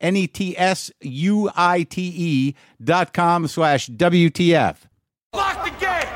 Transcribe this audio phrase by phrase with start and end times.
[0.00, 4.76] N E T S U I T E dot com slash WTF.
[5.34, 6.06] Lock the gate!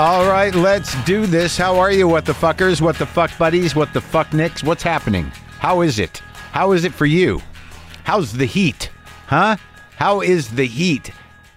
[0.00, 1.58] All right, let's do this.
[1.58, 4.62] How are you, what the fuckers, what the fuck buddies, what the fuck nicks?
[4.62, 5.24] What's happening?
[5.58, 6.18] How is it?
[6.52, 7.40] How is it for you?
[8.04, 8.90] How's the heat?
[9.26, 9.56] Huh?
[9.96, 11.10] How is the heat?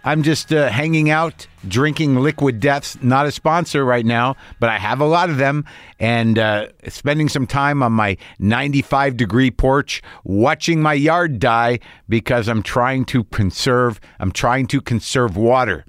[0.03, 2.97] I'm just uh, hanging out, drinking liquid deaths.
[3.01, 5.65] Not a sponsor right now, but I have a lot of them,
[5.99, 11.79] and uh, spending some time on my 95 degree porch, watching my yard die
[12.09, 13.99] because I'm trying to conserve.
[14.19, 15.85] I'm trying to conserve water.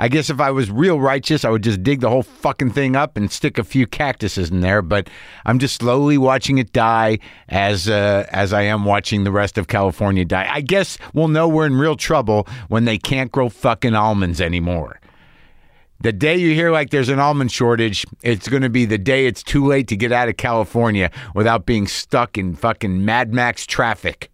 [0.00, 2.96] I guess if I was real righteous, I would just dig the whole fucking thing
[2.96, 4.80] up and stick a few cactuses in there.
[4.80, 5.10] But
[5.44, 7.18] I'm just slowly watching it die
[7.50, 10.48] as uh, as I am watching the rest of California die.
[10.50, 14.98] I guess we'll know we're in real trouble when they can't grow fucking almonds anymore.
[16.00, 19.26] The day you hear like there's an almond shortage, it's going to be the day
[19.26, 23.66] it's too late to get out of California without being stuck in fucking Mad Max
[23.66, 24.30] traffic.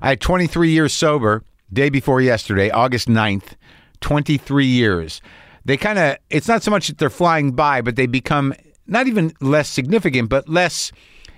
[0.00, 3.56] I had 23 years sober, day before yesterday, August 9th.
[4.02, 5.22] 23 years.
[5.64, 8.52] They kind of, it's not so much that they're flying by, but they become
[8.86, 10.92] not even less significant, but less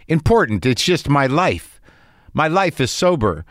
[0.08, 0.66] important.
[0.66, 1.80] It's just my life.
[2.32, 3.44] My life is sober.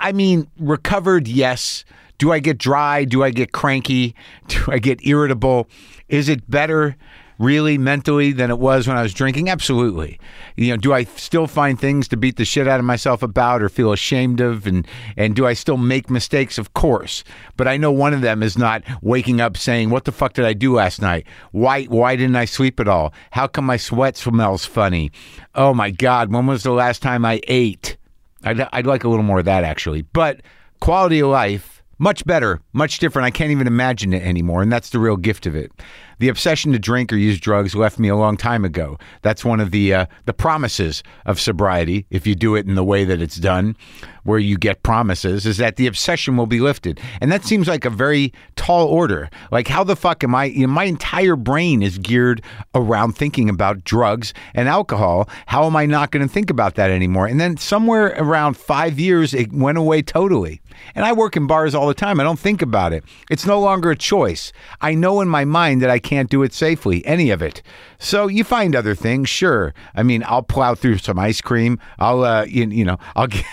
[0.00, 1.84] I mean, recovered, yes.
[2.18, 3.04] Do I get dry?
[3.04, 4.14] Do I get cranky?
[4.48, 5.68] Do I get irritable?
[6.08, 6.96] Is it better?
[7.38, 9.48] Really mentally than it was when I was drinking?
[9.48, 10.18] Absolutely.
[10.56, 13.62] You know, do I still find things to beat the shit out of myself about
[13.62, 16.58] or feel ashamed of and and do I still make mistakes?
[16.58, 17.24] Of course.
[17.56, 20.44] But I know one of them is not waking up saying, "What the fuck did
[20.44, 21.26] I do last night?
[21.52, 23.12] Why why didn't I sleep at all?
[23.30, 25.12] How come my sweat smells funny?
[25.54, 27.96] Oh my god, when was the last time I ate?"
[28.44, 30.02] I'd, I'd like a little more of that actually.
[30.02, 30.42] But
[30.80, 33.26] quality of life much better, much different.
[33.26, 35.72] I can't even imagine it anymore, and that's the real gift of it.
[36.18, 38.98] The obsession to drink or use drugs left me a long time ago.
[39.22, 42.06] That's one of the uh, the promises of sobriety.
[42.10, 43.76] If you do it in the way that it's done,
[44.24, 47.84] where you get promises, is that the obsession will be lifted, and that seems like
[47.84, 49.30] a very tall order.
[49.50, 50.44] Like how the fuck am I?
[50.46, 52.42] You know, my entire brain is geared
[52.74, 55.28] around thinking about drugs and alcohol.
[55.46, 57.26] How am I not going to think about that anymore?
[57.26, 60.60] And then somewhere around five years, it went away totally.
[60.94, 62.20] And I work in bars all the time.
[62.20, 63.04] I don't think about it.
[63.30, 64.52] It's no longer a choice.
[64.80, 67.60] I know in my mind that I can't do it safely, any of it.
[67.98, 69.74] So you find other things, sure.
[69.94, 71.78] I mean, I'll plow through some ice cream.
[71.98, 73.44] I'll, uh, you, you know, I'll, get,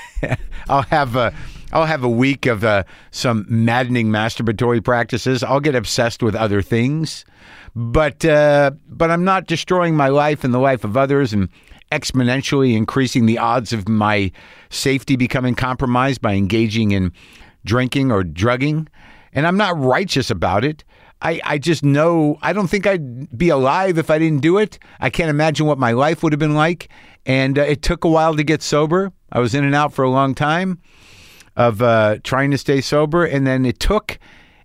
[0.69, 1.33] I'll have a.
[1.73, 5.43] I'll have a week of uh, some maddening masturbatory practices.
[5.43, 7.25] I'll get obsessed with other things,
[7.75, 11.49] but uh, but I'm not destroying my life and the life of others and
[11.91, 14.31] exponentially increasing the odds of my
[14.69, 17.11] safety becoming compromised by engaging in
[17.66, 18.87] drinking or drugging.
[19.33, 20.85] And I'm not righteous about it.
[21.22, 24.78] I, I just know I don't think I'd be alive if I didn't do it.
[25.00, 26.90] I can't imagine what my life would have been like.
[27.26, 29.12] And uh, it took a while to get sober.
[29.31, 30.80] I was in and out for a long time
[31.56, 33.26] of uh, trying to stay sober.
[33.26, 34.20] And then it took,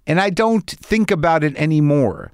[0.07, 2.33] and I don't think about it anymore.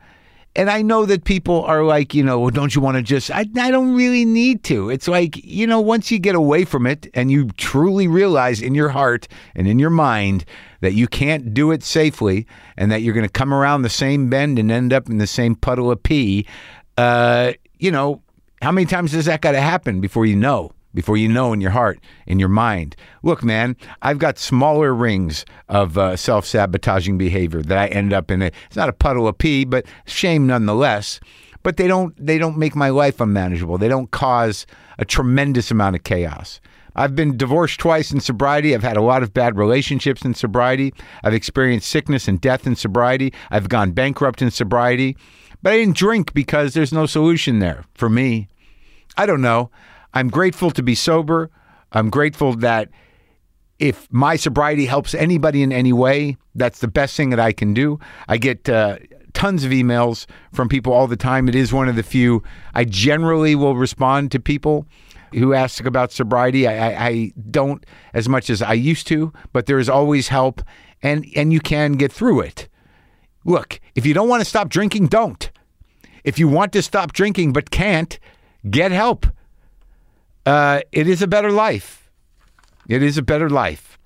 [0.57, 3.31] And I know that people are like, you know, well, don't you want to just,
[3.31, 4.89] I, I don't really need to.
[4.89, 8.75] It's like, you know, once you get away from it and you truly realize in
[8.75, 10.47] your heart and in your mind
[10.81, 12.47] that you can't do it safely
[12.79, 15.27] and that you're going to come around the same bend and end up in the
[15.27, 16.47] same puddle of pee,
[16.97, 18.23] uh, you know,
[18.63, 20.73] how many times does that got to happen before you know?
[20.97, 22.97] Before you know in your heart, in your mind.
[23.23, 28.31] Look, man, I've got smaller rings of uh, self sabotaging behavior that I end up
[28.31, 28.41] in.
[28.41, 31.21] It's not a puddle of pee, but shame nonetheless.
[31.63, 33.77] But they don't they don't make my life unmanageable.
[33.77, 34.67] They don't cause
[34.99, 36.61] a tremendous amount of chaos.
[36.95, 38.75] I've been divorced twice in sobriety.
[38.75, 40.95] I've had a lot of bad relationships in sobriety.
[41.23, 43.35] I've experienced sickness and death in sobriety.
[43.51, 45.15] I've gone bankrupt in sobriety.
[45.63, 48.49] But I didn't drink because there's no solution there for me.
[49.19, 49.71] I don't know.
[50.17, 51.51] I'm grateful to be sober.
[51.93, 52.89] I'm grateful that
[53.79, 57.75] if my sobriety helps anybody in any way, that's the best thing that I can
[57.75, 58.01] do.
[58.27, 58.97] I get uh,
[59.35, 60.25] tons of emails
[60.55, 61.51] from people all the time.
[61.51, 62.43] It is one of the few
[62.73, 64.87] I generally will respond to people
[65.35, 66.67] who ask about sobriety.
[66.67, 67.85] I, I, I don't
[68.15, 70.63] as much as I used to, but there is always help,
[71.03, 72.71] and and you can get through it.
[73.45, 75.51] Look, if you don't want to stop drinking, don't.
[76.25, 78.19] If you want to stop drinking but can't,
[78.71, 79.27] get help.
[80.47, 82.11] Uh, it is a better life.
[82.89, 83.99] It is a better life.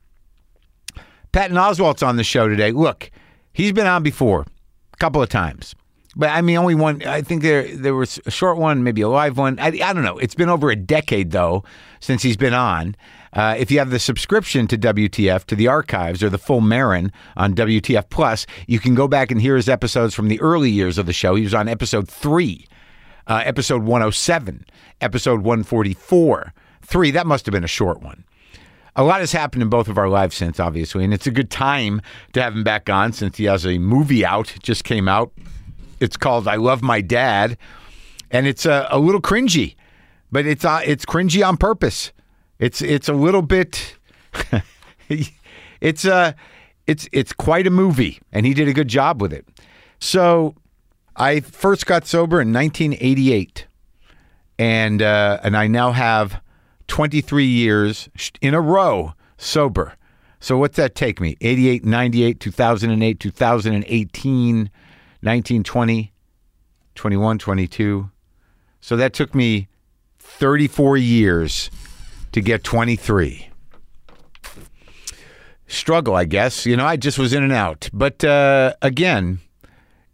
[1.33, 2.73] Patton Oswalt's on the show today.
[2.73, 3.11] Look,
[3.53, 4.47] he's been on before
[4.93, 5.75] a couple of times.
[6.17, 7.03] But I mean, only one.
[7.05, 9.61] I think there there was a short one, maybe a live one.
[9.61, 10.19] I, I don't know.
[10.19, 11.63] It's been over a decade though
[12.01, 12.97] since he's been on.
[13.33, 17.13] Uh, if you have the subscription to WTF to the archives or the full Marin
[17.37, 20.99] on WTF Plus, you can go back and hear his episodes from the early years
[20.99, 21.37] of the show.
[21.37, 22.67] He was on episode three,
[23.31, 24.67] uh, episode 107,
[25.01, 26.53] episode 144.
[26.83, 27.13] Three.
[27.13, 28.25] That must have been a short one.
[28.97, 31.49] A lot has happened in both of our lives since, obviously, and it's a good
[31.49, 35.33] time to have him back on since he has a movie out, just came out.
[36.01, 37.57] It's called "I Love My Dad,"
[38.33, 39.77] and it's a, a little cringy,
[40.33, 42.11] but it's uh, it's cringy on purpose.
[42.59, 43.97] It's it's a little bit,
[45.81, 46.33] it's uh
[46.89, 49.47] it's it's quite a movie, and he did a good job with it.
[50.01, 50.57] So,
[51.21, 53.67] I first got sober in 1988,
[54.59, 56.41] and uh, and I now have
[56.89, 58.09] 23 years
[58.41, 59.97] in a row sober.
[60.41, 61.37] So what's that take me?
[61.43, 64.71] 88, 98, 2008, 2018,
[65.21, 66.13] 19, 20,
[66.95, 68.11] 21, 22.
[68.81, 69.69] So that took me
[70.21, 71.71] 34 years
[72.33, 73.51] to get 23.
[75.67, 76.65] Struggle, I guess.
[76.65, 77.91] You know, I just was in and out.
[77.93, 79.41] But uh, again,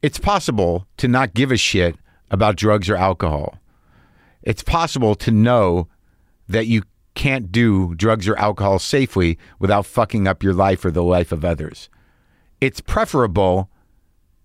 [0.06, 1.96] it's possible to not give a shit
[2.30, 3.58] about drugs or alcohol.
[4.40, 5.88] It's possible to know
[6.48, 6.84] that you
[7.16, 11.44] can't do drugs or alcohol safely without fucking up your life or the life of
[11.44, 11.88] others.
[12.60, 13.68] It's preferable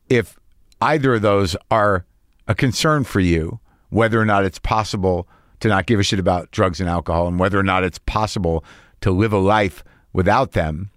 [0.10, 0.40] if
[0.82, 2.08] either of those are
[2.48, 3.60] a concern for you,
[3.92, 5.28] whether or not it's possible
[5.60, 8.66] to not give a shit about drugs and alcohol and whether or not it's possible
[9.02, 10.90] to live a life without them.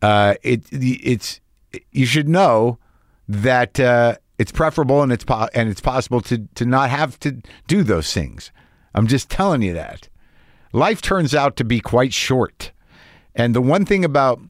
[0.00, 1.42] Uh, it, it's
[1.92, 2.78] you should know
[3.30, 7.40] that uh, it's preferable and it's po- and it's possible to to not have to
[7.66, 8.50] do those things.
[8.94, 10.08] I'm just telling you that
[10.72, 12.72] life turns out to be quite short.
[13.34, 14.40] And the one thing about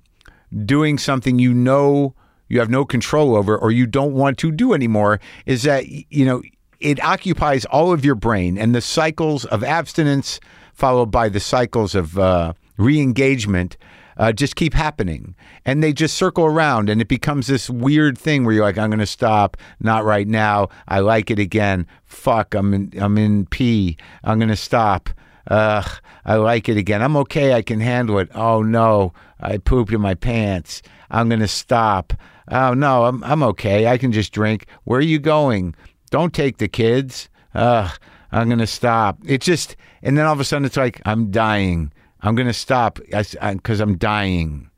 [0.65, 2.15] doing something you know
[2.49, 6.25] you have no control over or you don't want to do anymore is that, you
[6.25, 6.43] know,
[6.81, 10.41] it occupies all of your brain and the cycles of abstinence
[10.75, 13.77] followed by the cycles of uh, re engagement.
[14.21, 15.35] Uh, just keep happening
[15.65, 18.91] and they just circle around and it becomes this weird thing where you're like i'm
[18.91, 23.47] going to stop not right now i like it again fuck i'm in i'm in
[23.47, 25.09] p i'm going to stop
[25.51, 25.91] Ugh,
[26.25, 27.03] I like it again.
[27.03, 27.55] I'm okay.
[27.55, 28.29] I can handle it.
[28.35, 30.83] Oh no, I pooped in my pants.
[31.11, 32.13] I'm gonna stop.
[32.49, 33.89] Oh no, I'm I'm okay.
[33.89, 34.67] I can just drink.
[34.85, 35.75] Where are you going?
[36.11, 37.29] Don't take the kids.
[37.55, 37.91] Ugh,
[38.31, 39.19] I'm gonna stop.
[39.25, 41.93] It just and then all of a sudden it's like I'm dying.
[42.23, 44.71] I'm gonna stop because I'm dying.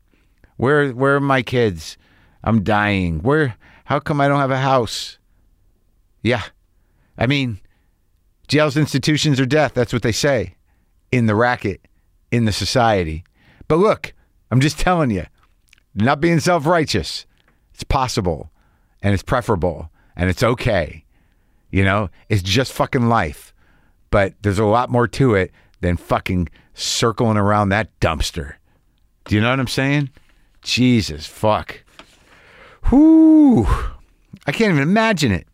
[0.57, 1.97] Where where are my kids?
[2.45, 3.21] I'm dying.
[3.21, 3.57] Where?
[3.85, 5.19] How come I don't have a house?
[6.23, 6.43] Yeah,
[7.19, 7.61] I mean,
[8.49, 9.75] jails, institutions, or death.
[9.75, 10.57] That's what they say
[11.11, 11.87] in the racket,
[12.31, 13.25] in the society.
[13.69, 14.15] But look,
[14.51, 15.27] I'm just telling you,
[15.95, 17.27] not being self righteous.
[17.75, 18.51] It's possible
[19.03, 21.05] and it's preferable and it's okay.
[21.71, 23.55] You know, it's just fucking life.
[24.11, 28.55] But there's a lot more to it than fucking circling around that dumpster.
[29.27, 30.11] Do you know what I'm saying?
[30.63, 31.85] Jesus fuck.
[32.91, 33.67] Whoo.
[34.47, 35.47] I can't even imagine it.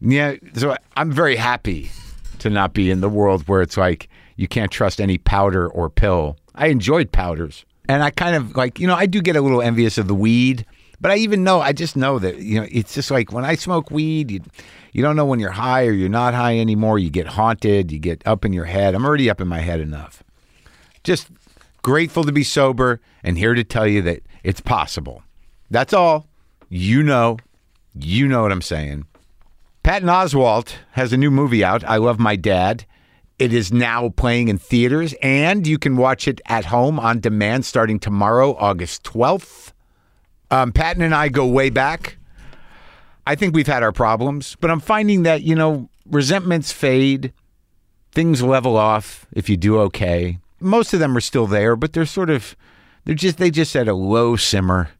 [0.00, 1.90] Yeah, so I'm very happy
[2.38, 5.88] to not be in the world where it's like you can't trust any powder or
[5.88, 6.36] pill.
[6.54, 7.64] I enjoyed powders.
[7.88, 10.14] And I kind of like, you know, I do get a little envious of the
[10.14, 10.66] weed,
[11.00, 13.54] but I even know, I just know that, you know, it's just like when I
[13.54, 14.40] smoke weed, you,
[14.92, 16.98] you don't know when you're high or you're not high anymore.
[16.98, 18.94] You get haunted, you get up in your head.
[18.94, 20.22] I'm already up in my head enough.
[21.04, 21.28] Just
[21.82, 25.22] grateful to be sober and here to tell you that it's possible.
[25.70, 26.26] That's all.
[26.68, 27.38] You know,
[27.94, 29.06] you know what I'm saying.
[29.82, 32.84] Patton Oswalt has a new movie out, I Love My Dad.
[33.38, 37.66] It is now playing in theaters, and you can watch it at home on demand
[37.66, 39.72] starting tomorrow, August 12th.
[40.50, 42.18] Um, Patton and I go way back.
[43.26, 47.32] I think we've had our problems, but I'm finding that, you know, resentments fade,
[48.12, 50.38] things level off if you do okay.
[50.60, 52.56] Most of them are still there, but they're sort of,
[53.04, 54.90] they're just, they just at a low simmer.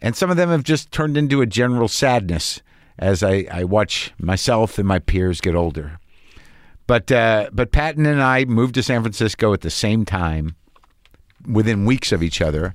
[0.00, 2.62] And some of them have just turned into a general sadness
[2.98, 5.98] as I, I watch myself and my peers get older.
[6.86, 10.54] But uh, but Patton and I moved to San Francisco at the same time,
[11.44, 12.74] within weeks of each other.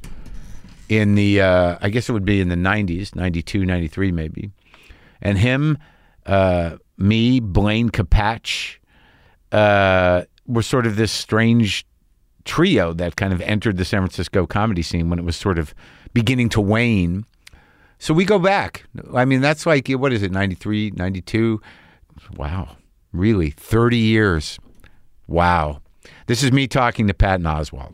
[0.92, 4.52] In the uh, I guess it would be in the '90s, '92, '93 maybe,
[5.22, 5.78] and him,
[6.26, 8.76] uh, me, Blaine Capatch,
[9.54, 11.86] uh, were sort of this strange
[12.44, 15.74] trio that kind of entered the San Francisco comedy scene when it was sort of
[16.14, 17.26] beginning to wane.
[17.98, 18.84] So we go back.
[19.14, 21.62] I mean, that's like, what is it, 93, 92?
[22.36, 22.76] Wow.
[23.14, 23.52] Really?
[23.52, 24.60] 30 years.
[25.28, 25.82] Wow.
[26.26, 27.94] This is me talking to Patton Oswalt.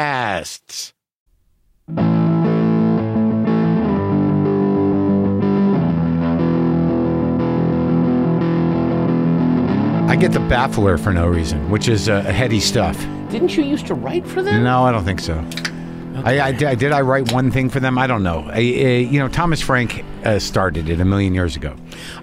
[0.01, 0.93] podcasts.
[10.09, 12.97] I get the baffler for no reason, which is uh, heady stuff.
[13.29, 14.61] Didn't you used to write for them?
[14.63, 15.35] No, I don't think so.
[16.25, 17.97] I, I, did, did I write one thing for them?
[17.97, 18.41] I don't know.
[18.49, 18.59] I, I-
[19.09, 21.75] you know, Thomas Frank uh, started it a million years ago.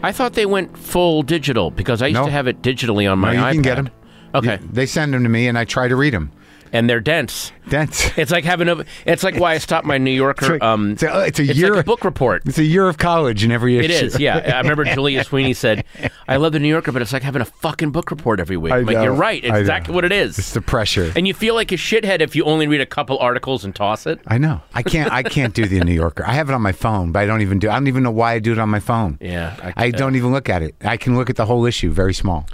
[0.02, 2.26] I thought they went full digital because I used No.
[2.26, 3.52] to have it digitally on my you iPad.
[3.52, 3.90] can get them.
[4.34, 6.30] Okay, They send them to me, and I try to read them.
[6.72, 7.52] And they're dense.
[7.66, 8.84] That's It's like having a.
[9.04, 10.54] It's like why I stopped my New Yorker.
[10.54, 12.42] It's a- um, it's a- it's a it's year- like a book report.
[12.46, 14.06] it's a year of college in every It issue.
[14.06, 14.38] is, yeah.
[14.54, 15.84] I remember Julia Sweeney said,
[16.26, 18.72] "I love the New Yorker, but it's like having a fucking book report every week."
[18.72, 19.02] I like, know.
[19.02, 19.44] you're right.
[19.44, 20.38] It's I exactly what it is.
[20.38, 21.12] It's the pressure.
[21.14, 24.06] And you feel like a shithead if you only read a couple articles and toss
[24.06, 24.18] it.
[24.26, 24.62] I know.
[24.72, 25.12] I can't.
[25.12, 26.24] I can't do the New Yorker.
[26.26, 27.68] I have it on my phone, but I don't even do.
[27.68, 29.18] I don't even know why I do it on my phone.
[29.20, 30.74] Yeah, I don't even look at it.
[30.82, 32.46] I can look at the whole issue very small,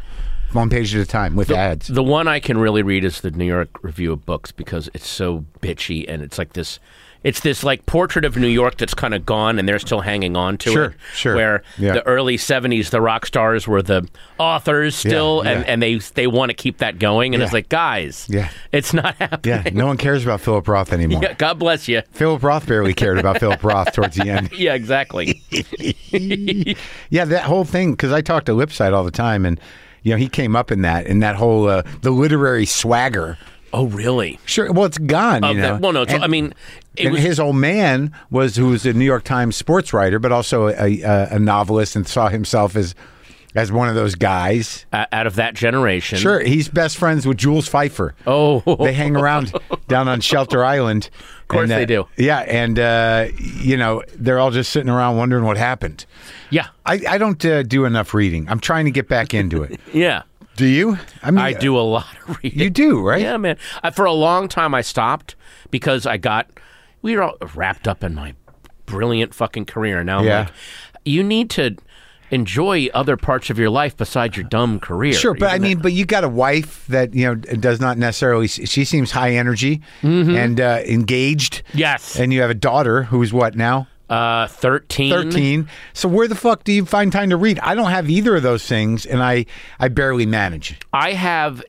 [0.55, 1.89] one page at a time with ads.
[1.89, 5.09] The one I can really read is the New York Review of Books because it's
[5.09, 6.79] so bitchy and it's like this.
[7.23, 10.37] It's this like portrait of New York that's kind of gone and they're still hanging
[10.37, 10.95] on to Sure, it.
[11.15, 11.35] sure.
[11.35, 11.95] Where Yeah.
[11.95, 14.07] the early '70s, the rock stars were the
[14.39, 15.73] authors still, Yeah, and, yeah.
[15.73, 17.33] and they they want to keep that going.
[17.33, 18.51] And it's like, guys, Yeah.
[18.73, 19.63] it's not happening.
[19.65, 21.23] yeah, no one cares about Philip Roth anymore.
[21.23, 22.03] Yeah, God bless you.
[22.13, 24.51] Philip Roth barely cared about Philip Roth towards the end.
[24.59, 25.41] Yeah, exactly.
[27.11, 29.59] Yeah, that whole thing because I talk to Lipsyte all the time, and
[30.05, 33.37] you know he came up in that in that whole uh, the literary swagger.
[33.73, 34.39] oh, really?
[34.47, 35.43] Sure, well it's gone.
[35.43, 35.73] Of you know.
[35.73, 36.03] that- well, no.
[36.03, 36.55] It's, And- I mean,
[36.97, 40.31] and was his old man was who was a New York Times sports writer, but
[40.31, 42.95] also a, a, a novelist, and saw himself as
[43.55, 44.85] as one of those guys.
[44.93, 46.19] uh, out of that generation.
[46.19, 48.13] Sure, he's best friends with Jules Feiffer.
[48.27, 49.53] Oh, They hang around
[49.89, 51.11] down on Shelter Island.
[51.43, 52.07] Of course they do.
[52.17, 56.07] Yeah, and uh, you know they're all just sitting around wondering what happened.
[56.51, 58.49] yeah, I, I don't uh, do enough reading.
[58.49, 59.79] I'm trying to get back into it.
[59.93, 60.23] yeah.
[60.57, 60.99] Do you?
[61.23, 62.61] I mean, I do a lot of reading.
[62.61, 63.21] You do, right?
[63.21, 63.57] Yeah, man.
[63.83, 65.35] I, for a long time, I stopped
[65.71, 66.49] because I got
[67.03, 68.35] we were all wrapped up in my
[68.87, 70.03] brilliant fucking career.
[70.05, 70.39] Now I'm Yeah.
[70.41, 70.53] like,
[71.05, 71.77] you need to
[72.35, 75.13] enjoy other parts of your life besides your dumb career.
[75.15, 78.49] Sure, but I mean, but you got a wife that you know does not necessarily.
[78.49, 81.63] She seems high energy and uh, engaged.
[81.73, 83.87] yes, And you have a daughter who's what now?
[84.11, 85.11] uh, thirteen.
[85.11, 85.69] 13.
[85.95, 87.59] So where the fuck do you find time to read?
[87.61, 89.47] I don't have either of those things and I
[89.81, 90.79] I barely manage.
[90.93, 91.63] I have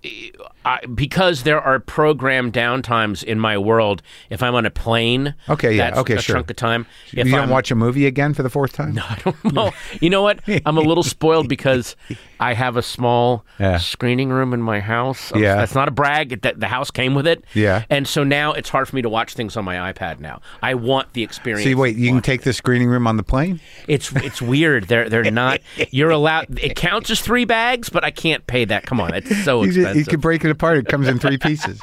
[0.65, 4.01] I, because there are program downtimes in my world.
[4.29, 6.35] If I'm on a plane, Okay, yeah, that's okay, a sure.
[6.37, 6.87] chunk of time.
[7.13, 8.95] If you don't I'm, watch a movie again for the fourth time?
[8.95, 9.71] No, I don't know.
[10.01, 10.39] You know what?
[10.65, 11.95] I'm a little spoiled because
[12.39, 13.77] I have a small Yeah.
[13.77, 15.31] screening room in my house.
[15.35, 15.55] Yeah.
[15.55, 16.41] That's not a brag.
[16.41, 17.45] That the house came with it.
[17.53, 17.85] Yeah.
[17.89, 20.41] And so now it's hard for me to watch things on my iPad now.
[20.61, 21.63] I want the experience.
[21.63, 23.61] See, wait, you can take the screening room on the plane?
[23.87, 24.85] It's it's weird.
[24.89, 25.61] They're they're not.
[25.91, 26.59] You're allowed.
[26.59, 28.85] It counts as three bags, but I can't pay that.
[28.85, 29.93] Come on, it's so expensive.
[29.93, 30.77] just, you can break it apart.
[30.79, 31.79] It comes in three pieces.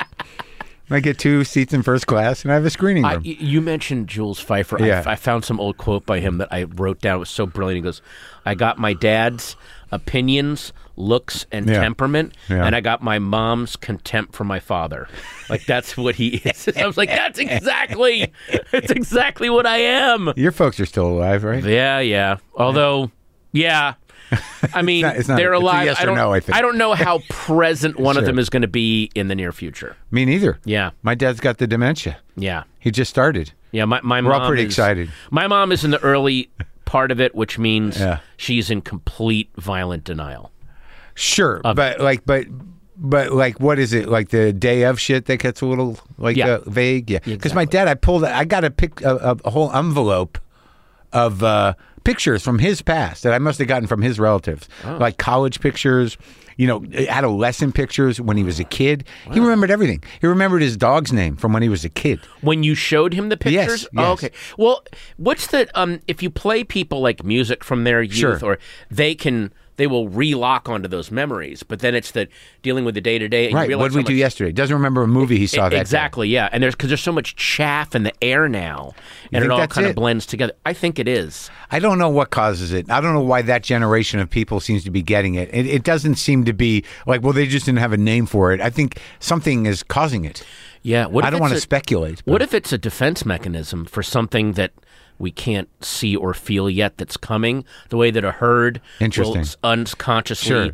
[0.91, 3.23] I get two seats in first class and I have a screening room.
[3.25, 4.79] y- you mentioned Jules Feiffer.
[4.79, 5.03] Yeah.
[5.07, 7.17] I, I found some old quote by him that I wrote down.
[7.17, 7.77] It was so brilliant.
[7.77, 8.03] He goes,
[8.45, 9.57] "I got my dad's
[9.91, 11.81] opinions, looks, and Yeah.
[11.81, 12.67] temperament, Yeah.
[12.67, 15.09] and I got my mom's contempt for my father."
[15.49, 16.69] Like that's what he is.
[16.77, 18.31] I was like, "That's exactly,
[18.71, 21.65] that's exactly what I am." Your folks are still alive, right?
[21.65, 22.37] Yeah, yeah.
[22.55, 23.11] Although,
[23.53, 23.95] yeah,
[24.75, 25.85] I mean, not- it's not- they're it's a alive.
[25.87, 26.57] yes I or don't, no, I think.
[26.57, 29.53] I don't know how present one of them is going to be in the near
[29.53, 29.97] future.
[30.11, 30.59] Me neither.
[30.65, 30.91] Yeah.
[31.03, 32.19] My dad's got the dementia.
[32.37, 32.65] Yeah.
[32.79, 33.53] He just started.
[33.73, 35.11] Yeah, my, my We're all mom pretty is- excited.
[35.31, 36.51] My mom is in the early
[36.85, 38.19] part of it, which means Yeah.
[38.37, 40.51] she's in complete violent denial.
[41.15, 42.47] Sure, but like, but.
[43.05, 46.37] But like, what is it like the day of shit that gets a little like
[46.37, 46.47] Yeah.
[46.49, 47.11] uh, vague?
[47.11, 50.39] Yeah, because my dad, I pulled, I got a pick a, a, a whole envelope
[51.13, 51.75] of uh,
[52.05, 54.97] pictures from his past that I must have gotten from his relatives, Oh.
[54.99, 56.17] like college pictures,
[56.57, 59.05] you know, adolescent pictures when he was a kid.
[59.33, 60.03] He remembered everything.
[60.21, 62.21] He remembered his dog's name from when he was a kid.
[62.43, 64.05] When you showed him the Yes, pictures, yes.
[64.05, 64.31] Oh, okay.
[64.59, 64.85] Well,
[65.17, 66.01] what's the um?
[66.07, 68.45] If you play people like music from their youth, Sure.
[68.45, 68.59] or
[68.91, 71.63] they can, they will relock onto those memories.
[71.63, 72.29] But then it's the
[72.63, 73.53] dealing with the day to day.
[73.53, 73.77] Right.
[73.77, 74.53] What did we do yesterday?
[74.53, 75.81] Doesn't remember a movie he saw that day.
[75.81, 76.29] Exactly.
[76.29, 78.95] Yeah, and there's because there's so much chaff in the air now,
[79.33, 80.53] and it all kind of blends together.
[80.67, 81.51] I think it is.
[81.71, 82.91] I don't know what causes it.
[82.91, 85.49] I don't know why that generation of people seems to be getting it.
[85.55, 88.53] It, it doesn't seem to be like, well, they just didn't have a name for
[88.53, 88.61] it.
[88.61, 90.45] I think something is causing it.
[90.83, 91.07] Yeah.
[91.07, 92.23] What I don't want to speculate.
[92.25, 94.73] but- What if it's a defense mechanism for something that
[95.23, 97.65] we can't see or feel yet that's coming?
[97.89, 100.71] The way that a herd will unconsciously Sure.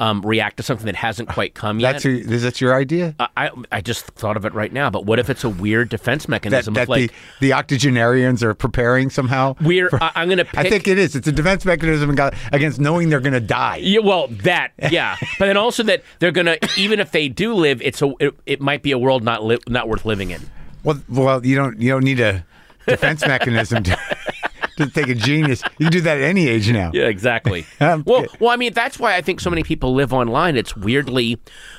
[0.00, 1.92] um, react to something that hasn't quite come yet.
[1.92, 3.14] That's your, is that your idea?
[3.20, 4.90] I, I I just thought of it right now.
[4.90, 6.74] But what if it's a weird defense mechanism?
[6.74, 9.54] that of like the, the octogenarians are preparing somehow?
[9.60, 10.46] we're I, I'm going to.
[10.58, 11.14] I think it is.
[11.14, 12.10] It's a defense mechanism
[12.52, 13.76] against knowing they're going to die.
[13.76, 17.80] Yeah, well, that yeah, but then also that they're gonna even if they do live,
[17.80, 20.40] it's a it, it might be a world not li- not worth living in.
[20.82, 22.44] Well, well, you don't you don't need a
[22.86, 23.82] defense mechanism
[24.76, 25.62] to, take a genius.
[25.78, 26.90] You can do that at any age now.
[26.92, 27.66] Yeah, exactly.
[27.80, 30.56] Well, well, I mean, that's why I think so many people live online.
[30.56, 31.38] It's weirdly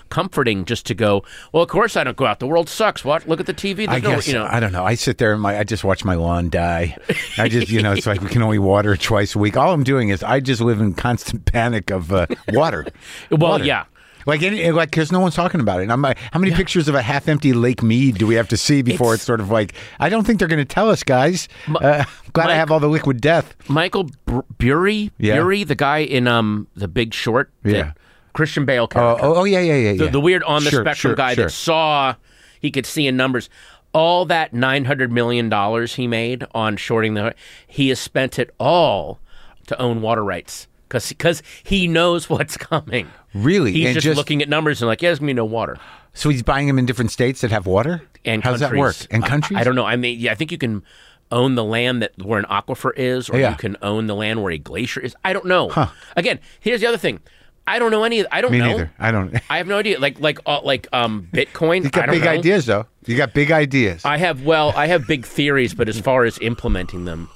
[0.09, 1.23] comforting just to go.
[1.51, 2.39] Well, of course I don't go out.
[2.39, 3.03] The world sucks.
[3.03, 3.27] What?
[3.27, 3.87] Look at the TV.
[3.89, 4.45] I no, guess you know.
[4.49, 4.83] I don't know.
[4.83, 6.95] I sit there and my I just watch my lawn die.
[7.37, 9.57] I just you know it's like we can only water twice a week.
[9.57, 12.85] All I'm doing is I just live in constant panic of uh, water.
[13.31, 13.63] well, Water.
[13.63, 13.85] yeah.
[14.25, 15.83] Like any, like because no one's talking about it.
[15.83, 18.47] And I'm like, how many pictures of a half empty Lake Mead do we have
[18.49, 20.89] to see before it's, It's- sort of like I don't think they're going to tell
[20.89, 21.47] us, guys.
[21.67, 23.55] uh, glad I have all the liquid death.
[23.69, 24.09] Michael
[24.57, 25.35] Burry, Yeah.
[25.35, 27.93] Burry, the guy in um the Big Short, Yeah.
[28.33, 29.93] Christian Bale Oh, character, oh, oh, yeah, yeah, yeah.
[29.93, 30.09] the, yeah.
[30.09, 31.45] the weird on the Sure, spectrum sure, guy sure.
[31.45, 32.15] that saw
[32.59, 33.49] he could see in numbers.
[33.93, 37.35] All that nine hundred million dollars he made on shorting the,
[37.67, 39.19] he has spent it all
[39.67, 43.07] to own water rights because because he knows what's coming.
[43.33, 43.71] Really?
[43.73, 45.77] He's And just, just- looking at numbers and like, yeah, there's gonna be no water.
[46.13, 48.01] So he's buying them in different states that have water.
[48.23, 48.95] And how does that work?
[49.11, 49.59] And I- countries?
[49.59, 49.85] I, don't know.
[49.85, 50.83] I mean, yeah, I think you can
[51.31, 53.49] own the land that where an aquifer is, or Yeah.
[53.51, 55.15] you can own the land where a glacier is.
[55.25, 55.71] I don't know.
[56.15, 57.19] Again, here's the other thing.
[57.65, 58.27] I don't know any.
[58.27, 58.67] I don't Me know.
[58.67, 58.91] neither.
[58.99, 59.33] I don't.
[59.49, 59.97] I have no idea.
[59.99, 61.83] Like like uh, like um Bitcoin.
[61.83, 62.29] You I got big know.
[62.29, 62.85] ideas though.
[63.05, 64.03] You got big ideas.
[64.05, 67.29] I have well, I have big theories, but as far as implementing them,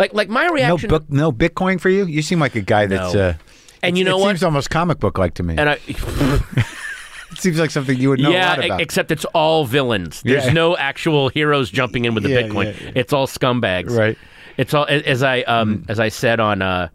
[0.00, 0.88] like like my no reaction.
[0.88, 2.04] book, no Bitcoin for you.
[2.06, 3.14] You seem like a guy that's.
[3.14, 3.20] No.
[3.28, 3.34] Uh,
[3.82, 4.30] And you it know what?
[4.30, 5.54] It seems almost comic book like to me.
[5.56, 8.80] and I, it seems like something you would know a yeah, lot about.
[8.80, 10.22] except it's all villains.
[10.22, 10.52] There's Yeah.
[10.52, 12.92] no actual heroes jumping in with the Yeah, Bitcoin.
[12.96, 13.96] It's all scumbags.
[13.96, 14.18] Right.
[14.56, 16.88] It's all as as I um as I said on uh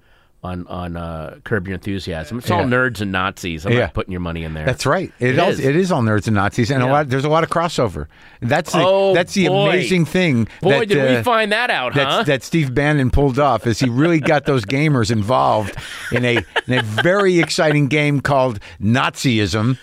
[0.45, 2.37] on on uh, Curb Your Enthusiasm.
[2.37, 3.65] It's all nerds and Nazis.
[3.65, 3.79] I'm Yeah.
[3.81, 4.65] not putting your money in there.
[4.65, 5.11] That's right.
[5.19, 5.59] It, It all, is.
[5.59, 7.09] it is all nerds and Nazis, and a lot.
[7.09, 8.07] There's a lot of crossover.
[8.41, 9.69] That's the, Oh, that's the boy.
[9.69, 10.47] amazing thing.
[10.61, 12.23] Boy, that, did uh, we find that out, huh?
[12.23, 15.75] that Steve Bannon pulled off is he really got those gamers involved
[16.11, 19.77] in a in a very exciting game called Nazism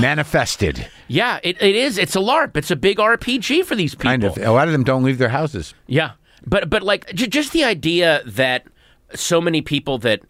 [0.00, 0.86] Manifested.
[1.08, 1.98] yeah, it, it is.
[1.98, 2.56] It's a LARP.
[2.56, 4.10] It's a big RPG for these people.
[4.10, 4.38] Kind of.
[4.38, 5.74] A lot of them don't leave their houses.
[5.86, 6.12] Yeah,
[6.46, 8.66] but but like j- just the idea that
[9.14, 10.22] so many people that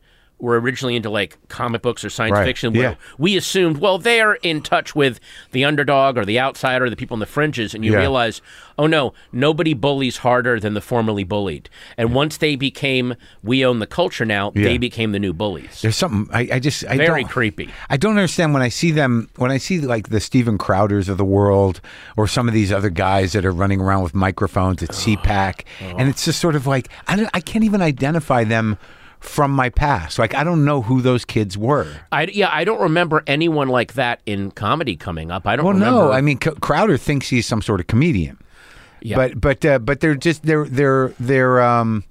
[0.43, 2.95] were originally into like comic books or science Right, fiction, yeah.
[3.19, 5.21] we assumed, well, they're in touch with
[5.53, 7.99] the underdog or the outsider, the people in the fringes, and you Yeah.
[7.99, 8.41] realize,
[8.79, 11.69] oh no, nobody bullies harder than the formerly bullied.
[11.97, 14.65] And once they became, we own the culture now, Yeah.
[14.65, 15.83] they became the new bullies.
[15.83, 17.69] There's something I, I just I Very don't, creepy.
[17.91, 21.19] I don't understand when I see them when I see like the Steven Crowders of
[21.19, 21.81] the world
[22.17, 26.09] or some of these other guys that are running around with microphones at CPAC, and
[26.09, 28.79] it's just sort of like I don't, I can't even identify them
[29.21, 30.19] from my past.
[30.19, 31.87] Like I don't know who those kids were.
[32.11, 35.47] I, yeah, I don't remember anyone like that in comedy coming up.
[35.47, 36.01] I don't Well, remember.
[36.07, 38.39] no, I mean C- Crowder thinks he's some sort of comedian,
[39.03, 39.17] Yeah.
[39.17, 42.05] but but uh, but they're just they're they're they're um.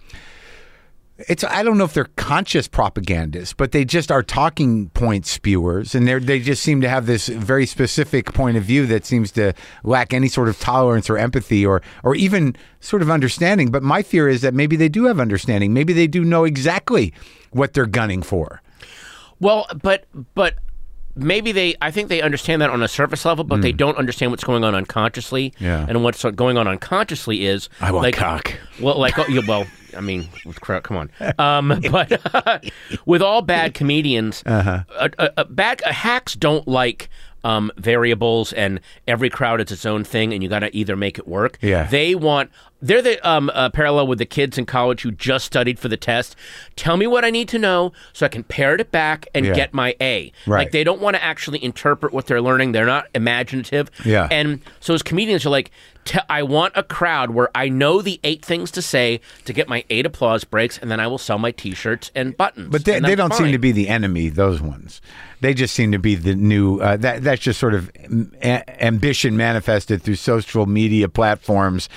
[1.27, 5.93] It's I don't know if they're conscious propagandists, but they just are talking point spewers,
[5.93, 9.32] and they they just seem to have this very specific point of view that seems
[9.34, 9.53] to
[9.84, 13.69] lack any sort of tolerance or empathy or or even sort of understanding.
[13.69, 15.73] But my fear is that maybe they do have understanding.
[15.73, 17.13] Maybe they do know exactly
[17.51, 18.62] what they're gunning for.
[19.41, 20.05] Well, but
[20.36, 20.55] but
[21.19, 24.32] maybe they I think they understand that on a surface level, but they don't understand
[24.32, 25.53] what's going on unconsciously.
[25.58, 25.63] Hmm.
[25.63, 25.86] Yeah.
[25.88, 28.53] And what's going on unconsciously is I want like, cock.
[28.79, 30.29] Well, like oh, yeah, well, I mean,
[30.63, 31.12] come on.
[31.38, 32.63] Um, but
[33.05, 34.84] with all bad comedians, uh-huh.
[34.97, 37.10] uh, uh, bad uh, hacks don't like.
[37.41, 41.17] Um, variables and every crowd is its own thing, and you got to either make
[41.17, 41.58] it work.
[41.62, 41.86] Yeah.
[41.86, 42.51] they want
[42.82, 45.98] they're the um, uh, parallel with the kids in college who just studied for the
[45.98, 46.36] test.
[46.76, 49.54] Tell me what I need to know so I can parrot it back and Yeah.
[49.54, 50.32] get my A.
[50.48, 50.60] Right.
[50.60, 52.72] Like they don't want to actually interpret what they're learning.
[52.72, 53.89] They're not imaginative.
[54.06, 54.28] Yeah.
[54.32, 55.72] And so as comedians are like,
[56.06, 59.68] "Te- I want a crowd where I know the eight things to say to get
[59.68, 62.70] my eight applause breaks, and then I will sell my T-shirts and buttons.
[62.70, 64.30] But they, they don't seem to be the enemy.
[64.30, 65.02] Those ones,
[65.42, 66.80] they just seem to be the new.
[66.80, 67.92] Uh, that that's just sort of
[68.42, 71.89] a- ambition manifested through social media platforms,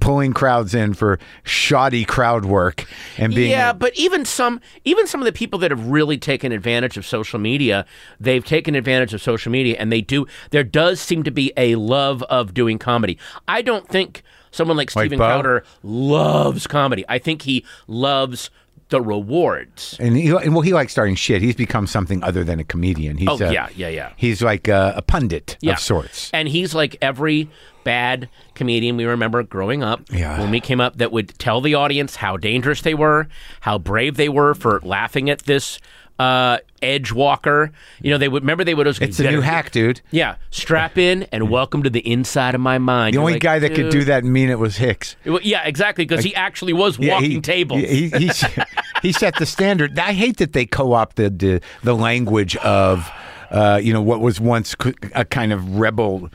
[0.00, 2.86] pulling crowds in for shoddy crowd work
[3.18, 3.50] and being.
[3.50, 7.06] yeah, but even some even some of the people that have really taken advantage of
[7.06, 7.86] social media,
[8.18, 11.74] they've taken advantage of social media and they do there does seem to be a
[11.76, 13.18] love of doing comedy.
[13.48, 15.24] I don't think someone like Like Steven Bo?
[15.24, 17.04] Crowder loves comedy.
[17.08, 18.50] I think he loves
[18.90, 19.96] the rewards.
[19.98, 21.42] And he, well, he likes starting shit.
[21.42, 23.16] He's become something other than a comedian.
[23.16, 24.12] He's Oh, a- yeah, yeah, yeah.
[24.16, 25.72] He's like a, a pundit Yeah.
[25.72, 26.30] of sorts.
[26.32, 27.48] And he's like every
[27.82, 30.38] bad comedian we remember growing up Yeah.
[30.38, 33.26] when we came up that would tell the audience how dangerous they were,
[33.60, 35.78] how brave they were for laughing at this
[36.20, 37.72] uh, edge walker.
[38.02, 40.02] You know, they would remember they would always It's a new hack, dude.
[40.10, 43.14] Yeah, strap in and welcome to the inside of my mind.
[43.14, 45.16] The You're only like, guy that could do that and mean it was Hicks.
[45.24, 47.80] Well, Yeah, exactly, because he actually was Yeah, walking he, tables.
[47.80, 48.30] He, he, he,
[49.02, 49.98] he set the standard.
[49.98, 53.10] I hate that they co-opted the, the language of,
[53.50, 54.76] uh, you know, what was once
[55.14, 56.28] a kind of rebel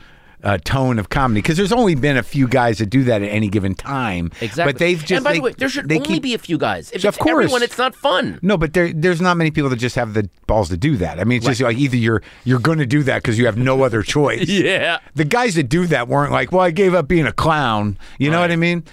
[0.46, 1.42] uh, tone of comedy.
[1.42, 4.30] Because there's only been a few guys that do that at any given time.
[4.40, 4.72] exactly.
[4.72, 5.10] But they've just.
[5.10, 6.92] and by they, the way, there should only keep, be a few guys.
[6.92, 7.44] If Of course.
[7.44, 8.38] everyone, it's not fun.
[8.42, 11.18] No, but there, there's not many people that just have the balls to do that.
[11.18, 13.58] I mean, it's just like either you're you're going to do that because you have
[13.58, 14.48] no other choice.
[14.66, 14.98] Yeah.
[15.14, 17.98] The guys that do that weren't like, well, I gave up being a clown.
[18.18, 18.84] You know what I mean?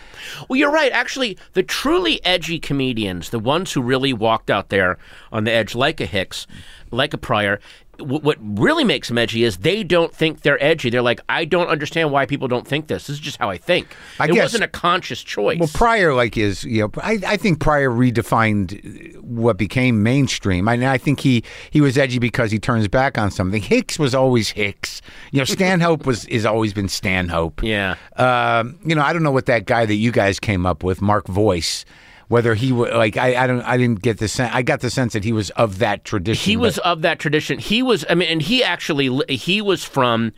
[0.47, 0.91] Well, you're right.
[0.91, 4.97] Actually, the truly edgy comedians, the ones who really walked out there
[5.31, 6.47] on the edge, like a Hicks,
[6.91, 7.59] like a Pryor,
[7.97, 10.89] w- what really makes them edgy is they don't think they're edgy.
[10.89, 13.07] They're like, I don't understand why people don't think this.
[13.07, 13.95] This is just how I think.
[14.19, 15.59] I it guess- wasn't a conscious choice.
[15.59, 20.67] Well, Pryor, like, is you know, I, I think Pryor redefined what became mainstream.
[20.67, 23.61] I, I think he he was edgy because he turns back on something.
[23.61, 25.01] Hicks was always Hicks.
[25.31, 27.61] You know, Stanhope was has always been Stanhope.
[27.63, 27.95] yeah.
[28.17, 31.01] Um, you know, I don't know what that guy that you guys came up with,
[31.01, 31.85] Mark Voice,
[32.27, 34.53] whether he was like I, I don't I didn't get the sense.
[34.53, 36.43] I got the sense that he was of that tradition.
[36.49, 37.59] He but- was of that tradition.
[37.59, 40.31] He was, I mean, and he actually, he was from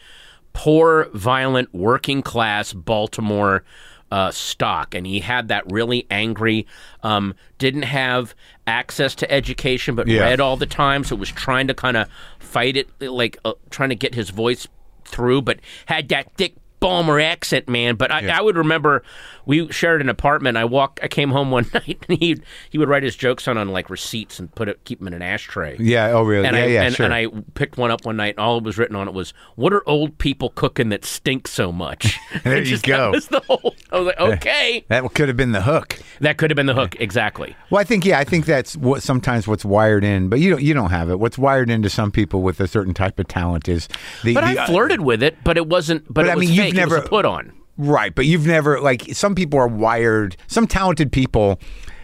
[0.54, 3.63] poor, violent, working class Baltimore
[4.12, 6.65] uh, stock, and he had that really angry.
[7.04, 8.36] Um, didn't have
[8.67, 10.21] access to education, but Yeah.
[10.21, 12.08] read all the time, so was trying to kind of
[12.39, 14.67] fight it, like uh, trying to get his voice
[15.06, 16.56] through, but had that thick.
[16.86, 17.95] Balmer accent, man.
[17.95, 19.02] But I, I would remember
[19.45, 20.56] we shared an apartment.
[20.58, 21.00] I walked.
[21.02, 22.38] I came home one night, and he
[22.69, 25.13] he would write his jokes on on like receipts and put it, keep them in
[25.13, 25.78] an ashtray.
[25.80, 26.10] Yeah.
[26.10, 26.48] Oh, really?
[26.48, 26.63] And yeah.
[26.63, 26.82] I yeah.
[26.84, 27.06] and, sure.
[27.06, 29.34] and I picked one up one night, and all it was written on it was,
[29.56, 32.98] "What are old people cooking that stink so much?" There you just- go.
[32.98, 33.76] That was the whole.
[33.91, 36.00] I was like, okay, that could have been the hook.
[36.19, 36.95] that could have been the hook.
[37.00, 37.56] Exactly.
[37.69, 40.62] Well, I think yeah, I think that's what sometimes what's wired in, but you don't
[40.62, 41.19] you don't have it.
[41.19, 43.88] What's wired into some people with a certain type of talent is
[44.24, 44.36] the.
[44.36, 46.06] But the, uh, I flirted with it, but it wasn't.
[46.06, 47.52] But, But it I mean, was never- put on.
[47.78, 50.38] Right, but you've never like some people are wired.
[50.48, 51.60] Some talented people,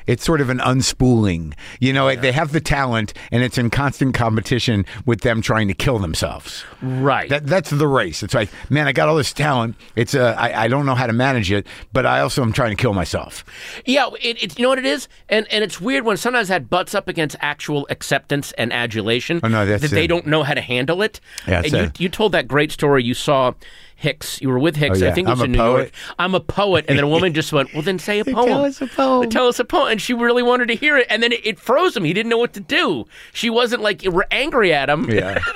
[0.05, 1.53] it's sort of an unspooling.
[1.79, 5.73] You know, they have the talent, and it's in constant competition with them trying to
[5.73, 6.65] kill themselves.
[6.81, 7.29] Right.
[7.29, 8.21] That that's the race.
[8.21, 9.77] It's like, man, I got all this talent.
[9.95, 12.75] It's uh, I, I don't know how to manage it, but I also am trying
[12.75, 13.45] to kill myself.
[13.85, 16.69] Yeah, it, it, you know what it is, and and it's weird when sometimes that
[16.69, 19.39] butts up against actual acceptance and adulation.
[19.41, 20.07] Oh, no, that's that they it.
[20.07, 21.21] don't know how to handle it.
[21.47, 23.05] Yeah, and you, you told that great story.
[23.05, 23.53] You saw
[24.01, 24.41] Hicks.
[24.41, 24.99] You were with Hicks.
[25.01, 25.11] Oh, yeah.
[25.11, 25.77] I think it was I'm in New poet.
[25.81, 25.91] York.
[26.19, 28.47] I'm a poet, and then a woman just went, "Well, then say a poem.
[28.47, 29.29] Tell us a poem.
[29.29, 31.59] Tell us a poem." And she really wanted to hear it, and then it, it
[31.59, 32.03] froze him.
[32.03, 33.05] He didn't know what to do.
[33.31, 35.09] She wasn't like we're angry at him.
[35.09, 35.39] Yeah.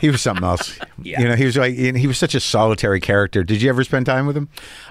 [0.00, 0.78] He was something else.
[1.00, 1.20] Yeah.
[1.22, 3.42] You know, he was like he was such a solitary character.
[3.42, 4.48] Did you ever spend time with him?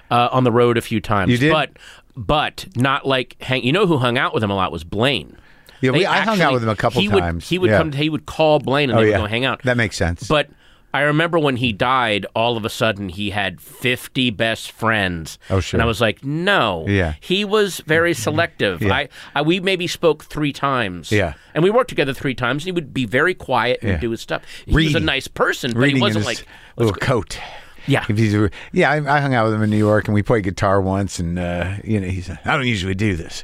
[0.10, 1.32] uh, on the road a few times.
[1.32, 1.52] You did?
[1.52, 1.78] but
[2.16, 3.64] but not like hang.
[3.64, 5.38] You know who hung out with him a lot was Blaine.
[5.82, 7.48] Yeah, we, I hung out with him a couple he would, times.
[7.48, 7.78] He would Yeah.
[7.78, 7.92] come.
[7.92, 9.62] He would call Blaine, and Oh they yeah, would go hang out.
[9.64, 10.28] That makes sense.
[10.28, 10.50] But
[10.96, 15.38] I remember when he died, all of a sudden he had 50 best friends.
[15.50, 15.78] Oh, sure.
[15.78, 16.86] And I was like, no.
[16.88, 17.16] Yeah.
[17.20, 18.82] He was very selective.
[18.82, 18.94] Yeah.
[18.94, 21.12] I, I We maybe spoke three times.
[21.12, 21.34] Yeah.
[21.54, 22.64] And we worked together three times.
[22.64, 23.98] And he would be very quiet and Yeah.
[24.00, 24.44] do his stuff.
[24.66, 26.46] He was a nice person, but Reading he wasn't like,
[26.78, 27.40] little coat.
[27.88, 28.06] yeah.
[28.10, 30.24] If he's a- yeah, I, I hung out with him in New York, and we
[30.24, 32.30] played guitar once, and uh, you know, he's.
[32.30, 33.44] I don't usually do this.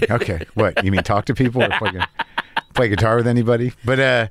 [0.00, 1.02] Like, okay, what you mean?
[1.02, 1.92] Talk to people or play,
[2.74, 3.72] play guitar with anybody?
[3.84, 4.28] But uh,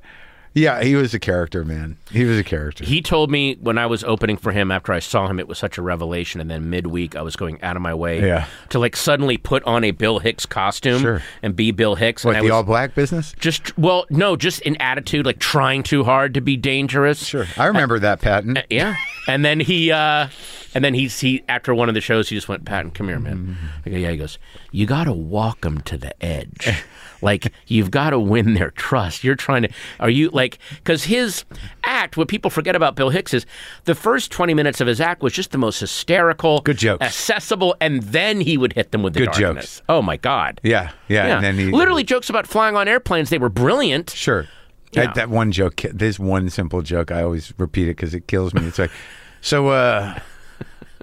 [0.58, 1.98] Yeah, he was a character, man.
[2.10, 2.82] He was a character.
[2.82, 5.58] He told me when I was opening for him after I saw him, it was
[5.58, 6.40] such a revelation.
[6.40, 8.46] And then midweek, I was going out of my way Yeah.
[8.70, 11.22] to like suddenly put on a Bill Hicks costume Sure.
[11.42, 12.24] and be Bill Hicks.
[12.24, 13.34] what and I the was all black business?
[13.38, 17.22] just well, no, just an attitude like trying too hard to be dangerous.
[17.22, 18.58] Sure, I remember that, Patton.
[18.70, 18.96] Yeah.
[19.28, 20.28] And then he, uh,
[20.74, 23.18] and then he's he after one of the shows, he just went, Patton, come here,
[23.18, 23.58] man.
[23.84, 24.10] I go, yeah.
[24.12, 24.38] He goes,
[24.70, 26.66] you got to walk him to the edge.
[27.22, 29.24] like you've got to win their trust.
[29.24, 29.68] You're trying to.
[30.00, 31.44] Are you like because his
[31.84, 32.16] act?
[32.16, 33.46] What people forget about Bill Hicks is
[33.84, 37.02] the first twenty minutes of his act was just the most hysterical, Good jokes.
[37.04, 39.76] accessible, and then he would hit them with the Good darkness.
[39.76, 39.82] jokes.
[39.88, 40.60] Oh my god.
[40.62, 41.34] Yeah, yeah, Yeah.
[41.36, 43.30] and then he Literally jokes about flying on airplanes.
[43.30, 44.10] They were brilliant.
[44.10, 44.46] Sure.
[44.92, 45.06] Yeah.
[45.06, 48.54] That, that one joke, this one simple joke, I always repeat it because it kills
[48.54, 48.64] me.
[48.66, 48.90] It's like,
[49.42, 50.18] so uh,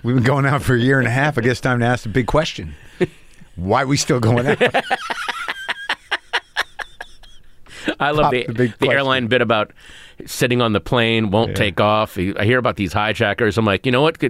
[0.03, 1.37] we've been going out for a year and a half.
[1.37, 2.73] I guess time to ask the big question:
[3.55, 4.57] Why are we still going out?
[7.99, 9.71] I love the, the the airline bit about
[10.25, 12.17] sitting on the plane, won't take off.
[12.17, 13.57] I hear about these hijackers.
[13.57, 14.21] I'm like, you know what?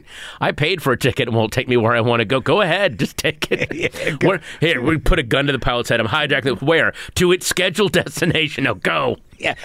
[0.41, 2.39] I paid for a ticket and won't take me where I want to go.
[2.39, 4.23] Go ahead, just take it.
[4.23, 5.99] Where- here, we put a gun to the pilot's head.
[5.99, 6.61] I'm hijacking it.
[6.61, 6.93] Where?
[7.15, 8.63] To its scheduled destination.
[8.63, 9.17] Now go.
[9.37, 9.55] yeah,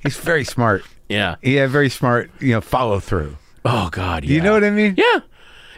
[0.00, 0.84] he's very smart.
[1.08, 1.36] Yeah.
[1.42, 2.30] Yeah, very smart.
[2.40, 3.36] You know, follow through.
[3.64, 4.24] Oh God.
[4.24, 4.36] Yeah.
[4.36, 4.94] You know what I mean?
[4.96, 5.20] Yeah.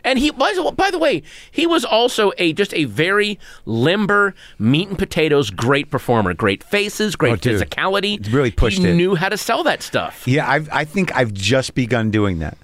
[0.04, 4.34] And he by the, by the way, he was also a just a very limber,
[4.58, 6.34] meat and potatoes, great performer.
[6.34, 7.60] Great faces, great Oh, dude.
[7.62, 8.32] physicality.
[8.32, 8.94] Really pushed he it.
[8.94, 10.26] knew how to sell that stuff.
[10.26, 12.56] Yeah, I've, I think I've just begun doing that.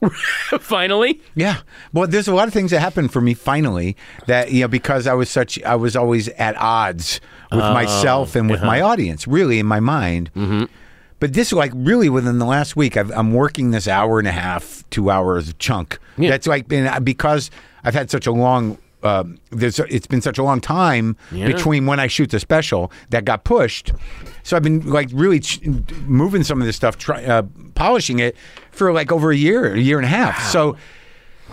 [0.60, 1.20] Finally.
[1.34, 1.58] Yeah.
[1.92, 3.96] Well, there's a lot of things that happened for me finally
[4.26, 7.20] that, you know, because I was such, I was always at odds
[7.50, 10.30] with myself and with my audience, really in my mind.
[10.36, 10.64] Mm-hmm.
[11.20, 14.32] But this, like, really within the last week, I've, I'm working this hour and a
[14.32, 15.98] half, two hours chunk.
[16.16, 16.30] Yeah.
[16.30, 17.50] That's like been because
[17.84, 18.78] I've had such a long.
[19.04, 21.46] Um, there's it's been such a long time Yeah.
[21.46, 23.92] between when I shoot the special that got pushed,
[24.42, 25.60] so I've been like really ch-
[26.04, 27.42] moving some of this stuff, try, uh,
[27.76, 28.36] polishing it
[28.72, 30.42] for like over a year, a year and a half.
[30.50, 30.76] So,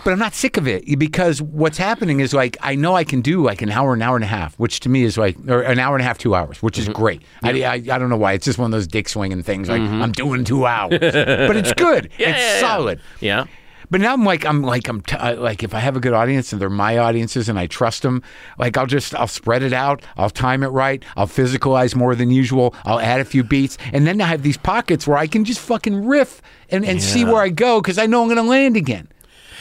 [0.06, 3.22] but I'm not sick of it because what's happening is like I know I can
[3.22, 5.62] do like an hour, an hour and a half, which to me is like or
[5.62, 7.22] an hour and a half, two hours, which is great.
[7.42, 8.34] I, I I don't know why.
[8.34, 9.68] It's just one of those dick swinging things.
[9.68, 12.08] Like I'm doing two hours, but it's good.
[12.18, 13.00] It's solid.
[13.20, 13.46] Yeah.
[13.90, 16.12] But now I'm like I'm like I'm t- uh, like if I have a good
[16.12, 18.22] audience and they're my audiences and I trust them,
[18.58, 22.30] like I'll just I'll spread it out, I'll time it right, I'll physicalize more than
[22.30, 25.44] usual, I'll add a few beats, and then I have these pockets where I can
[25.44, 28.42] just fucking riff and, and see where I go because I know I'm going to
[28.42, 29.08] land again,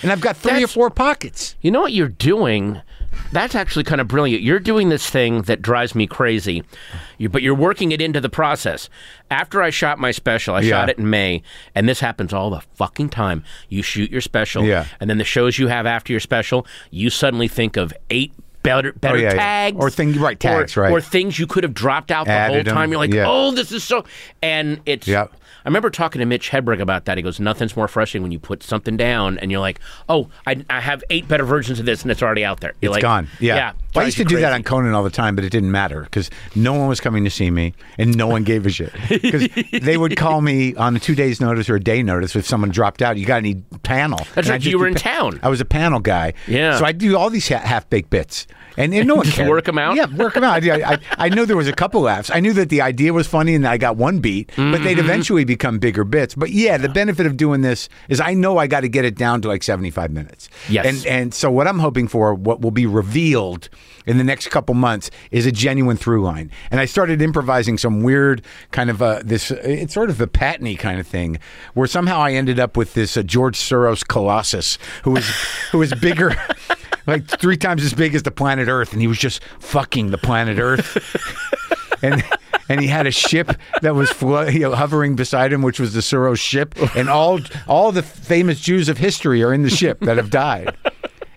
[0.01, 1.55] and I've got three That's- or four pockets.
[1.62, 2.81] You know what you're doing?
[3.31, 4.43] That's actually kind of brilliant.
[4.43, 6.63] You're doing this thing that drives me crazy,
[7.17, 8.89] you, but you're working it into the process.
[9.31, 10.69] After I shot my special, I Yeah.
[10.71, 11.41] shot it in May,
[11.73, 13.43] and this happens all the fucking time.
[13.69, 14.86] You shoot your special, Yeah.
[14.99, 18.91] and then the shows you have after your special, you suddenly think of eight better
[18.93, 19.34] better Oh, yeah, yeah.
[19.36, 20.91] tags Or thing- right, tags, or, right.
[20.91, 22.89] or things you could have dropped out the whole Added 'em, time.
[22.91, 23.25] You're like, yeah.
[23.27, 24.03] oh, this is so,
[24.41, 25.08] and it's.
[25.08, 25.31] Yep.
[25.65, 27.17] I remember talking to Mitch Hedberg about that.
[27.17, 30.63] He goes, "Nothing's more frustrating when you put something down and you're like, oh, I,
[30.69, 32.73] I have eight better versions of this and it's already out there.
[32.82, 33.28] You're It's like, gone.
[33.39, 33.56] Yeah.
[33.56, 33.71] yeah.
[33.95, 36.01] Well, I used to do that on Conan all the time, but it didn't matter
[36.04, 38.93] because no one was coming to see me and no one gave a shit.
[39.25, 39.47] Because
[39.82, 42.69] they would call me on a two days notice or a day notice if someone
[42.69, 43.17] dropped out.
[43.17, 44.19] You got any panel?
[44.36, 45.39] That's And right, you were in pa- town.
[45.41, 46.34] I was a panel guy.
[46.47, 46.78] Yeah.
[46.78, 48.45] So I do all these half baked bits.
[48.77, 49.49] And, and no one cared.
[49.49, 49.95] work 'em out?
[49.95, 50.63] Yeah, work them out.
[50.67, 52.29] I, I, I knew there was a couple laughs.
[52.33, 54.83] I knew that the idea was funny and I got one beat, but Mm-hmm.
[54.83, 56.35] they'd eventually become bigger bits.
[56.35, 59.15] But yeah, the benefit of doing this is I know I got to get it
[59.15, 60.49] down to like 75 minutes.
[60.69, 60.85] Yes.
[60.85, 63.69] And, and so what I'm hoping for, what will be revealed
[64.05, 66.51] in the next couple months, is a genuine through line.
[66.69, 69.49] And I started improvising some weird kind of uh, this.
[69.51, 71.39] It's sort of the patney kind of thing,
[71.73, 75.27] where somehow I ended up with this uh, George Soros colossus, who was
[75.71, 76.35] who was bigger.
[77.07, 80.17] Like three times as big as the planet Earth, and he was just fucking the
[80.17, 80.97] planet Earth,
[82.03, 82.23] and
[82.67, 86.39] and he had a ship that was flo- hovering beside him, which was the Soros
[86.39, 90.29] ship, and all all the famous Jews of history are in the ship that have
[90.31, 90.75] died,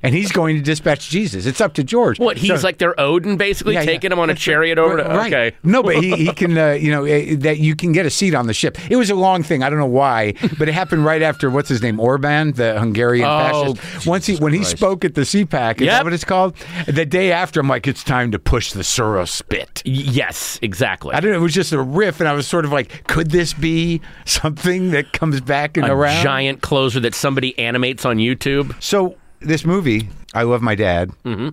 [0.02, 1.46] and he's going to dispatch Jesus.
[1.46, 2.18] It's up to George.
[2.18, 3.86] What, he's So- like their Odin, basically, Yeah, yeah.
[3.86, 5.04] taking him on a chariot over to.
[5.04, 5.32] Right.
[5.32, 5.56] Okay.
[5.62, 8.34] No, but he, he can, uh, you know, uh, that you can get a seat
[8.34, 8.78] on the ship.
[8.90, 9.62] It was a long thing.
[9.62, 13.26] I don't know why, but it happened right after what's his name, Orban, the Hungarian
[13.28, 14.06] Oh, fascist.
[14.06, 15.90] Once he, when he spoke at the CPAC, is Yep.
[15.98, 16.56] that what it's called?
[16.86, 19.82] The day after, I'm like, it's time to push the Soros spit.
[19.86, 21.14] Y- Yes, exactly.
[21.14, 21.38] I don't know.
[21.38, 24.90] It was just a riff, and I was sort of like, could this be something
[24.90, 26.22] that comes back and a around?
[26.22, 28.74] giant closer that somebody animates on YouTube.
[28.82, 31.48] So this movie, I love my dad, Mm-hmm.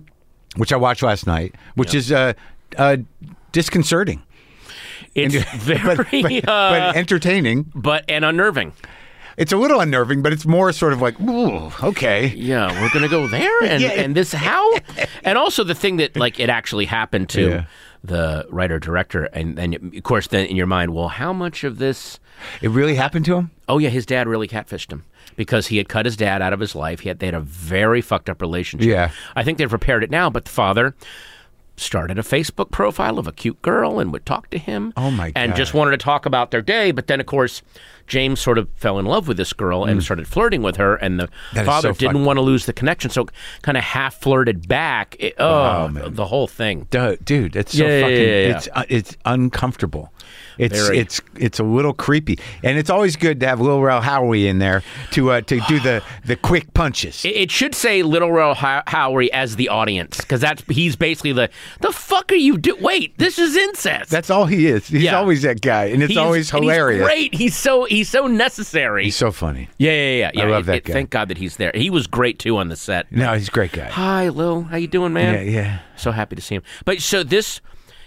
[0.56, 2.32] which I watched last night, which is uh,
[2.78, 2.98] uh,
[3.52, 4.22] disconcerting.
[5.14, 7.72] It's very, but, but, but, but entertaining.
[8.08, 8.72] and unnerving.
[9.36, 12.28] It's a little unnerving, but it's more sort of like, ooh, okay.
[12.28, 13.90] Yeah, we're gonna go there, and Yeah.
[13.90, 14.72] and this how,
[15.24, 17.48] and also the thing that like it actually happened to.
[17.48, 17.64] Yeah.
[18.04, 21.78] the writer director, and then of course then in your mind, well, how much of
[21.78, 22.20] this?
[22.62, 23.50] It really happened to him.
[23.68, 25.02] Oh yeah, his dad really catfished him
[25.36, 27.00] because he had cut his dad out of his life.
[27.00, 28.88] He had they had a very fucked up relationship.
[28.88, 29.10] Yeah.
[29.34, 30.94] I think they've repaired it now, but the father
[31.76, 34.92] started a Facebook profile of a cute girl and would talk to him.
[34.96, 35.40] Oh, my god.
[35.40, 37.62] And just wanted to talk about their day, but then of course
[38.06, 41.18] James sort of fell in love with this girl and started flirting with her, and
[41.20, 41.30] the Mm.
[41.54, 43.26] That is father so didn't fucked- want to lose the connection, so
[43.62, 45.16] kind of half flirted back.
[45.18, 46.14] It- oh, man.
[46.14, 46.86] the whole thing.
[46.90, 48.16] Dude, dude, it's so Yeah, yeah, fucking.
[48.16, 48.56] yeah, yeah.
[48.56, 50.12] It's uh, it's uncomfortable.
[50.58, 50.98] It's Very.
[50.98, 54.58] it's it's a little creepy, and it's always good to have Lil Rel Howery in
[54.58, 57.24] there to uh, to do the the quick punches.
[57.26, 61.32] It, it should say Little Rel How- Howery as the audience because that's he's basically
[61.32, 62.74] the the fuck are you do?
[62.80, 64.10] Wait, this is incest.
[64.10, 64.88] That's all he is.
[64.88, 65.18] He's Yeah.
[65.18, 67.04] always that guy, and it's He's- always and he's hilarious.
[67.04, 67.34] great.
[67.34, 69.04] He's so he's so necessary.
[69.04, 69.68] He's so funny.
[69.78, 70.30] yeah, yeah, yeah.
[70.34, 70.42] yeah.
[70.42, 70.92] I love It- that it- guy.
[70.92, 71.72] Thank God that he's there.
[71.74, 73.10] He was great too on the set.
[73.10, 73.88] No, he's a great guy.
[73.88, 74.62] Hi, Lil.
[74.62, 75.34] How you doing, man?
[75.34, 75.78] Yeah, yeah.
[75.96, 76.62] So happy to see him.
[76.84, 77.60] But so this,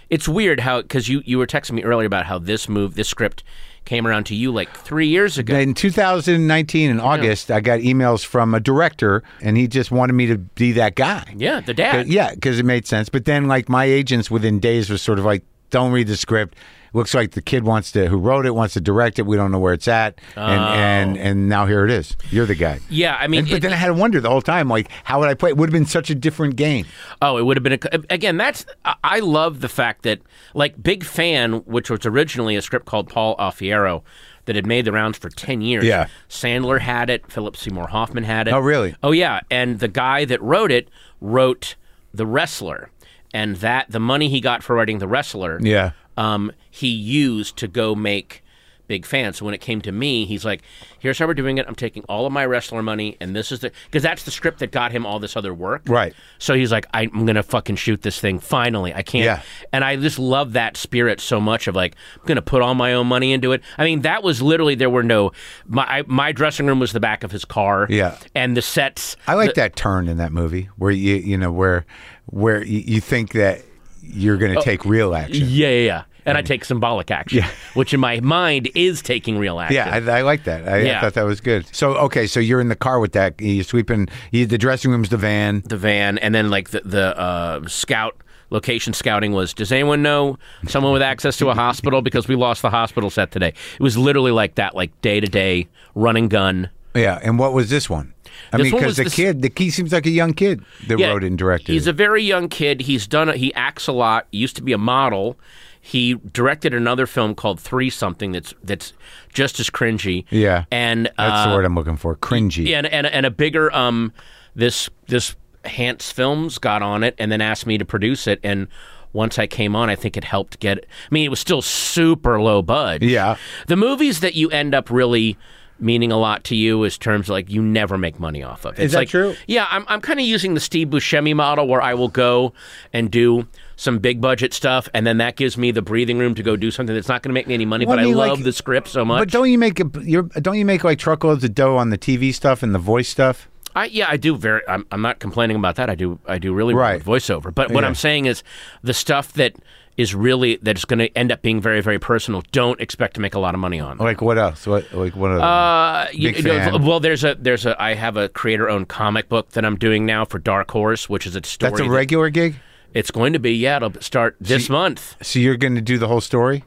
[0.08, 3.08] it's weird how because you you were texting me earlier about how this move, this
[3.08, 3.42] script,
[3.84, 5.56] came around to you like three years ago.
[5.56, 10.26] In 2019, in August, I got emails from a director, and he just wanted me
[10.26, 11.24] to be that guy.
[11.36, 12.06] yeah, the dad.
[12.08, 13.08] Yeah, because it made sense.
[13.08, 16.56] But then, like, my agents within days was sort of like, "Don't read the script.
[16.92, 19.22] Looks like the kid wants to, who wrote it, wants to direct it.
[19.26, 20.66] We don't know where it's at." And oh.
[20.66, 22.16] and and now here it is.
[22.30, 22.80] You're the guy.
[22.88, 24.88] Yeah, I mean, And- but it- then I had to wonder the whole time, like,
[25.04, 25.50] how would I play?
[25.50, 26.86] It would have been such a different game.
[27.22, 28.36] Oh, it would have been a, again.
[28.36, 30.20] That's I- I love the fact that
[30.54, 34.02] like Big Fan, which was originally a script called Paul Aufiero,
[34.46, 35.84] that had made the rounds for ten years.
[35.84, 36.08] Yeah.
[36.28, 37.30] Sandler had it.
[37.30, 38.52] Philip Seymour Hoffman had it.
[38.54, 38.96] Oh, really?
[39.02, 40.88] Oh yeah, and the guy that wrote it
[41.20, 41.76] wrote
[42.12, 42.90] The Wrestler,
[43.32, 45.92] and that the money he got for writing The Wrestler, Yeah.
[46.20, 48.44] Um, he used to go make
[48.86, 49.32] Big Fan.
[49.32, 50.62] So when it came to me, he's like,
[50.98, 51.66] "Here's how we're doing it.
[51.66, 54.58] I'm taking all of my wrestler money, and this is the because that's the script
[54.58, 56.12] that got him all this other work." Right.
[56.38, 58.92] So he's like, I'm gonna fucking shoot this thing finally.
[58.92, 59.24] I can't.
[59.24, 59.42] Yeah.
[59.72, 62.92] And I just love that spirit so much of like, I'm gonna put all my
[62.92, 63.62] own money into it.
[63.78, 65.32] I mean, that was literally there were no
[65.66, 67.86] my I, my dressing room was the back of his car.
[67.88, 68.18] Yeah.
[68.34, 69.16] And the sets.
[69.26, 71.86] I like that turn in that movie where you you know where
[72.26, 73.62] where you, you think that
[74.02, 75.46] you're going to take real action.
[75.48, 76.02] Yeah, yeah, yeah.
[76.26, 77.50] And I take symbolic action, Yeah.
[77.74, 79.76] which in my mind is taking real action.
[79.76, 80.68] Yeah, I, I like that.
[80.68, 81.66] I, I thought that was good.
[81.74, 83.40] So okay, so you're in the car with that.
[83.40, 84.08] You're sweeping.
[84.30, 85.62] You, the dressing room's the van.
[85.66, 88.16] the van, and then like the the uh, scout
[88.50, 89.54] location scouting was.
[89.54, 92.02] Does anyone know someone with access to a hospital?
[92.02, 93.48] Because we lost the hospital set today.
[93.74, 96.70] It was literally like that, like day to day run and gun.
[96.94, 98.12] Yeah, and what was this one?
[98.52, 100.96] I This mean, because the this- kid, the key seems like a young kid that
[100.98, 101.72] wrote it and directed.
[101.72, 101.90] He's it.
[101.90, 102.80] a very young kid.
[102.80, 103.28] He's done.
[103.36, 104.26] He acts a lot.
[104.32, 105.38] Used to be a model.
[105.80, 108.92] He directed another film called Threesomething that's that's
[109.32, 110.24] just as cringy.
[110.30, 112.16] yeah, and that's the uh, word I'm looking for.
[112.16, 112.74] Cringy.
[112.74, 114.12] and and and a bigger um
[114.54, 118.68] this this Hans Films got on it and then asked me to produce it and
[119.12, 120.78] once I came on I think it helped get.
[120.78, 123.02] I mean it was still super low budge.
[123.02, 123.36] Yeah.
[123.66, 125.38] The movies that you end up really
[125.80, 128.78] meaning a lot to you is terms like you never make money off of.
[128.78, 129.34] It's that like, true?
[129.46, 132.52] Yeah, I'm I'm kind of using the Steve Buscemi model where I will go
[132.92, 133.48] and do
[133.80, 136.70] some big budget stuff and then that gives me the breathing room to go do
[136.70, 138.44] something that's not going to make me any money Well, but I I, love like-
[138.44, 139.20] the script so much.
[139.20, 141.96] But don't you make a, you're, don't you make like truckloads of dough on the
[141.96, 143.48] TV stuff and the voice stuff?
[143.74, 144.36] I, yeah, I do.
[144.36, 144.60] Very.
[144.68, 145.88] I'm, I'm not complaining about that.
[145.88, 146.18] I do.
[146.26, 147.04] I do really well Right.
[147.04, 147.54] with voiceover.
[147.54, 147.86] But what Yeah.
[147.88, 148.42] I'm saying is,
[148.82, 149.54] the stuff that
[149.96, 152.42] is really that's going to end up being very, very personal.
[152.50, 153.96] Don't expect to make a lot of money on.
[153.98, 154.66] Like what else?
[154.66, 155.30] What like what?
[155.30, 159.28] Other, Uh, you- you know, well, there's a there's a I have a creator-owned comic
[159.28, 161.70] book that I'm doing now for Dark Horse, which is a story.
[161.70, 162.56] that's a that- regular gig.
[162.94, 163.76] It's going to be yeah.
[163.76, 165.16] It'll start this month.
[165.22, 166.64] So you're going to do the whole story?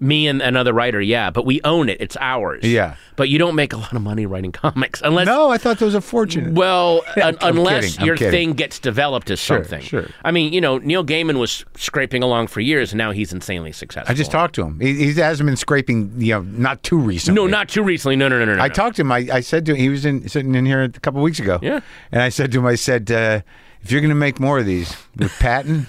[0.00, 1.30] Me and another writer, yeah.
[1.30, 1.98] But we own it.
[2.00, 2.64] It's ours.
[2.64, 2.96] Yeah.
[3.14, 5.86] But you don't make a lot of money writing comics unless No, I thought there
[5.86, 6.56] was a fortune.
[6.56, 8.32] Well, un- unless your kidding.
[8.32, 9.80] thing gets developed as Sure, something.
[9.80, 10.08] sure.
[10.24, 13.70] I mean, you know, Neil Gaiman was scraping along for years, and now he's insanely
[13.70, 14.10] successful.
[14.10, 14.80] I just talked to him.
[14.80, 17.40] He, he hasn't been scraping, you know, not too recently.
[17.40, 18.16] No, not too recently.
[18.16, 18.56] No, no, no, no.
[18.56, 18.62] no.
[18.62, 19.12] I talked to him.
[19.12, 21.38] I, I said to him, he was in, sitting in here a couple of weeks
[21.38, 21.60] ago.
[21.62, 21.78] Yeah.
[22.10, 23.42] And I said to him, I said, uh,
[23.82, 25.86] if you're going to make more of these with Patton,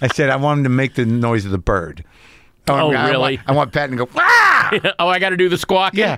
[0.00, 2.04] I said, I want him to make the noise of the bird.
[2.68, 3.36] I Oh, I really?
[3.36, 4.70] want, I want Patton to go, ah!
[4.98, 6.00] oh, I got to do the squawking.
[6.00, 6.16] Yeah.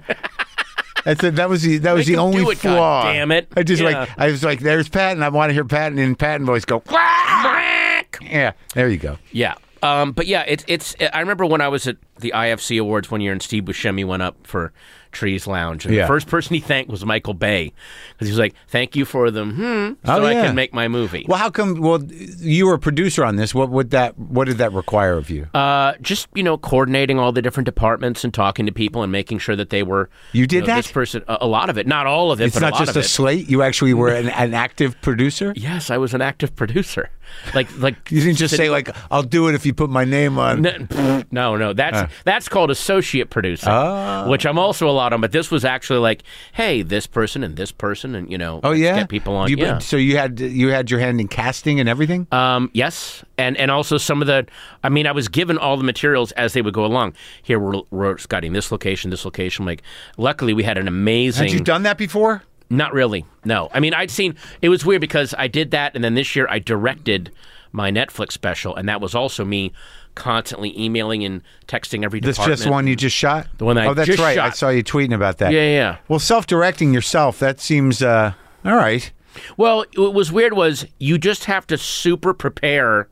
[1.05, 3.05] I said that was the that was Make the only it, flaw.
[3.05, 3.49] God damn it.
[3.57, 4.01] I just Yeah.
[4.01, 5.23] like I was like, there's Patton.
[5.23, 6.81] I want to hear Patton in Patton voice go.
[6.81, 9.19] "Quack!" Yeah, there you go.
[9.31, 9.55] Yeah.
[9.85, 10.97] Um, but yeah, it's it's.
[11.13, 14.23] I remember when I was at the IFC Awards one year, and Steve Buscemi went
[14.23, 14.73] up for
[15.13, 15.87] Trees Lounge.
[15.87, 16.03] And Yeah.
[16.03, 17.73] the first person he thanked was Michael Bay
[18.13, 20.89] because he was like, "Thank you for them, hmm, so Oh, I can make my
[20.89, 21.81] movie." Well, how come?
[21.81, 22.03] Well,
[22.39, 23.55] you were a producer on this.
[23.55, 24.19] What would that?
[24.19, 25.47] What did that require of you?
[25.55, 29.39] Uh, just you know, coordinating all the different departments and talking to people and making
[29.39, 30.09] sure that they were.
[30.33, 30.77] You did know, that?
[30.77, 32.75] This person, a, a lot of it, not all of it, it's but not a
[32.77, 33.05] lot just a it.
[33.05, 33.49] slate.
[33.49, 35.53] You actually were an, an active producer.
[35.57, 37.11] Yes, I was an active producer.
[37.55, 40.39] Like, like You didn't just say like, "I'll do it if you put my name
[40.39, 40.63] on."
[41.31, 44.27] no, no, that's that's called associate producer, Ah.
[44.29, 45.21] which I'm also a lot on.
[45.21, 46.23] But this was actually like,
[46.53, 49.49] hey, this person and this person, and you know, Oh yeah, get people on.
[49.51, 49.79] You, yeah.
[49.79, 52.27] So you had you had your hand in casting and everything.
[52.33, 54.47] Um, yes, and and also some of the.
[54.83, 57.15] I mean, I was given all the materials as they would go along.
[57.43, 59.65] Here we're, we're scouting this location, this location.
[59.65, 59.83] Like,
[60.17, 61.49] luckily we had an amazing.
[61.49, 62.43] had you done that before?
[62.69, 63.25] Not really.
[63.45, 63.69] No.
[63.73, 64.37] I mean, I'd seen.
[64.61, 67.31] It was weird because I did that, and then this year I directed
[67.73, 69.73] my Netflix special, and that was also me
[70.17, 72.59] constantly emailing and texting every This department.
[72.59, 73.47] just one you just shot.
[73.59, 74.37] The one that I oh, that's just right.
[74.39, 75.53] I saw you tweeting about that.
[75.53, 75.97] Yeah, yeah.
[76.09, 77.39] Well, self-directing yourself.
[77.39, 78.33] That seems uh,
[78.65, 79.13] all right.
[79.57, 83.09] Well, what was weird was you just have to super prepare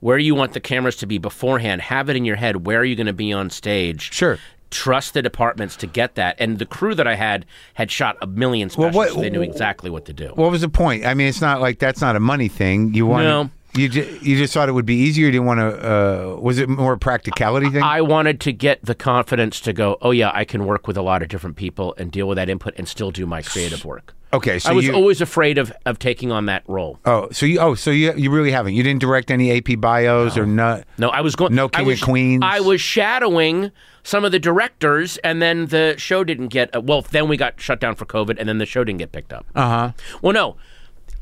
[0.00, 1.82] where you want the cameras to be beforehand.
[1.82, 2.66] Have it in your head.
[2.66, 4.12] Where are you going to be on stage?
[4.12, 4.38] Sure.
[4.70, 6.34] Trust the departments to get that.
[6.38, 8.94] And the crew that I had had shot a million Well, specials.
[8.96, 10.28] what- so they knew exactly what to do.
[10.34, 11.04] What was the point?
[11.04, 12.94] I mean, it's not like that's not a money thing.
[12.94, 13.50] You want No.
[13.74, 15.26] You just, you just thought it would be easier.
[15.26, 15.92] You didn't want to.
[15.92, 17.82] Uh, was it more practicality thing?
[17.82, 21.02] I wanted to get the confidence to go, oh, yeah, I can work with a
[21.02, 24.14] lot of different people and deal with that input and still do my creative work.
[24.34, 24.94] okay, so I was you.
[24.94, 26.98] always afraid of, of taking on that role.
[27.04, 27.58] oh, so you.
[27.60, 28.74] Oh, so you you really haven't.
[28.74, 30.84] You didn't direct any AP bios or not.
[30.98, 31.54] No, I was going.
[31.54, 32.42] No I King was, of Queens?
[32.44, 33.70] I was shadowing
[34.04, 36.74] some of the directors, and then the show didn't get.
[36.74, 39.12] Uh, well, then we got shut down for COVID, and then the show didn't get
[39.12, 39.46] picked up.
[39.54, 39.92] Uh huh.
[40.22, 40.56] Well, no,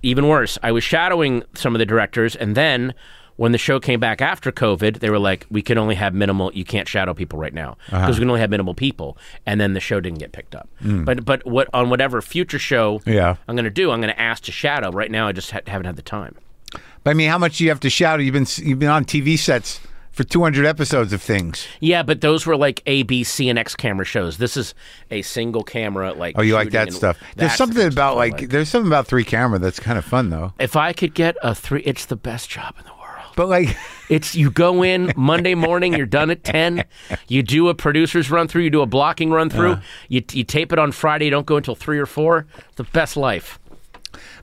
[0.02, 0.58] even worse.
[0.62, 2.94] I was shadowing some of the directors, and then
[3.36, 6.52] when the show came back after COVID, they were like, "We can only have minimal.
[6.52, 8.12] You can't shadow people right now because Uh-huh.
[8.12, 10.68] we can only have minimal people." And then the show didn't get picked up.
[10.82, 13.00] But but what on whatever future show.
[13.06, 13.36] Yeah.
[13.48, 14.90] I'm going to do, I'm going to ask to shadow.
[14.90, 16.34] Right now, I just ha- haven't had the time.
[17.02, 18.22] But I mean, how much do you have to shadow?
[18.22, 19.80] You've been you've been on TV sets
[20.20, 21.66] for 200 episodes of things.
[21.80, 24.36] Yeah, but those were like A, B, C, and X camera shows.
[24.36, 24.74] This is
[25.10, 26.12] a single camera.
[26.12, 27.18] Like Oh, you like that stuff?
[27.36, 30.52] There's something about I like, there's something about three camera that's kind of fun though.
[30.58, 33.32] if I could get a three, it's the best job in the world.
[33.34, 33.74] But like,
[34.10, 36.84] It's you go in Monday morning, you're done at ten.
[37.28, 39.72] You do a producer's run through, you do a blocking run through.
[39.72, 39.80] Uh.
[40.08, 41.26] You, you tape it on Friday.
[41.26, 42.46] You don't go until three or four.
[42.58, 43.59] It's the best life.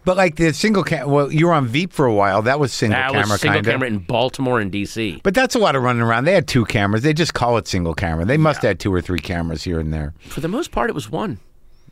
[0.08, 1.12] But like the single cam.
[1.12, 2.42] Well, you were on Veep for a while.
[2.42, 3.72] That was single That camera was single kind of.
[3.74, 5.20] camera in Baltimore and D.C.
[5.22, 6.24] But that's a lot of running around.
[6.24, 7.04] They had two cameras.
[7.04, 8.24] They just call it single camera.
[8.26, 10.14] They must have had two or three cameras here and there.
[10.30, 11.40] For the most part, it was one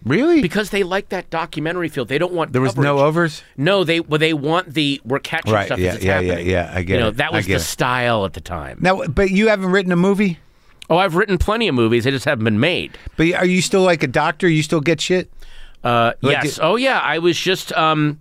[0.05, 0.41] Really?
[0.41, 2.05] because they like that documentary feel.
[2.05, 2.85] They don't want there was coverage.
[2.85, 3.43] no overs.
[3.57, 6.27] No, they well, they want the we're catching Right, stuff yeah, as it's yeah, yeah,
[6.31, 6.49] happening.
[6.49, 7.17] yeah, I get you know, it.
[7.17, 7.65] That I was get the it.
[7.65, 8.77] style at the time.
[8.81, 10.39] Now, but you haven't written a movie.
[10.87, 12.03] Oh, I've written plenty of movies.
[12.03, 12.95] They just haven't been made.
[13.17, 14.47] But are you still like a doctor?
[14.47, 15.31] You still get shit?
[15.85, 16.57] Uh, Like yes.
[16.57, 16.99] it- oh, yeah.
[16.99, 17.71] I was just.
[17.73, 18.19] Um,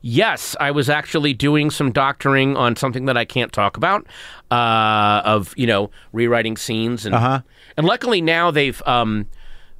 [0.00, 4.06] yes, I was actually doing some doctoring on something that I can't talk about.
[4.50, 7.40] Uh, of you know rewriting scenes and Uh-huh.
[7.78, 9.26] and luckily now they've um,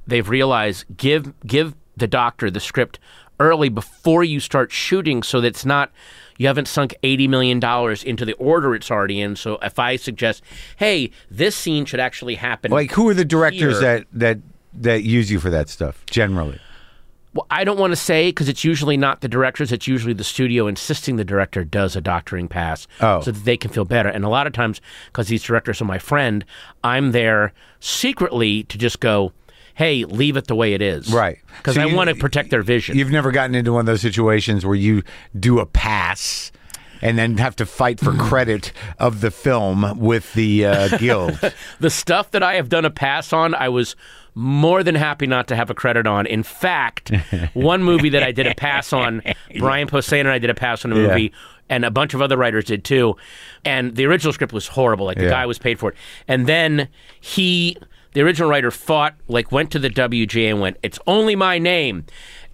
[0.07, 2.97] they've realized give give the doctor the script
[3.39, 5.91] early before you start shooting so that it's not
[6.39, 7.57] you haven't sunk $80 million
[8.03, 10.41] into the order it's already in so if i suggest
[10.77, 13.99] hey this scene should actually happen Like, who are the directors Here.
[13.99, 14.39] that that
[14.73, 16.59] that use you for that stuff generally?
[17.33, 19.71] Well, I don't want to say because it's usually not the directors.
[19.71, 23.21] It's usually the studio insisting the director does a doctoring pass Oh.
[23.21, 24.09] so that they can feel better.
[24.09, 26.45] And a lot of times, because these directors are my friend,
[26.83, 29.33] I'm there secretly to just go,
[29.75, 31.39] "Hey, leave it the way it is," Right.
[31.57, 32.97] Because So I want to protect their vision.
[32.97, 35.03] You've never gotten into one of those situations where you
[35.39, 36.51] do a pass
[37.01, 41.39] and then have to fight for credit of the film with the uh, guild.
[41.79, 43.95] the stuff that I have done a pass on, I was
[44.35, 46.25] more than happy not to have a credit on.
[46.25, 47.11] In fact,
[47.53, 49.21] one movie that I did a pass on,
[49.59, 51.07] Brian Posehn and I did a pass on a Yeah.
[51.07, 51.33] movie,
[51.69, 53.15] and a bunch of other writers did too.
[53.63, 55.05] And the original script was horrible.
[55.05, 55.29] Like the Yeah.
[55.29, 55.95] guy was paid for it,
[56.27, 56.87] and then
[57.21, 57.77] he.
[58.13, 62.05] The original writer fought, like, went to the WGA and went, "It's only my name,"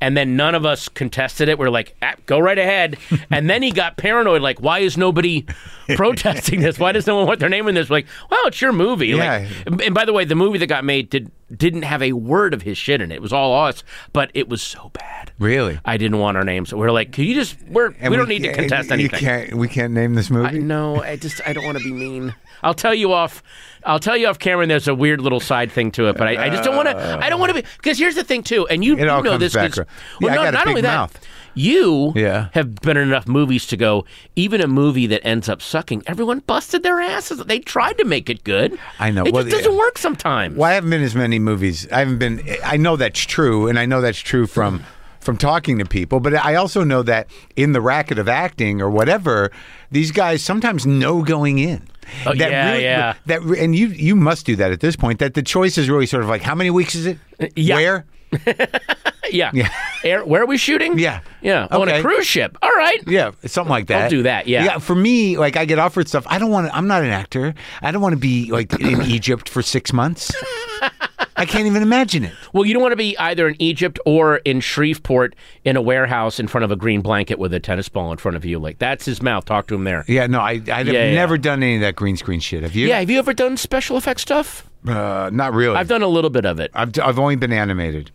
[0.02, 1.58] and then none of us contested it.
[1.58, 2.98] We're like, ah, "Go right ahead."
[3.32, 5.46] and then he got paranoid, like, "Why is nobody
[5.96, 6.80] protesting this?
[6.80, 9.08] Why does no one want their name in this?" Like, well, it's your movie.
[9.08, 9.48] Yeah.
[9.66, 12.54] Like, and by the way, the movie that got made did didn't have a word
[12.54, 13.16] of his shit in it.
[13.16, 13.84] It was all us,
[14.14, 15.32] but it was so bad.
[15.40, 15.80] Really?
[15.84, 16.70] I didn't want our names.
[16.70, 17.58] So we are like, "Can you just?
[17.68, 20.60] We're we don't need to contest you anything." can't, we can't name this movie?
[20.60, 22.36] No, I just I don't want to be mean.
[22.64, 23.42] I'll tell you off.
[23.86, 24.64] I'll tell you off camera.
[24.64, 26.90] and There's a weird little side thing to it, but I, I just don't want
[26.90, 26.98] to.
[27.24, 29.54] I don't want to be because here's the thing too, and you, you know this
[29.54, 29.76] back.
[29.78, 29.86] Well,
[30.22, 31.14] Yeah, no, not big only mouth.
[31.14, 31.24] that,
[31.56, 32.50] you Yeah.
[32.54, 34.06] have been in enough movies to go.
[34.36, 37.40] Even a movie that ends up sucking, everyone busted their asses.
[37.46, 38.78] They tried to make it good.
[39.00, 39.24] I know.
[39.26, 40.58] It Well, just doesn't work sometimes.
[40.58, 41.88] Well, I haven't been as many movies.
[41.92, 42.44] I haven't been.
[42.66, 44.84] I know that's true, and I know that's true from
[45.20, 46.20] from talking to people.
[46.20, 49.52] But I also know that in the racket of acting or whatever,
[49.92, 51.88] these guys sometimes know going in.
[52.26, 53.14] Oh, that yeah, yeah.
[53.28, 55.20] That and you you must do that at this point.
[55.20, 57.20] That the choice is really sort of like how many weeks is it?
[57.40, 57.76] Uh, yeah.
[57.76, 58.06] Where?
[59.32, 59.70] Yeah.
[60.04, 60.98] Air, where are we shooting?
[60.98, 61.22] Yeah.
[61.42, 61.68] Yeah.
[61.72, 62.58] On a cruise ship.
[62.62, 63.00] All right.
[63.08, 64.04] Yeah, something like that.
[64.06, 64.64] I'll do that, yeah.
[64.64, 64.78] Yeah.
[64.80, 66.26] For me, like I get offered stuff.
[66.28, 66.76] I don't want to.
[66.76, 67.54] I'm not an actor.
[67.82, 70.32] I don't want to be like in Egypt for six months.
[71.40, 72.34] I can't even imagine it.
[72.54, 76.40] Well, you don't want to be either in Egypt or in Shreveport in a warehouse
[76.40, 78.60] in front of a green blanket with a tennis ball in front of you.
[78.60, 79.46] Like that's his mouth.
[79.46, 80.06] Talk to him there.
[80.08, 81.14] Yeah, no, I, I've Yeah, yeah.
[81.16, 82.64] never done any of that green screen shit.
[82.64, 82.88] Have you?
[82.88, 83.00] Yeah.
[83.00, 84.70] Have you ever done special effects stuff?
[84.88, 85.76] Uh, not really.
[85.76, 86.72] I've done a little bit of it.
[86.74, 88.12] I've, I've only been animated.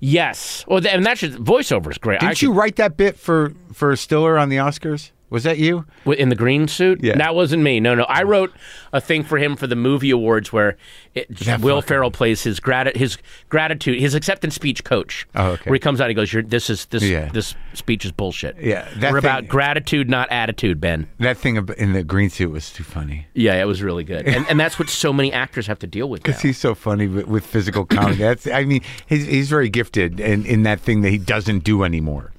[0.00, 0.64] Yes.
[0.66, 2.20] Well, th- and that's just voiceover is great.
[2.20, 5.10] Didn't you write that bit for for Stiller on the Oscars?
[5.30, 5.84] Was that you?
[6.06, 7.02] in the green suit?
[7.02, 7.16] Yeah.
[7.16, 7.80] That wasn't me.
[7.80, 8.04] No, no.
[8.04, 8.52] I wrote
[8.92, 10.76] a thing for him for the movie awards where
[11.14, 11.26] it,
[11.60, 11.82] Will.
[11.82, 13.18] Ferrell plays his grati- his
[13.48, 15.26] gratitude, his acceptance speech coach.
[15.34, 15.68] Oh, okay.
[15.70, 17.28] Where he comes out, and he goes, You're, "This is this Yeah.
[17.32, 21.08] this speech is bullshit." Yeah, We're thing- about gratitude, not attitude, Ben.
[21.18, 23.26] That thing in the green suit was too funny.
[23.34, 26.08] Yeah, it was really good, and, and that's what so many actors have to deal
[26.08, 26.22] with.
[26.22, 28.16] Because he's so funny with, with physical comedy.
[28.16, 31.82] That's, I mean, he's, he's very gifted in, in that thing that he doesn't do
[31.84, 32.32] anymore.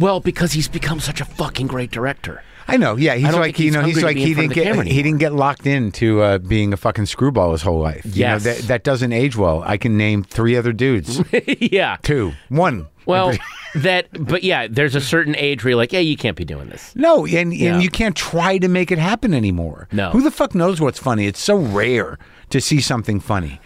[0.00, 2.42] Well, because he's become such a fucking great director.
[2.66, 3.14] I know, yeah.
[3.16, 5.66] He's like think you he's know, he's like he didn't get he didn't get locked
[5.66, 8.02] into uh, being a fucking screwball his whole life.
[8.06, 9.62] You know, that that doesn't age well.
[9.64, 11.20] I can name three other dudes,
[11.60, 11.96] yeah.
[12.02, 12.86] two, one.
[13.06, 13.32] Well,
[13.74, 16.68] that, but yeah, there's a certain age where you're like, yeah, you can't be doing
[16.68, 16.94] this.
[16.94, 17.74] No, and, Yeah.
[17.74, 19.88] and you can't try to make it happen anymore.
[19.90, 20.10] No.
[20.10, 21.26] Who the fuck knows what's funny?
[21.26, 22.18] It's so rare
[22.50, 23.60] to see something funny.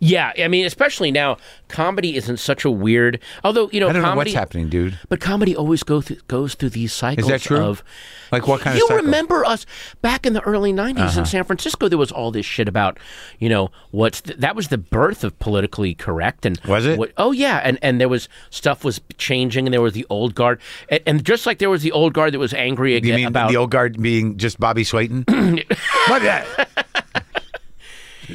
[0.00, 3.18] Yeah, I mean, especially now, comedy isn't such a weird.
[3.42, 4.98] Although you know, I don't know what's happening, dude.
[5.08, 7.26] But comedy always go through, goes through these cycles.
[7.26, 7.58] Is that true?
[7.58, 7.82] Of,
[8.30, 8.98] Like what kind of You cycle?
[8.98, 9.04] Uh-huh.
[9.06, 9.66] remember us
[10.00, 11.88] back in the early '90s in San Francisco?
[11.88, 12.98] There was all this shit about,
[13.40, 16.96] you know, what's th- that was the birth of politically correct and Was it?
[16.96, 20.36] What, oh yeah, and and there was stuff was changing, and there was the old
[20.36, 23.14] guard, and, and just like there was the old guard that was angry Do you
[23.14, 25.24] mean about the old guard being just Bobby Slayton?
[26.06, 26.22] what?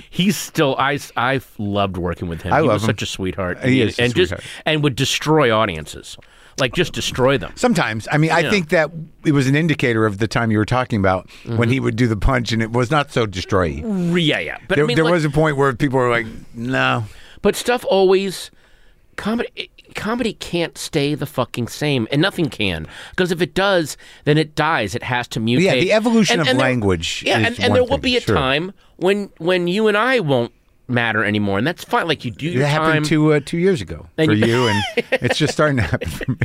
[0.09, 2.53] He's still I I loved working with him.
[2.53, 2.87] I he love was him.
[2.87, 3.63] such a sweetheart.
[3.63, 4.41] He is a and sweetheart.
[4.41, 6.17] just and would destroy audiences,
[6.59, 7.51] like just destroy them.
[7.55, 8.49] Sometimes, I mean, I Yeah.
[8.51, 8.91] think that
[9.25, 11.57] it was an indicator of the time you were talking about Mm-hmm.
[11.57, 13.65] when he would do the punch, and it was not so destroy.
[13.65, 14.57] Yeah, yeah.
[14.67, 17.05] But There, I mean, there like- was a point where people were like, "No,
[17.41, 18.51] But stuff always
[19.15, 24.37] comedy comedy can't stay the fucking same, and nothing can because if it does, then
[24.37, 24.95] it dies.
[24.95, 25.61] It has to mutate.
[25.63, 28.35] Yeah, the evolution of there- language Yeah, and, and there will thing, be a sure.
[28.35, 30.51] time when when you and I won't
[30.87, 32.07] matter anymore, and that's fine.
[32.07, 32.85] Like you do your That time.
[32.85, 34.83] happened two uh, two years ago And for you- you, and
[35.21, 36.37] it's just starting to happen for me.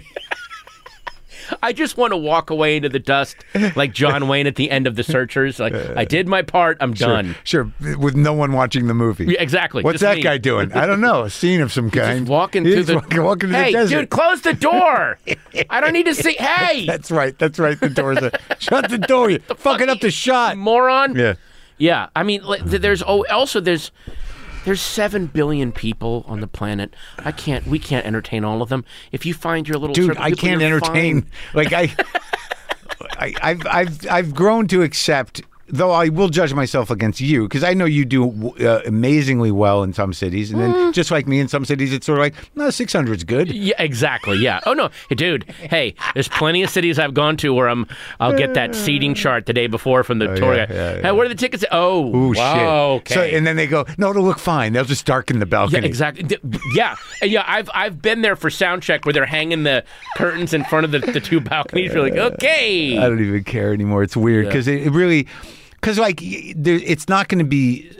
[1.62, 3.36] I just want to walk away into the dust
[3.76, 5.58] like John Wayne at the end of The Searchers.
[5.58, 6.76] Like I did my part.
[6.80, 7.36] I'm done.
[7.44, 9.26] Sure, with no one watching the movie.
[9.26, 9.82] Yeah, exactly.
[9.82, 10.22] What's that me.
[10.22, 10.72] guy doing?
[10.72, 11.22] I don't know.
[11.22, 12.20] A scene of some kind.
[12.20, 14.00] Just walking He's through the walking, walking Hey, the desert.
[14.00, 15.18] dude, close the door.
[15.70, 16.34] I don't need to see.
[16.34, 17.38] Hey, That's right.
[17.38, 17.78] That's right.
[17.78, 19.30] The door's a, shut the door.
[19.30, 20.56] You fucking up the shot.
[20.56, 21.16] moron.
[21.16, 21.34] Yeah.
[21.80, 23.92] Yeah, I mean, like, there's oh, also there's
[24.68, 26.94] there's seven billion people on the planet.
[27.18, 28.84] I can't, we can't entertain all of them.
[29.12, 31.30] If you find your little dude i people, can't entertain fine.
[31.54, 31.90] like i
[33.18, 35.40] I, I've, I've, I've grown to accept,
[35.70, 39.82] though I will judge myself against you because I know you do uh, amazingly well
[39.82, 40.72] in some cities, and Mm.
[40.74, 43.50] then just like me in some cities, it's sort of like no, six hundred's good.
[43.52, 44.38] Yeah, exactly.
[44.38, 44.60] Yeah.
[44.66, 45.44] Oh no, hey, dude.
[45.50, 47.86] Hey, there's plenty of cities I've gone to where I'm.
[48.20, 50.74] I'll get that seating chart the day before from the tour yeah, guide.
[50.74, 51.64] yeah, Hey, what are the tickets?
[51.70, 53.12] Oh, Ooh, wow, shit!
[53.12, 53.14] Okay.
[53.14, 54.72] So, and then they go, no, it'll look fine.
[54.72, 55.80] They'll just darken the balcony.
[55.80, 56.38] yeah, exactly.
[56.74, 57.44] Yeah, yeah.
[57.46, 59.84] I've I've been there for sound check where they're hanging the
[60.16, 61.92] curtains in front of the, the two balconies.
[61.92, 62.96] You're like, okay.
[62.98, 64.02] I don't even care anymore.
[64.02, 64.50] It's weird Yeah.
[64.50, 65.26] because it, it really,
[65.80, 66.22] because like
[66.54, 67.90] there, it's not going to be.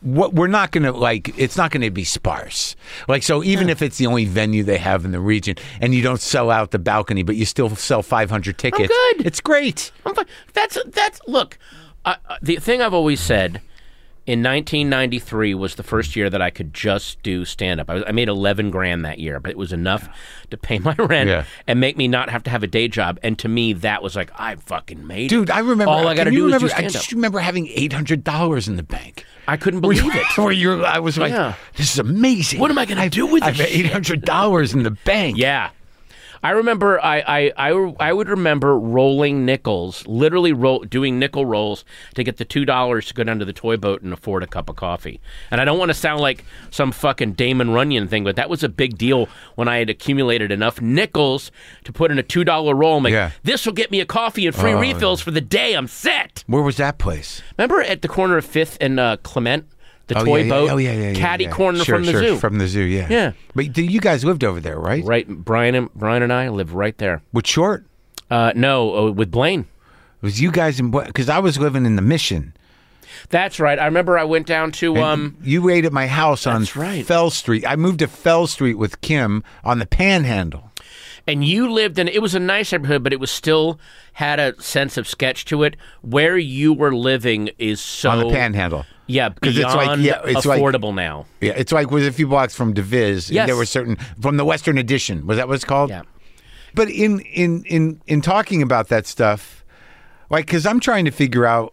[0.00, 2.76] What we're not going to like, it's not going to be sparse.
[3.08, 6.02] Like so, even if it's the only venue they have in the region, and you
[6.02, 9.26] don't sell out the balcony, but you still sell 500 tickets, good.
[9.26, 9.90] it's great.
[10.06, 10.26] I'm fine.
[10.52, 11.58] That's that's look.
[12.04, 13.60] Uh, uh, the thing I've always said
[14.28, 17.88] in 1993 was the first year that I could just do stand up.
[17.88, 20.06] I, I made 11 grand that year, but it was enough
[20.50, 21.44] to pay my rent Yeah.
[21.66, 23.18] and make me not have to have a day job.
[23.22, 25.54] And to me, that was like I fucking made Dude, it.
[25.54, 25.88] I remember.
[25.90, 28.22] All I got to you do remember, is do I just remember having eight hundred
[28.22, 29.24] dollars in the bank.
[29.46, 30.26] I couldn't believe it.
[30.36, 31.54] Where you're, I was like, Yeah.
[31.76, 33.60] "This is amazing." What am I gonna do with this?
[33.60, 35.38] Eight hundred dollars in the bank.
[35.38, 35.70] Yeah.
[36.42, 41.84] I remember I, I, I, I would remember rolling nickels, literally roll, doing nickel rolls
[42.14, 44.46] to get the two dollars to go down to the toy boat and afford a
[44.46, 45.20] cup of coffee.
[45.50, 48.62] And I don't want to sound like some fucking Damon Runyon thing, but that was
[48.62, 51.50] a big deal when I had accumulated enough nickels
[51.84, 52.98] to put in a two dollar roll.
[52.98, 53.30] I'm like, Yeah.
[53.42, 55.74] this will get me a coffee and free Oh, refills for the day.
[55.74, 56.44] I'm set.
[56.46, 57.42] Where was that place?
[57.56, 59.66] Remember at the corner of Fifth and uh, Clement,
[60.08, 60.50] the Oh, toy yeah, yeah.
[60.50, 61.14] boat, Oh yeah, yeah, yeah.
[61.14, 61.50] caddy yeah.
[61.50, 62.36] corner Sure, from the sure, zoo.
[62.38, 63.06] From the zoo, yeah.
[63.08, 63.32] Yeah.
[63.54, 65.04] But you guys lived over there, right?
[65.04, 67.22] right, Brian and Brian and I live right there.
[67.32, 67.84] With Short.
[68.30, 69.60] Uh, no, uh, with Blaine.
[69.60, 72.52] It was you guys in because I was living in the Mission.
[73.30, 73.78] That's right.
[73.78, 75.36] I remember I went down to And um.
[75.42, 77.04] you ate at my house on right.
[77.06, 77.66] Fell Street.
[77.66, 80.70] I moved to Fell Street with Kim on the Panhandle.
[81.26, 83.78] and you lived in it was a nice neighborhood but it was still
[84.14, 88.30] had a sense of sketch to it where you were living is so on the
[88.30, 88.86] Panhandle.
[89.08, 92.12] Yeah 'Cause because it's like- yeah, it's like- affordable now Yeah, it's like was a
[92.12, 93.30] few blocks from Divis.
[93.30, 93.46] Yes.
[93.48, 95.26] There were certain from the Western Addition.
[95.26, 95.90] Was that what it's called?
[95.90, 96.02] yeah
[96.74, 99.64] But in in in in talking about that stuff,
[100.30, 101.72] like because I'm trying to figure out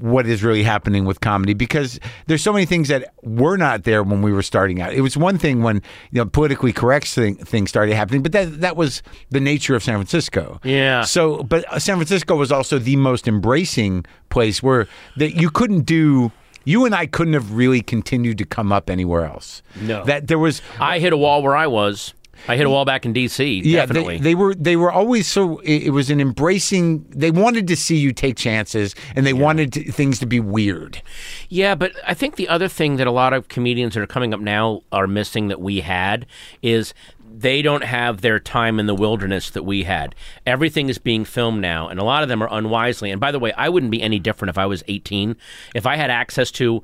[0.00, 4.02] what is really happening with comedy because there's so many things that were not there
[4.02, 4.92] when we were starting out.
[4.92, 5.76] It was one thing when
[6.10, 9.82] you know politically correct thing, things started happening, but that that was the nature of
[9.82, 10.60] San Francisco.
[10.64, 11.02] Yeah.
[11.02, 14.86] So, but uh, San Francisco was also the most embracing place where
[15.16, 16.32] that you couldn't do.
[16.66, 19.62] You and I couldn't have really continued to come up anywhere else.
[19.78, 20.02] No.
[20.04, 22.14] that there was i hit a wall where i was
[22.48, 25.26] i hit a wall back in dc yeah, definitely they, they were they were always
[25.26, 25.58] so.
[25.58, 27.04] It, it was an embracing.
[27.10, 31.02] They wanted to see you take chances, and they wanted to, things to be weird.
[31.48, 34.32] Yeah, but I think the other thing that a lot of comedians that are coming
[34.32, 36.26] up now are missing that we had
[36.62, 36.94] is
[37.36, 40.14] they don't have their time in the wilderness that we had.
[40.46, 43.10] Everything is being filmed now, and a lot of them are unwisely.
[43.10, 45.36] And by the way, I wouldn't be any different if I was 18.
[45.74, 46.82] If I had access to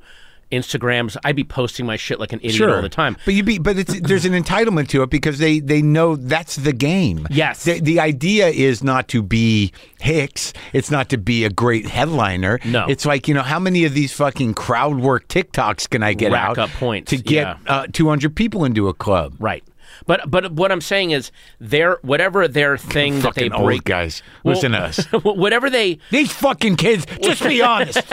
[0.51, 3.17] Instagrams, I'd be posting my shit like an idiot all the time.
[3.25, 6.55] But you be, but it's there's an entitlement to it because they they know that's
[6.55, 7.27] the game.
[7.29, 7.63] Yes.
[7.63, 10.53] The, the idea is not to be Hicks.
[10.73, 12.59] It's not to be a great headliner.
[12.65, 12.85] No.
[12.87, 16.31] It's like you know how many of these fucking crowd work TikToks can I get
[16.31, 17.73] Rack out points, to get yeah.
[17.73, 19.35] uh, 200 people into a club?
[19.39, 19.63] Right.
[20.05, 24.23] But but what I'm saying is their whatever their thing that they break guys.
[24.43, 25.05] Well- Listen to us.
[25.23, 27.05] whatever they These fucking kids.
[27.21, 28.01] Just be honest.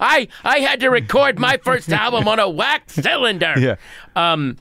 [0.00, 3.54] I I had to record my first album on a wax cylinder.
[3.58, 3.76] Yeah.
[4.16, 4.56] Um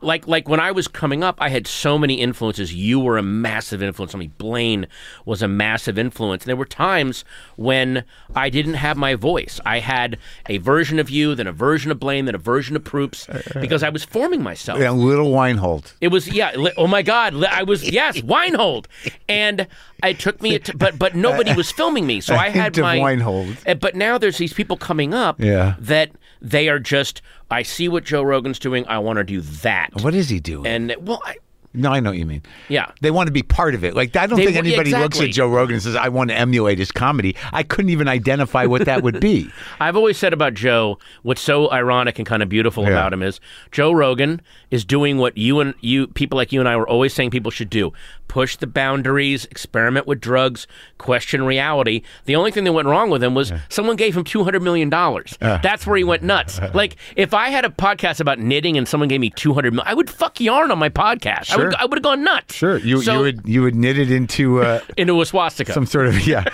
[0.00, 2.72] like like when I was coming up, I had so many influences.
[2.74, 4.28] You were a massive influence on me.
[4.38, 4.86] Blaine
[5.24, 6.44] was a massive influence.
[6.44, 7.24] And there were times
[7.56, 9.60] when I didn't have my voice.
[9.66, 10.18] I had
[10.48, 13.26] a version of you, then a version of Blaine, then a version of Proops,
[13.60, 14.78] because I was forming myself.
[14.78, 15.94] yeah, little Weinhold.
[16.00, 16.52] It was yeah.
[16.56, 17.34] Li- oh my God!
[17.34, 18.86] Li- I was yes, Weinhold,
[19.28, 19.66] and
[20.04, 20.54] it took me.
[20.54, 23.56] A t- but but nobody was filming me, so I had my Weinhold.
[23.66, 25.40] Uh, But now there's these people coming up.
[25.40, 25.74] Yeah.
[25.80, 26.10] That
[26.40, 27.22] they are just.
[27.50, 28.86] I see what Joe Rogan's doing.
[28.88, 29.90] I want to do that.
[30.02, 30.66] What is he doing?
[30.66, 31.36] And well, I,
[31.74, 32.42] no, I know what you mean.
[32.68, 32.90] yeah.
[33.02, 33.94] They want to be part of it.
[33.94, 36.36] Like I don't They think anybody looks at Joe Rogan and says, "I want to
[36.36, 39.50] emulate his comedy." I couldn't even identify what that would be.
[39.80, 42.90] I've always said about Joe, what's so ironic and kind of beautiful Yeah.
[42.90, 43.38] about him is
[43.70, 47.12] Joe Rogan is doing what you and you people like you and I were always
[47.14, 47.92] saying people should do.
[48.28, 50.66] Push the boundaries, experiment with drugs,
[50.98, 52.02] question reality.
[52.26, 54.90] The only thing that went wrong with him was someone gave him two hundred million
[54.90, 55.36] dollars.
[55.40, 56.60] That's where he went nuts.
[56.74, 59.88] like if I had a podcast about knitting and someone gave me two hundred million,
[59.90, 61.50] I would fuck yarn on my podcast.
[61.50, 61.72] I would Sure.
[61.78, 62.54] I would have gone nuts.
[62.54, 65.72] Sure, you So- you would you would knit it into uh, into a swastika.
[65.72, 66.44] some sort of yeah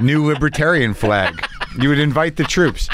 [0.00, 1.46] new libertarian flag.
[1.78, 2.88] You would invite the troops.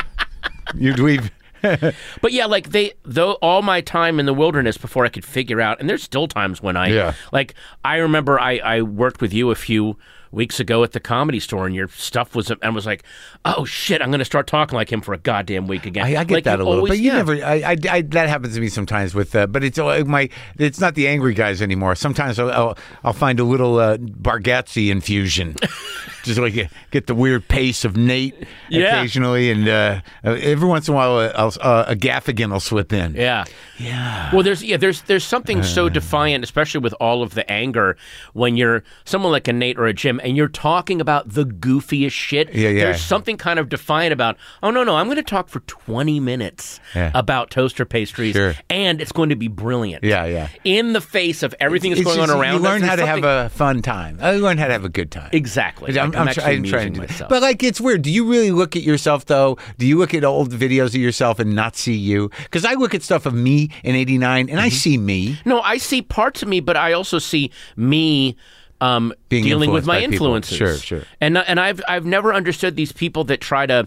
[0.75, 1.31] You'd leave.
[2.23, 5.61] But yeah, like they though all my time in the wilderness before I could figure
[5.61, 7.15] out, and there's still times when I Yeah.
[7.33, 7.55] like
[7.85, 9.97] I remember I I worked with you a few
[10.33, 13.05] weeks ago at the comedy store, and your stuff was and was like,
[13.45, 16.05] oh shit, I'm going to start talking like him for a goddamn week again.
[16.05, 17.17] I, I get Like, that a little, always- but you yeah.
[17.17, 17.33] never.
[17.37, 20.29] I, I, I that happens to me sometimes with, uh, but it's uh, my.
[20.59, 21.95] It's not the angry guys anymore.
[21.95, 25.55] Sometimes I'll I'll, I'll find a little uh, Bargatze infusion,
[26.27, 28.35] just like uh, get the weird pace of Nate
[28.69, 28.99] Yeah.
[28.99, 32.61] occasionally, and uh, uh, every once in a while uh, I'll, uh, a Gaffigan will
[32.61, 33.15] slip in.
[33.15, 33.45] Yeah.
[33.79, 34.31] Yeah.
[34.33, 37.97] Well, there's yeah, there's there's something so defiant, especially with all of the anger,
[38.33, 42.13] when you're someone like a Nate or a Jim, and you're talking about the goofiest
[42.13, 42.55] shit.
[42.55, 42.85] Yeah, yeah.
[42.85, 44.37] There's something kind of defiant about.
[44.63, 47.11] Oh no, no, I'm going to talk for 20 minutes Yeah.
[47.15, 48.55] about toaster pastries, Sure.
[48.71, 50.05] and it's going to be brilliant.
[50.05, 50.49] Yeah, yeah.
[50.65, 53.07] In the face of everything that's going just- on around You learn us, how to
[53.07, 54.19] have a fun time.
[54.23, 55.29] I learn how to have a good time.
[55.33, 55.99] exactly.
[55.99, 57.29] I'm, I'm actually I'm trying to do myself.
[57.31, 58.03] But like, it's weird.
[58.03, 59.59] Do you really look at yourself though?
[59.79, 62.31] Do you look at old videos of yourself and not see you?
[62.43, 64.75] Because I look at stuff of me in '89 and I Mm-hmm.
[64.77, 65.39] see me.
[65.45, 68.37] No, I see parts of me, but I also see me
[68.81, 70.13] um, Being dealing with my by people.
[70.15, 70.57] influences.
[70.59, 71.03] Sure, sure.
[71.21, 73.87] And and I've I've never understood these people that try to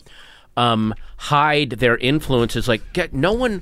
[0.57, 2.67] um, hide their influences.
[2.67, 3.61] Like, get, no one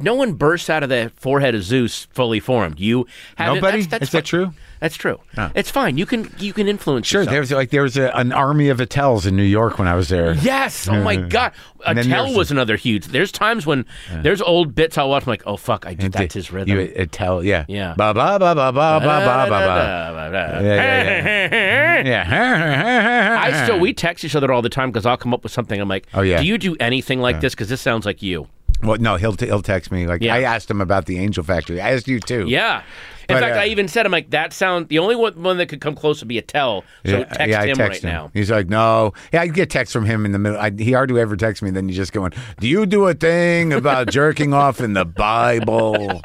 [0.00, 2.80] no one bursts out of the forehead of Zeus fully formed.
[2.80, 3.78] You have Nobody?
[3.82, 4.52] That's, that's Is that true?
[4.80, 5.20] That's true.
[5.54, 5.98] It's fine.
[5.98, 7.06] You can you can influence.
[7.06, 7.20] Sure.
[7.20, 7.32] yourself.
[7.32, 9.94] There was like there was a, an army of Attels in New York when I
[9.94, 10.32] was there.
[10.34, 10.88] Yes.
[10.88, 11.52] Oh my God.
[11.84, 13.06] Attell was another huge.
[13.06, 15.24] There's times when there's old bits I'll watch.
[15.24, 16.70] I'm like, oh fuck, I And that's his rhythm.
[16.70, 17.66] You Attell, yeah.
[17.68, 17.94] Yeah.
[17.96, 20.60] Ba ba ba ba ba ba ba ba ba.
[20.62, 25.42] Yeah, yeah, I still we text each other all the time because I'll come up
[25.42, 25.78] with something.
[25.78, 26.40] I'm like, Oh, yeah.
[26.40, 27.54] Do you do anything like this?
[27.54, 28.48] Because this sounds like you.
[28.82, 30.34] Well, no, he'll t- he'll text me like Yeah.
[30.34, 31.80] I asked him about the Angel Factory.
[31.80, 32.46] I asked you too.
[32.48, 32.82] Yeah.
[33.28, 34.88] In But, fact, uh, I even said, I'm like, that sound.
[34.88, 36.82] The only one, one that could come close would be Attell.
[37.06, 38.16] So Yeah, text yeah, I him text right him.
[38.16, 38.30] now.
[38.34, 39.12] He's like, no.
[39.32, 40.58] Yeah, I get texts from him in the middle.
[40.58, 41.70] I, he hardly ever texts me.
[41.70, 46.22] Then you just going, do you do a thing about jerking off in the Bible?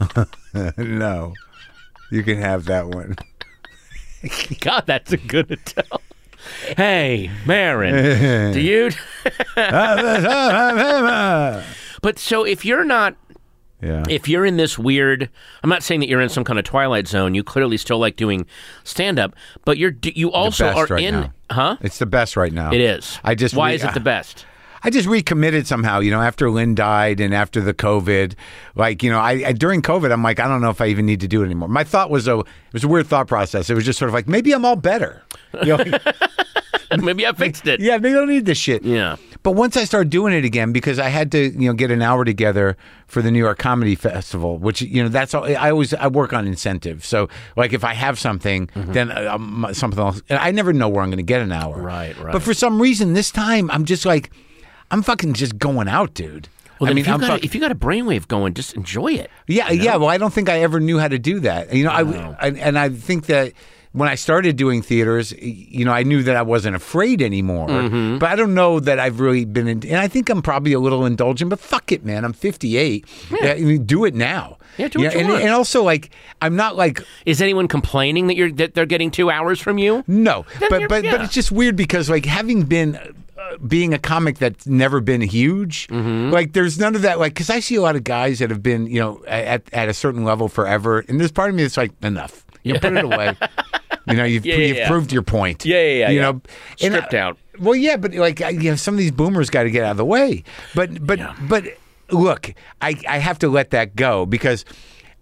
[0.76, 1.32] no.
[2.10, 3.16] You can have that one.
[4.60, 6.02] God, that's a good tell.
[6.76, 8.90] Hey, Maron, do you?
[12.02, 13.16] but so if you're not
[13.80, 14.04] yeah.
[14.08, 15.28] if you're in this weird
[15.62, 18.16] i'm not saying that you're in some kind of twilight zone you clearly still like
[18.16, 18.46] doing
[18.84, 19.34] stand up
[19.64, 21.32] but you're you also are right in now.
[21.50, 22.72] huh It's the best right now.
[22.72, 24.46] it is I just why re- is it the best
[24.84, 28.34] I just recommitted somehow, you know, after Lynn died and after the COVID.
[28.74, 31.06] Like, you know, I, I during COVID, I'm like, I don't know if I even
[31.06, 31.68] need to do it anymore.
[31.68, 33.70] My thought was a, it was a weird thought process.
[33.70, 35.22] It was just sort of like, maybe I'm all better.
[35.62, 35.84] You know,
[37.02, 38.82] maybe i fixed it yeah, maybe I don't need this shit.
[38.84, 39.16] Yeah.
[39.42, 42.00] But once I started doing it again, because I had to, you know, get an
[42.00, 42.76] hour together
[43.08, 45.44] for the New York Comedy Festival, which you know, that's all.
[45.44, 47.06] I always I work on incentives.
[47.08, 48.92] So like, if I have something, Mm-hmm.
[48.92, 50.22] then uh, um, something else.
[50.28, 51.76] And I never know where I'm going to get an hour.
[51.82, 52.32] Right, right.
[52.32, 54.30] But for some reason, this time I'm just like,
[54.92, 56.48] I'm fucking just going out, dude.
[56.78, 58.74] well, I mean, if, you've got fuck- a, if you got a brainwave going just
[58.74, 59.96] enjoy it yeah, yeah.
[59.96, 61.72] Well, I don't think I ever knew how to do that.
[61.74, 62.02] You know, I,
[62.46, 63.52] I and I think that
[63.92, 67.68] when I started doing theaters, you know, I knew that I wasn't afraid anymore.
[67.68, 68.18] Mm-hmm.
[68.18, 69.86] But I don't know that I've really been in.
[69.86, 71.50] And I think I'm probably a little indulgent.
[71.50, 72.24] But fuck it, man.
[72.24, 73.06] I'm 58.
[73.30, 74.56] Yeah, I mean, do it now.
[74.78, 78.36] Yeah, do what you and, and also, like, I'm not like is anyone complaining that
[78.36, 81.52] you're that they're getting two hours from you no, Then but but but it's just
[81.52, 82.96] weird because like having been.
[82.96, 83.08] Uh,
[83.66, 86.30] being a comic that's never been huge, Mm-hmm.
[86.32, 87.18] like there's none of that.
[87.18, 89.88] Like, because I see a lot of guys that have been, you know, at at
[89.88, 92.46] a certain level forever, and there's part of me that's like, enough.
[92.62, 93.36] You know, put it away.
[94.06, 94.88] You know, you've, Yeah, yeah, you've yeah.
[94.88, 95.64] proved your point.
[95.64, 96.42] Yeah, yeah, yeah, You know,
[96.76, 97.38] Stripped out.
[97.60, 99.96] Well, yeah, but like, you know, some of these boomers got to get out of
[99.98, 100.42] the way.
[100.74, 101.64] But but but
[102.10, 104.64] look, I I have to let that go because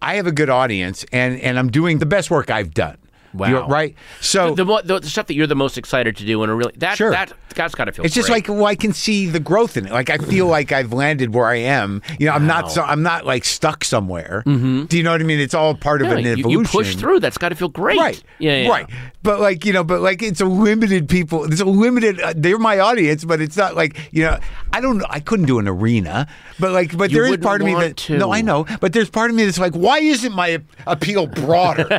[0.01, 2.97] I have a good audience, and and I'm doing the best work I've done.
[3.33, 3.49] Wow.
[3.49, 3.95] You're- right?
[4.20, 6.97] So the, the, the stuff that you're the most excited to do and really that
[6.97, 7.11] Sure.
[7.11, 9.87] that that's got to feel It's just like well, I can see the growth in
[9.87, 9.93] it.
[9.93, 10.51] Like I feel mm.
[10.51, 12.03] like I've landed where I am.
[12.18, 14.43] You know, I'm not so I'm not like stuck somewhere.
[14.47, 14.85] Mm-hmm.
[14.85, 15.41] Do you know what I mean?
[15.41, 16.51] It's all part of Yeah, an you, evolution.
[16.61, 18.22] you push through that's got to feel great Right.
[18.39, 18.87] yeah, yeah Right.
[19.23, 21.45] But like you know, but like it's a limited people.
[21.45, 22.21] It's a limited.
[22.21, 24.39] Uh, they're my audience, but it's not like you know.
[24.73, 25.03] I don't.
[25.11, 26.27] I couldn't do an arena,
[26.59, 28.16] but like, but You there is part of me that to.
[28.18, 28.66] no, I know.
[28.81, 31.87] But there's part of me that's like, why isn't my appeal broader?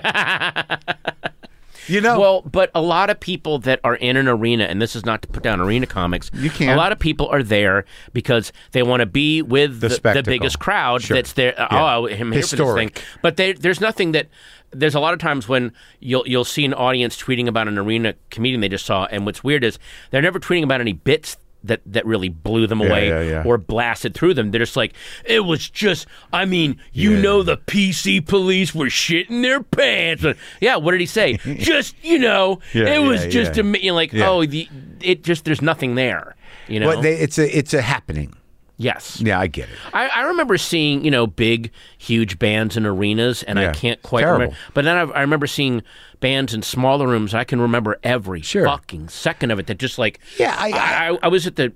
[1.92, 2.20] you know.
[2.20, 5.22] Well, but a lot of people that are in an arena, and this is not
[5.24, 6.32] to put down arena comics.
[6.34, 6.72] You can't.
[6.72, 10.32] A lot of people are there because they want to be with the, the, spectacle.
[10.32, 11.16] biggest crowd Sure.
[11.16, 11.54] that's there.
[11.58, 11.68] Yeah.
[11.72, 12.92] Oh, I'm here for this thing.
[13.22, 14.28] But they, there's nothing that.
[14.74, 18.16] There's a lot of times when you'll you'll see an audience tweeting about an arena
[18.30, 19.78] comedian they just saw, and what's weird is
[20.12, 21.36] they're never tweeting about any bits.
[21.64, 23.44] That, that really blew them away yeah, yeah.
[23.46, 24.50] or blasted through them.
[24.50, 24.94] They're just like,
[25.24, 27.22] it was just, I mean, you Yeah.
[27.22, 30.26] know, the PC police were shitting their pants.
[30.60, 31.38] Yeah, what did he say?
[31.58, 33.64] just, you know, Yeah, it was just yeah.
[33.64, 34.30] a, you know, like, Yeah.
[34.30, 34.68] oh, the,
[35.02, 36.36] it just, there's nothing there,
[36.68, 36.88] you know?
[36.88, 38.34] Well, they, it's a it's a happening.
[38.82, 39.22] Yes.
[39.22, 39.76] Yeah, I get it.
[39.94, 43.70] I, I remember seeing, you know, big, huge bands in arenas, and Yeah.
[43.70, 44.40] I can't quite Terrible.
[44.40, 44.58] remember.
[44.74, 45.84] But then I, I remember seeing
[46.20, 47.34] bands in smaller rooms.
[47.34, 48.66] I can remember every Sure.
[48.66, 49.68] fucking second of it.
[49.68, 50.72] That just like, Yeah, I-
[51.12, 51.74] I, I was at the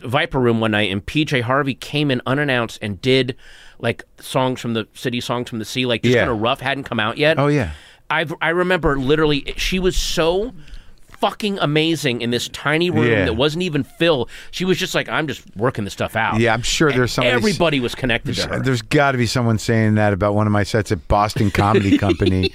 [0.00, 3.36] Viper Room one night, and PJ Harvey came in unannounced and did
[3.78, 6.22] like songs from the city, songs from the sea, like just Yeah.
[6.22, 7.38] kind of rough, hadn't come out yet.
[7.38, 7.70] Oh, yeah.
[8.10, 10.52] I I remember literally, she was so
[11.24, 13.24] fucking amazing in this tiny room Yeah.
[13.24, 14.28] that wasn't even filled.
[14.50, 16.38] She was just like, I'm just working this stuff out.
[16.38, 17.34] Yeah, I'm sure there's somebody.
[17.34, 18.60] Everybody was connected to her.
[18.60, 21.96] There's got to be someone saying that about one of my sets at Boston Comedy
[22.04, 22.52] Company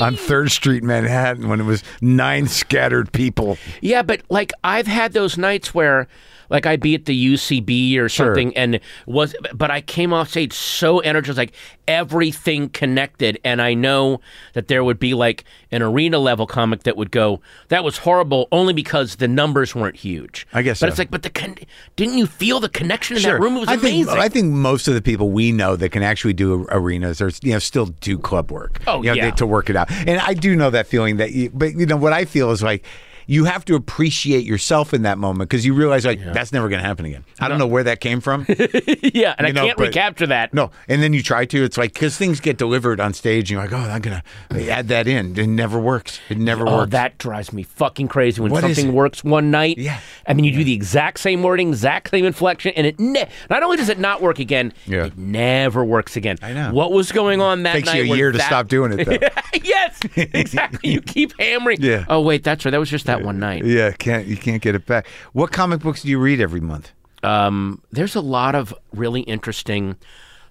[0.00, 3.56] on Third Street, Manhattan, when it was nine scattered people.
[3.80, 6.08] Yeah, but like I've had those nights where
[6.50, 8.26] like I'd be at the UCB or Sure.
[8.28, 11.52] something and was but I came off stage so energized like
[11.88, 14.20] everything connected and I know
[14.54, 18.48] that there would be like an arena level comic that would go that was horrible
[18.52, 20.46] only because the numbers weren't huge.
[20.52, 20.90] I guess But so.
[20.90, 21.56] it's like but the con-
[21.96, 23.56] didn't you feel the connection in that room?
[23.56, 24.06] It was I amazing.
[24.06, 27.30] Think, I think most of the people we know that can actually do arenas or
[27.42, 28.80] you know still do club work.
[28.86, 29.30] Oh, you know, yeah.
[29.30, 29.90] they- to work it out.
[29.90, 31.32] And I do know that feeling that.
[31.32, 32.84] You, but you know what I feel is like.
[33.26, 36.80] You have to appreciate yourself in that moment because you realize like that's never going
[36.80, 37.24] to happen again.
[37.40, 38.46] I don't know where that came from.
[38.48, 40.54] yeah, and You know, I can't but- recapture that.
[40.54, 41.64] no, and then you try to.
[41.64, 44.22] It's like because things get delivered on stage, and you're like, oh, I'm gonna
[44.70, 45.38] add that in.
[45.38, 46.20] It never works.
[46.28, 46.92] It never Oh, works.
[46.92, 49.78] that drives me fucking crazy when What something works one night.
[49.78, 50.00] Yeah.
[50.26, 53.62] I mean, you do the exact same wording, exact same inflection, and it ne- not
[53.62, 55.06] only does it not work again, Yeah.
[55.06, 56.36] it never works again.
[56.42, 56.70] I know.
[56.72, 58.04] What was going on that It takes night?
[58.06, 59.28] you a year to that- stop doing it though.
[59.64, 60.90] yes, exactly.
[60.90, 61.78] you keep hammering.
[61.80, 62.04] Yeah.
[62.08, 62.70] Oh wait, that's right.
[62.70, 63.64] That was just that one night.
[63.64, 65.06] yeah, can't you can't get it back.
[65.32, 66.92] What comic books do you read every month?
[67.22, 69.96] um, there's a lot of really interesting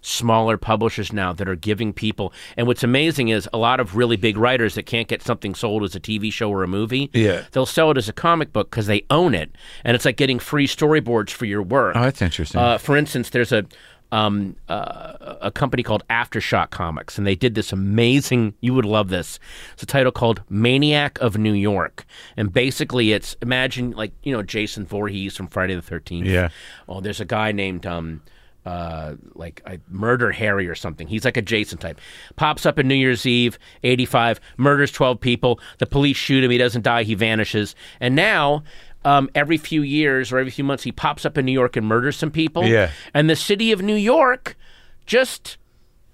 [0.02, 4.16] smaller publishers now that are giving people and what's amazing is a lot of really
[4.18, 7.44] big writers that can't get something sold as a TV show or a movie Yeah.
[7.54, 9.52] they'll sell it as a comic book because they own it
[9.84, 12.62] and it's like getting free storyboards for your work Oh, that's interesting.
[12.62, 13.66] uh, for instance there's a
[14.12, 18.54] um, uh, a company called Aftershock Comics, and they did this amazing.
[18.62, 19.40] You would love this.
[19.74, 22.06] It's a title called Maniac of New York,
[22.38, 26.28] and basically, it's imagine like you know Jason Voorhees from Friday the Thirteenth.
[26.28, 26.50] Yeah.
[26.88, 28.22] Oh, there's a guy named um,
[28.66, 31.08] uh, like I, Murder Harry or something.
[31.08, 32.02] He's like a Jason type.
[32.36, 35.60] Pops up in New Year's Eve, 85, murders 12 people.
[35.78, 36.52] The police shoot him.
[36.52, 37.04] He doesn't die.
[37.04, 37.76] He vanishes.
[38.00, 38.64] And now,
[39.06, 41.86] um, every few years or every few months, he pops up in New York and
[41.88, 42.66] murders some people.
[42.66, 42.92] Yeah.
[43.14, 44.58] And the city of New York
[45.06, 45.58] just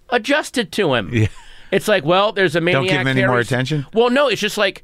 [0.10, 1.10] adjusted to him.
[1.14, 1.28] Yeah.
[1.72, 2.82] It's like, well, there's a maniac.
[2.82, 3.86] Don't give him any more attention?
[3.94, 4.84] Well, no, it's just like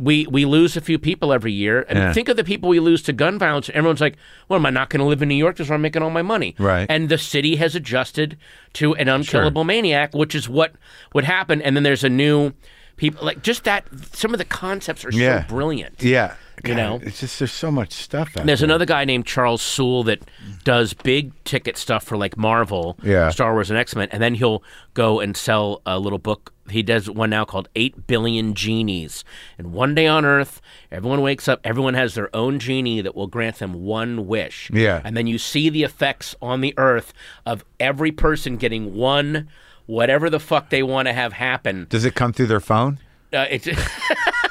[0.00, 2.12] we we lose a few people every year, and Yeah.
[2.14, 3.68] think of the people we lose to gun violence.
[3.74, 4.16] Everyone's like,
[4.48, 5.56] "Well, am I not going to live in New York?
[5.56, 6.86] That's where I'm making all my money." Right.
[6.88, 8.38] And the city has adjusted
[8.72, 10.72] to an unkillable maniac, which is what
[11.12, 11.60] would happen.
[11.60, 12.52] And then there's a new
[12.96, 13.84] people like just that.
[14.14, 15.42] Some of the concepts are Yeah.
[15.42, 16.02] so brilliant.
[16.02, 16.32] yeah,
[16.64, 17.00] you God, know?
[17.02, 18.36] it's just there's so much stuff.
[18.36, 18.66] Out There's there.
[18.66, 20.20] another guy named Charles Soule that
[20.64, 23.30] does big ticket stuff for like Marvel, Yeah.
[23.30, 24.62] Star Wars, and X Men, and then he'll
[24.94, 26.52] go and sell a little book.
[26.70, 29.24] He does one now called Eight Billion Genies.
[29.58, 30.60] And one day on Earth,
[30.92, 34.70] everyone wakes up, everyone has their own genie that will grant them one wish.
[34.72, 35.00] Yeah.
[35.04, 37.12] And then you see the effects on the Earth
[37.44, 39.48] of every person getting one,
[39.86, 41.86] whatever the fuck they want to have happen.
[41.90, 42.98] Does it come through their phone?
[43.32, 43.66] Uh, it's.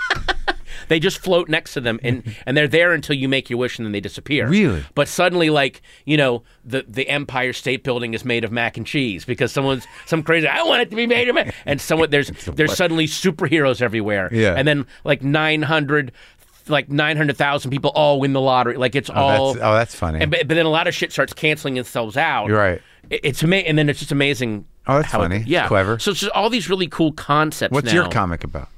[0.92, 3.80] They just float next to them, and, and they're there until you make your wish,
[3.80, 4.46] and then they disappear.
[4.48, 4.84] Really?
[4.94, 8.86] But suddenly, like you know, the the Empire State Building is made of mac and
[8.86, 10.48] cheese because someone's some crazy.
[10.48, 14.28] I want it to be made of mac, and someone there's there's suddenly superheroes everywhere.
[14.34, 14.54] Yeah.
[14.56, 16.12] and then like nine hundred.
[16.68, 18.78] Like nine hundred thousand people all win the lottery.
[18.78, 19.54] Like it's Oh, all.
[19.56, 20.20] that's, oh, that's funny.
[20.22, 22.48] and, but, but then a lot of shit starts canceling itself out.
[22.50, 22.82] You're right.
[23.10, 24.66] It- It's amazing, and then it's just amazing.
[24.86, 25.44] Oh, that's how it- funny.
[25.48, 25.98] yeah, Clever.
[25.98, 27.74] So it's just all these really cool concepts.
[27.74, 27.94] What's now.
[28.04, 28.70] your comic about?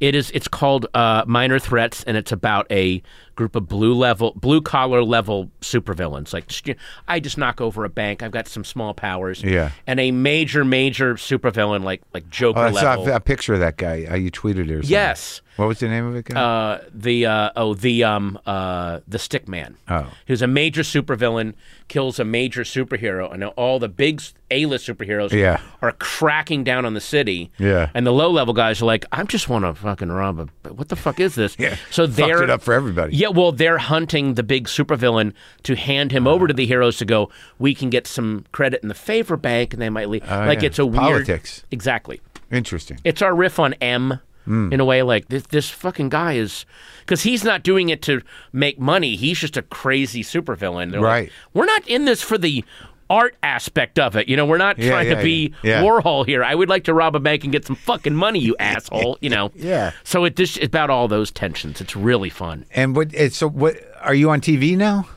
[0.00, 0.30] It is.
[0.30, 3.02] It's called uh, Minor Threats, and it's about a
[3.38, 6.32] group of blue level, blue collar level supervillains.
[6.32, 8.20] Like just, you know, I just knock over a bank.
[8.20, 9.44] I've got some small powers.
[9.44, 9.70] Yeah.
[9.86, 13.08] And a major, major supervillain like like Joker Oh, I saw level.
[13.10, 14.06] a, a picture of that guy.
[14.10, 14.90] Uh, you tweeted it or something.
[14.90, 15.40] yes.
[15.54, 16.24] What was the name of it?
[16.26, 16.40] Guy?
[16.40, 20.06] Uh, the uh, oh the um uh the stick man Oh.
[20.28, 21.54] who's a major supervillain
[21.88, 24.22] kills a major superhero and all the big
[24.52, 25.60] a-list superheroes Yeah.
[25.82, 27.90] are cracking down on the city Yeah.
[27.94, 30.90] and the low level guys are like I just want to fucking rob a what
[30.90, 31.74] the fuck is this yeah.
[31.90, 33.16] so they're Fucked it up for everybody.
[33.16, 35.32] yeah, well, they're hunting the big supervillain
[35.64, 37.30] to hand him over to the heroes to go.
[37.58, 40.22] We can get some credit in the favor bank, and they might leave.
[40.22, 40.66] like Oh, yeah.
[40.66, 41.64] it's a weird Politics.
[41.70, 42.20] Exactly.
[42.50, 42.98] Interesting.
[43.04, 44.72] It's our riff on M Hmm.
[44.72, 45.02] in a way.
[45.02, 46.64] Like this, this fucking guy is
[47.00, 48.22] because he's not doing it to
[48.52, 49.14] make money.
[49.16, 50.90] He's just a crazy supervillain.
[50.90, 51.32] They're like, Right.
[51.52, 52.64] We're not in this for the
[53.10, 54.28] art aspect of it.
[54.28, 55.82] You know, we're not Yeah, trying yeah, to be yeah.
[55.82, 56.44] Warhol here.
[56.44, 59.18] I would like to rob a bank and get some fucking money, you asshole.
[59.20, 59.50] You know.
[59.56, 59.92] Yeah.
[60.04, 61.80] So it it's about all those tensions.
[61.80, 62.64] It's really fun.
[62.74, 63.12] And what?
[63.32, 63.76] So what?
[64.00, 65.08] Are you on TV now?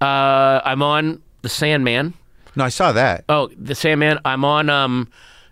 [0.00, 2.14] Uh, I'm on The Sandman.
[2.54, 3.24] No, I saw that.
[3.28, 4.18] Oh, The Sandman.
[4.24, 4.68] I'm on.
[4.70, 5.08] Um,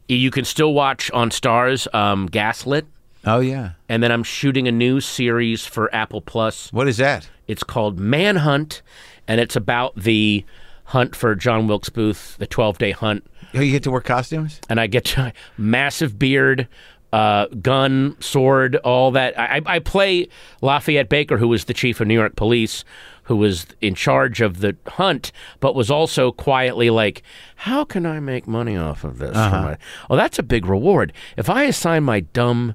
[0.09, 1.93] you can still watch on Starz.
[1.95, 2.85] Um, Gaslit,
[3.27, 3.71] Oh yeah.
[3.89, 6.71] and then I'm shooting a new series for Apple Plus.
[6.73, 7.29] What is that?
[7.49, 8.83] It's called Manhunt,
[9.29, 10.45] and it's about the
[10.85, 13.25] hunt for John Wilkes Booth, the 12 day hunt.
[13.55, 14.61] Oh, you get to wear costumes?
[14.69, 16.69] And I get to, massive beard,
[17.13, 19.39] uh, gun, sword, all that.
[19.39, 20.29] I, I play
[20.61, 22.85] Lafayette Baker, who was the chief of New York Police,
[23.25, 25.31] who was in charge of the hunt,
[25.61, 27.23] but was also quietly like,
[27.55, 29.79] "How can I make money off of this?" for my-"
[30.11, 31.13] Oh, that's a big reward.
[31.37, 32.75] If I assign my dumb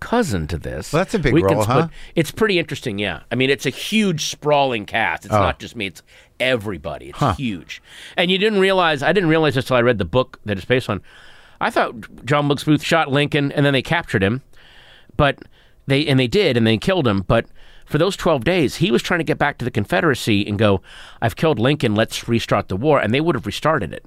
[0.00, 1.88] cousin to this, Well, that's a big we role, huh?
[2.14, 3.22] It's pretty interesting, yeah.
[3.30, 5.24] I mean, it's a huge sprawling cast.
[5.24, 5.38] It's oh.
[5.38, 6.02] not just me; it's
[6.40, 7.10] everybody.
[7.10, 7.82] It's huge.
[8.16, 10.66] And you didn't realize I didn't realize this until I read the book that it's
[10.66, 11.02] based on.
[11.60, 14.42] I thought John Wilkes Booth shot Lincoln and then they captured him,
[15.16, 15.38] but
[15.86, 17.22] they and they did and they killed him.
[17.22, 17.46] But
[17.84, 20.80] for those twelve days, he was trying to get back to the Confederacy and go,
[21.20, 21.94] "I've killed Lincoln.
[21.94, 24.04] Let's restart the war." And they would have restarted it.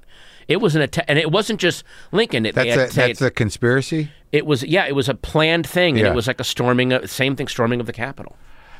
[0.47, 2.45] It was an attack, and it wasn't just Lincoln.
[2.45, 4.09] It, That's a, that's a conspiracy.
[4.31, 7.09] it was yeah, it was a planned thing, and it was like a storming, of,
[7.09, 8.35] same thing, storming of the Capitol.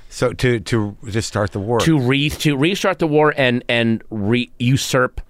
[0.09, 1.79] So to to just start the war.
[1.81, 5.21] to re to restart the war and and re- usurp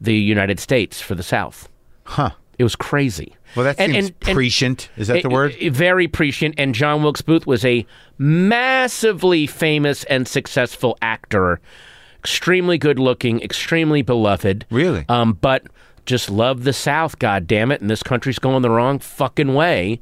[0.00, 1.68] the United States for the South.
[2.04, 2.30] huh.
[2.58, 3.36] It was crazy.
[3.56, 4.90] Well, that And- seems and- prescient.
[4.98, 5.56] Is that the word?
[5.72, 6.54] Very prescient.
[6.58, 7.86] And John Wilkes Booth was a
[8.18, 11.58] massively famous and successful actor,
[12.20, 14.66] extremely good looking, extremely beloved.
[14.70, 15.06] Really?
[15.08, 15.64] Um, but
[16.04, 20.00] just love the South, God damn it, and this country's going the wrong fucking way.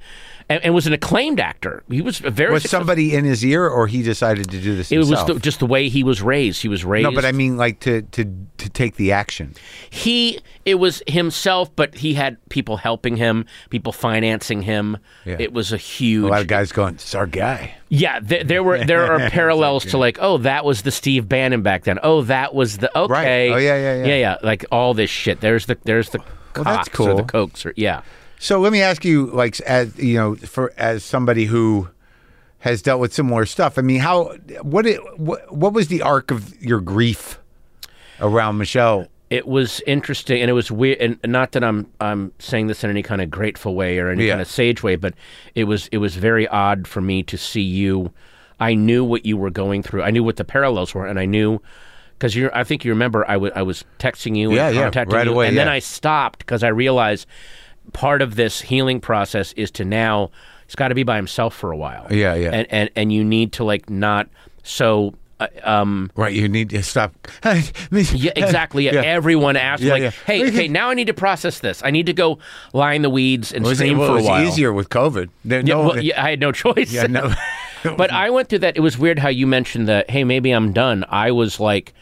[0.50, 1.82] And, and was an acclaimed actor.
[1.90, 4.76] He was a very Was successful- somebody in his ear, or he decided to do
[4.76, 6.62] this It was the, just the way he was raised.
[6.62, 7.04] He was raised.
[7.04, 8.24] no, but I mean, like to to
[8.56, 9.54] to take the action.
[9.90, 14.96] he it was himself, but he had people helping him, people financing him.
[15.26, 15.36] Yeah.
[15.38, 16.24] It was a huge.
[16.24, 19.84] A lot of guys going, "It's our guy." yeah, there, there were there are parallels
[19.86, 21.98] to like, oh, that was the Steve Bannon back then.
[22.02, 23.50] Oh, that was the okay.
[23.52, 24.06] Oh, yeah, yeah, yeah.
[24.06, 24.36] yeah, yeah.
[24.42, 25.40] Like all this shit.
[25.40, 26.20] There's the there's the
[26.54, 27.48] Well, that's cocks or the cool.
[27.48, 28.00] Kochs or yeah.
[28.38, 31.88] So let me ask you, like, as you know, for as somebody who
[32.60, 33.78] has dealt with similar stuff.
[33.78, 37.38] I mean, how what it what, what was the arc of your grief
[38.20, 39.06] around Michelle?
[39.30, 42.88] it was interesting and it was weird and not that I'm I'm saying this in
[42.88, 44.32] any kind of grateful way or any Yeah.
[44.32, 45.12] kind of sage way but
[45.54, 48.10] it was it was very odd for me to see you
[48.58, 51.26] I knew what you were going through I knew what the parallels were and I
[51.26, 51.60] knew
[52.18, 55.26] because you I think you remember I I was texting you Yeah, and yeah, right
[55.26, 55.68] you away, and then.
[55.68, 57.26] I stopped because I realized
[57.92, 60.30] part of this healing process is to now
[60.66, 62.50] he's got to be by himself for a while Yeah, yeah.
[62.52, 64.28] and and and you need to like not
[64.62, 67.12] so uh, um Right, you need to stop.
[67.44, 68.84] yeah, exactly.
[68.90, 69.02] Yeah.
[69.02, 70.10] Everyone asked, Yeah, like, yeah.
[70.26, 71.80] "Hey, okay, now I need to process this.
[71.84, 72.38] I need to go
[72.72, 74.72] lie in the weeds and It was, scream well, for it a was while." easier
[74.72, 75.28] with COVID.
[75.44, 76.90] There- Yeah, no, well, yeah, I had no choice.
[76.92, 77.32] yeah, no.
[77.96, 78.76] but I went through that.
[78.76, 80.10] It was weird how you mentioned that.
[80.10, 81.04] Hey, maybe I'm done.
[81.08, 81.94] I was like,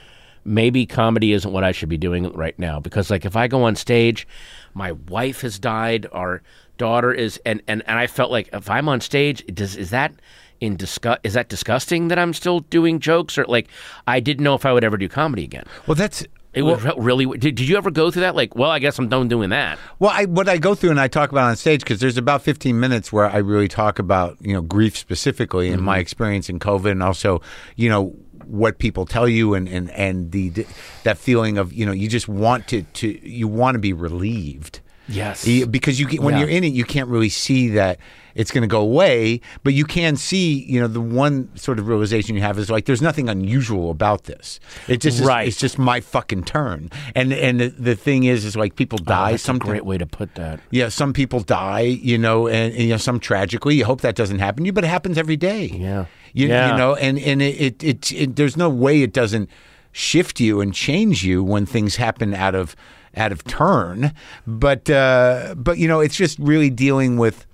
[0.46, 3.64] maybe comedy isn't what I should be doing right now because, like, if I go
[3.64, 4.26] on stage,
[4.74, 6.42] my wife has died, our
[6.78, 10.14] daughter is, and and and I felt like if I'm on stage, does is that
[10.60, 11.20] in disgust?
[11.24, 13.68] Is that disgusting that I'm still doing jokes or like
[14.06, 15.64] I didn't know if I would ever do comedy again.
[15.86, 16.24] well, that's
[16.54, 17.26] It was re- really.
[17.26, 18.34] Did, did you ever go through that?
[18.34, 19.78] Like, well, I guess I'm done doing that.
[19.98, 22.42] Well, I, what I go through and I talk about on stage because there's about
[22.42, 25.86] 15 minutes where I really talk about you know grief specifically and mm-hmm.
[25.86, 27.42] my experience in COVID and also
[27.76, 28.14] you know
[28.46, 30.66] what people tell you and and and the
[31.04, 34.80] that feeling of you know you just want to to you want to be relieved.
[35.08, 35.44] Yes.
[35.44, 36.40] Because you when Yeah.
[36.40, 37.98] you're in it, you can't really see that
[38.34, 41.86] it's going to go away, but you can see, you know, the one sort of
[41.88, 44.60] realization you have is like, there's nothing unusual about this.
[44.88, 45.46] It just, is- Right.
[45.48, 46.90] it's just my fucking turn.
[47.14, 49.32] And and the, the thing is, is like people oh, die.
[49.34, 50.58] Oh, some great way to put that.
[50.72, 53.76] yeah, some people die, you know, and, and, you know some tragically.
[53.76, 55.66] You hope that doesn't happen to you, but it happens every day.
[55.66, 56.06] Yeah.
[56.32, 56.72] You, Yeah.
[56.72, 59.48] you know, and and it, it, it, it there's no way it doesn't
[59.92, 62.76] shift you and change you when things happen out of
[63.16, 64.12] out of turn.
[64.46, 67.46] But uh, but you know, it's just really dealing with,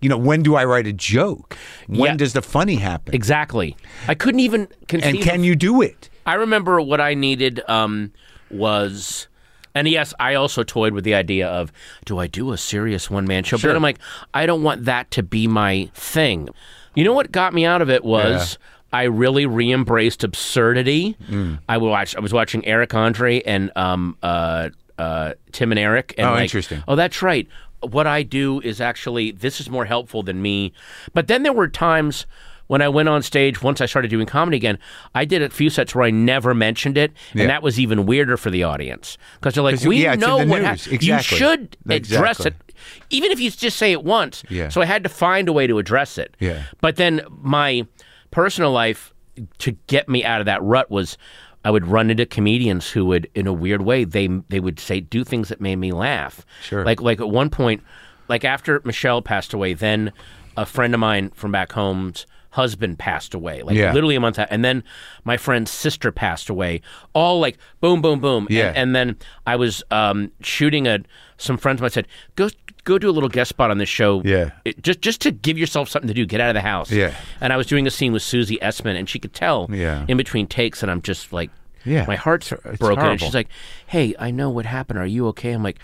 [0.00, 1.56] you know, when do I write a joke?
[1.86, 2.16] When Yeah.
[2.16, 3.14] does the funny happen?
[3.14, 3.76] Exactly.
[4.08, 5.14] I couldn't even conceive.
[5.16, 6.08] And can you do it?
[6.24, 8.12] I remember what I needed um,
[8.50, 9.26] was,
[9.74, 11.72] and yes, I also toyed with the idea of,
[12.04, 13.56] do I do a serious one man show?
[13.56, 13.70] Sure.
[13.70, 13.98] But I'm like,
[14.32, 16.48] I don't want that to be my thing.
[16.94, 18.58] You know what got me out of it was.
[18.92, 21.16] I really re-embraced absurdity.
[21.30, 21.60] Mm.
[21.68, 22.14] I watched.
[22.16, 24.68] I was watching Eric Andre and um, uh,
[24.98, 26.14] uh, Tim and Eric.
[26.18, 26.82] And Oh, like, interesting.
[26.86, 27.48] Oh, that's right.
[27.80, 30.72] What I do is actually this is more helpful than me.
[31.14, 32.26] But then there were times
[32.72, 34.78] when I went on stage once I started doing comedy again.
[35.14, 37.42] I did a few sets where I never mentioned it, Yeah.
[37.42, 40.46] and that was even weirder for the audience because they're like, "We yeah, know what
[40.46, 40.64] news.
[40.64, 40.92] happened.
[40.94, 41.06] Exactly.
[41.08, 42.64] You should address Exactly.
[42.70, 42.74] it."
[43.10, 44.42] Even if you just say it once.
[44.48, 44.70] Yeah.
[44.70, 46.34] So I had to find a way to address it.
[46.40, 46.62] Yeah.
[46.80, 47.86] But then my
[48.30, 49.12] personal life
[49.58, 51.18] to get me out of that rut was
[51.66, 55.00] I would run into comedians who would, in a weird way, they they would say
[55.00, 56.46] do things that made me laugh.
[56.62, 56.86] Sure.
[56.86, 57.82] Like like at one point,
[58.28, 60.10] like after Michelle passed away, then
[60.56, 63.62] a friend of mine from back home's husband passed away.
[63.62, 63.92] Like Yeah.
[63.92, 64.82] literally a month out, and then
[65.24, 66.80] my friend's sister passed away.
[67.12, 68.46] All like boom, boom, boom.
[68.48, 68.68] Yeah.
[68.68, 71.00] And, and then I was um, shooting a
[71.36, 72.48] some friends of mine said go
[72.84, 74.22] go do a little guest spot on this show.
[74.24, 74.50] Yeah.
[74.64, 76.90] It- just just to give yourself something to do, get out of the house.
[76.90, 77.14] Yeah.
[77.40, 80.04] And I was doing a scene with Susie Essman, and she could tell Yeah.
[80.08, 81.50] in between takes, and I'm just like,
[81.84, 82.04] Yeah.
[82.06, 83.04] my heart's It's- it's broken.
[83.06, 83.48] And she's like,
[83.86, 84.98] hey, I know what happened.
[84.98, 85.52] Are you okay?
[85.52, 85.78] I'm like,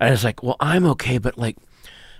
[0.00, 1.56] and I was like, well, I'm okay, but like.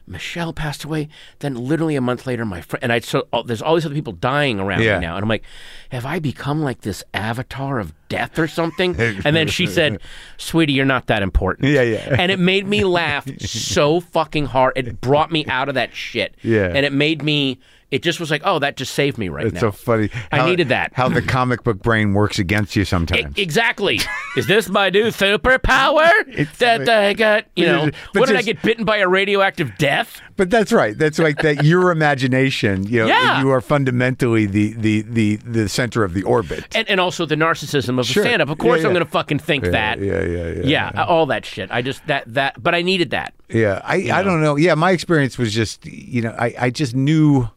[0.07, 1.09] Michelle passed away.
[1.39, 3.01] Then, literally a month later, my friend and I.
[3.01, 4.99] So oh, there's all these other people dying around Yeah.
[4.99, 5.45] me now, and I'm like,
[5.91, 8.95] have I become like this avatar of death or something?
[9.25, 10.01] And then she said,
[10.37, 12.17] "Sweetie, you're not that important." Yeah, yeah.
[12.19, 14.75] And it made me laugh so fucking hard.
[14.77, 16.35] It brought me out of that shit.
[16.43, 16.67] Yeah.
[16.75, 17.59] And it made me.
[17.95, 19.69] It just was like, oh, that just saved me right It's now.
[19.69, 20.11] It's so funny.
[20.33, 20.91] I needed that.
[20.95, 23.39] How the comic book brain works against you sometimes.
[23.39, 24.01] exactly.
[24.37, 25.13] Is this my new
[25.59, 26.11] superpower
[26.59, 27.45] that I got?
[27.55, 30.21] You know, what did I get bitten by a radioactive death?
[30.37, 30.99] But that's right.
[30.99, 31.65] That's like that.
[31.65, 32.83] Your imagination.
[32.89, 33.41] You know, Yeah.
[33.41, 36.65] you are fundamentally the the the the center of the orbit.
[36.75, 38.25] And, and also the narcissism of Sure.
[38.25, 38.49] a stand-up.
[38.49, 40.01] Of course, Yeah, I'm going to fucking think that.
[40.01, 41.71] yeah, yeah, yeah, yeah, uh, all that shit.
[41.71, 42.61] I just that that.
[42.61, 43.35] But I needed that.
[43.49, 44.57] Yeah, I, I don't know.
[44.57, 47.49] Yeah, my experience was just you know I, I just knew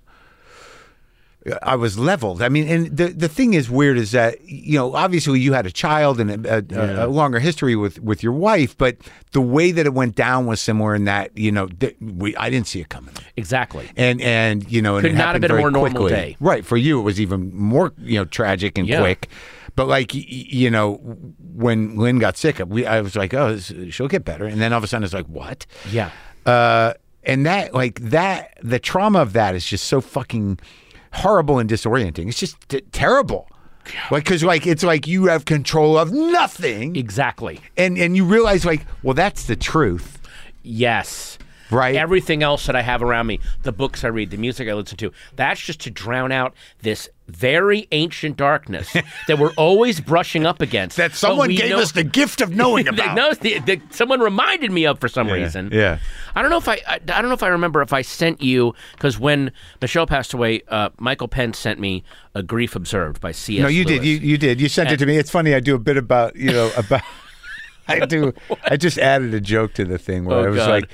[1.63, 2.41] I was leveled.
[2.41, 5.65] I mean, and the the thing is weird is that you know obviously you had
[5.65, 6.63] a child and a,
[7.03, 8.97] a, a longer history with with your wife, but
[9.31, 12.49] the way that it went down was similar in that you know th- we I
[12.49, 13.13] didn't see it coming.
[13.37, 13.89] Exactly.
[13.95, 16.35] And and you know, and Could not have been a more normal day.
[16.39, 18.99] Right for you, it was even more you know tragic and Yeah.
[18.99, 19.29] quick.
[19.75, 20.95] But like you know,
[21.53, 24.73] when Lynn got sick, we I was like, oh, this- she'll get better, and then
[24.73, 25.65] all of a sudden it's like, what?
[25.91, 26.09] Yeah.
[26.45, 26.93] Uh,
[27.23, 30.57] and that like that the trauma of that is just so fucking
[31.13, 32.27] horrible and disorienting.
[32.27, 33.49] It's just t- terrible.
[34.11, 37.61] Like, cause like it's like you have control of nothing, Exactly.
[37.77, 40.19] and and you realize like, well, that's the truth,
[40.61, 41.37] Yes.
[41.71, 41.95] right?
[41.95, 44.97] Everything else that I have around me, the books I read, the music I listen
[44.97, 48.91] to, that's just to drown out this very ancient darkness
[49.27, 50.97] that we're always brushing up against.
[50.97, 53.15] that someone gave know- us the gift of knowing about.
[53.15, 55.69] knows the, that someone reminded me of for some reason.
[55.73, 55.99] yeah.
[56.35, 58.41] I don't know if I, I I don't know if I remember if I sent
[58.41, 59.51] you because when
[59.81, 62.03] Michelle passed away, uh, Michael Penn sent me
[62.35, 63.61] a Grief Observed by C.S.
[63.61, 63.99] No, you Lewis.
[63.99, 64.05] did.
[64.07, 64.61] You you did.
[64.61, 65.17] You sent it to me.
[65.17, 65.53] It's funny.
[65.55, 67.01] I do a bit about you know about.
[67.87, 68.33] I do.
[68.65, 70.69] I just added a joke to the thing where Oh, I was God.
[70.69, 70.89] like,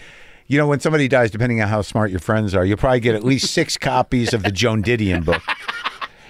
[0.47, 3.15] you know, when somebody dies, depending on how smart your friends are, you'll probably get
[3.15, 5.41] at least six copies of the Joan Didion book.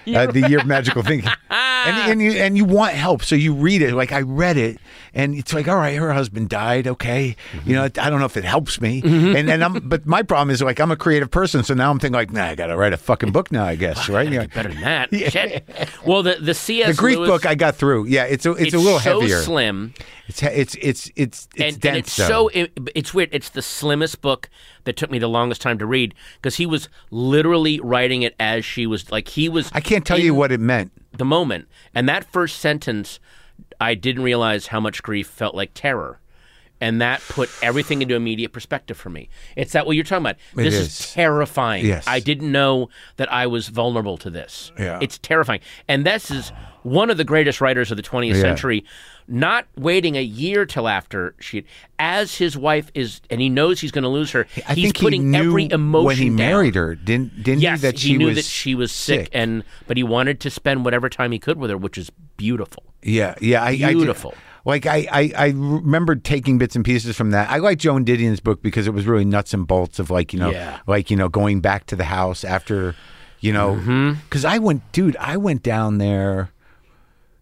[0.06, 3.54] Uh, the year of magical thinking, and, and you and you want help, so you
[3.54, 3.93] read it.
[3.93, 4.80] Like I read it,
[5.14, 6.88] and it's like, all right, her husband died.
[6.88, 7.36] Okay,
[7.66, 9.36] you know, I don't know if it helps me, mm-hmm.
[9.36, 11.99] and and I'm, but my problem is like I'm a creative person, so now I'm
[11.99, 14.32] thinking like, nah, I got to write a fucking book now, I guess, right?
[14.32, 14.47] Yeah.
[14.47, 15.14] better than that.
[15.32, 15.68] Shit.
[16.05, 16.95] Well, the the C.S.
[16.95, 18.07] The Greek Lewis, book I got through.
[18.07, 19.41] Yeah, it's a it's, a little so heavier.
[19.41, 19.93] slim.
[20.28, 21.86] It's it's it's it's it's and, dense.
[21.86, 22.28] and it's though.
[22.28, 23.30] so it, it's weird.
[23.32, 24.49] It's the slimmest book
[24.86, 28.66] that took me the longest time to read because he was literally writing it as
[28.66, 29.70] she was like he was.
[29.74, 30.91] I can't tell you what it meant.
[31.11, 33.20] the moment, and that first sentence,
[33.84, 36.22] I didn't realize how much grief felt like terror.
[36.84, 39.30] And that put everything into immediate perspective for me.
[39.56, 40.36] It's that what you're talking about.
[40.54, 40.88] This is.
[41.00, 41.14] is.
[41.14, 41.86] terrifying.
[41.86, 42.04] Yes.
[42.08, 44.72] I didn't know that I was vulnerable to this.
[44.78, 45.00] Yeah.
[45.02, 45.62] It's terrifying.
[45.88, 48.84] And this is one of the greatest writers of the 20th century,
[49.30, 51.64] not waiting a year till after she,
[52.00, 54.46] as his wife is, and he knows he's going to lose her.
[54.68, 56.36] I he's think putting he knew every emotion when he down.
[56.36, 56.96] married her.
[56.96, 59.96] Didn't didn't Yes, he that he she knew was that she was sick, and but
[59.96, 62.84] he wanted to spend whatever time he could with her, which is beautiful.
[63.02, 64.34] yeah yeah I, I do- Beautiful.
[64.66, 67.49] Like I, I I remember taking bits and pieces from that.
[67.49, 70.39] I like Joan Didion's book because it was really nuts and bolts of like you
[70.39, 70.80] know Yeah.
[70.88, 72.95] like you know going back to the house after
[73.39, 74.14] you know Mm-hmm.
[74.24, 76.51] because I went dude I went down there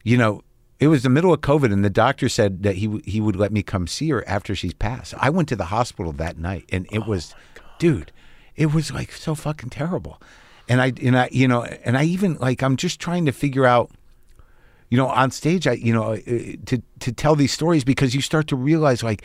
[0.03, 0.43] you know
[0.80, 3.51] it was the middle of COVID and the doctor said that he he would let
[3.51, 5.13] me come see her after she's passed.
[5.17, 7.36] I went to the hospital that night and Oh it was
[7.78, 8.11] dude
[8.55, 10.19] it was like so fucking terrible.
[10.67, 13.65] And I and I you know and I even like I'm just trying to figure
[13.67, 13.91] out
[14.92, 16.18] you know on stage I you know uh,
[16.68, 19.24] to to tell these stories because you start to realize like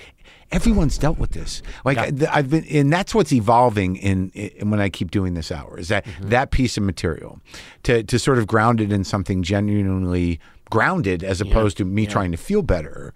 [0.52, 1.60] everyone's dealt with this.
[1.84, 5.50] Like th- I've been and that's what's evolving in, in when I keep doing this
[5.52, 6.28] hour is that Mm-hmm.
[6.30, 7.40] that piece of material
[7.82, 10.38] to to sort of ground it in something genuinely
[10.70, 13.12] grounded as opposed to me trying to feel better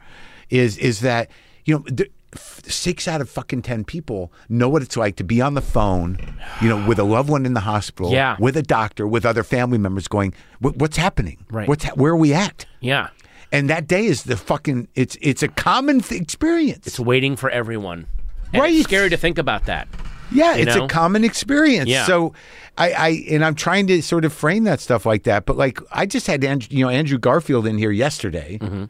[0.50, 1.30] is is that
[1.64, 5.40] you know th- six out of fucking ten people know what it's like to be
[5.40, 6.18] on the phone
[6.60, 8.36] you know with a loved one in the hospital Yeah.
[8.38, 11.66] with a doctor with other family members going what's happening Right.
[11.68, 13.08] what's ha- where are we at Yeah,
[13.52, 17.50] and that day is the fucking it's it's a common th- experience it's waiting for
[17.50, 18.06] everyone.
[18.52, 18.74] And Right.
[18.74, 19.88] It's scary to think about that.
[20.32, 20.84] yeah you it's know?
[20.84, 22.04] a common experience Yeah.
[22.06, 22.32] so
[22.78, 25.80] I, I and i'm trying to sort of frame that stuff like that but like
[25.90, 28.84] i just had Andrew, you know andrew garfield in here yesterday Mm-hmm.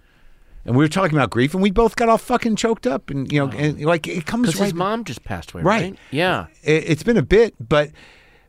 [0.65, 3.31] And we were talking about grief and we both got all fucking choked up and
[3.33, 5.83] you know and like it comes Because right his mom just passed away, Right.
[5.83, 5.99] right?
[6.11, 6.47] Yeah.
[6.63, 7.91] it, it's been a bit, but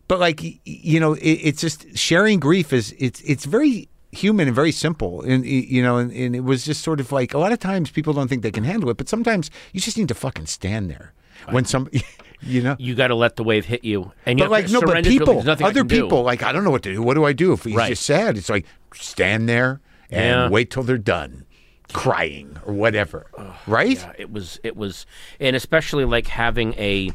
[0.07, 4.53] but like you know, it, it's just sharing grief is it's it's very human and
[4.55, 7.53] very simple, and you know, and, and it was just sort of like a lot
[7.53, 10.13] of times people don't think they can handle it, but sometimes you just need to
[10.13, 11.13] fucking stand there
[11.49, 11.89] when some,
[12.41, 12.75] you know.
[12.77, 15.09] You got to let the wave hit you, and you But like no, but surrender
[15.09, 15.19] to it.
[15.19, 16.01] people, other can do.
[16.03, 17.01] people, like I don't know what to do.
[17.01, 17.87] What do I do if he's Right.
[17.91, 18.37] just sad?
[18.37, 20.49] It's like stand there and Yeah.
[20.49, 21.45] wait till they're done
[21.93, 23.25] crying or whatever,
[23.67, 23.97] right?
[23.97, 25.05] Yeah, it was it was,
[25.39, 27.11] and especially like having a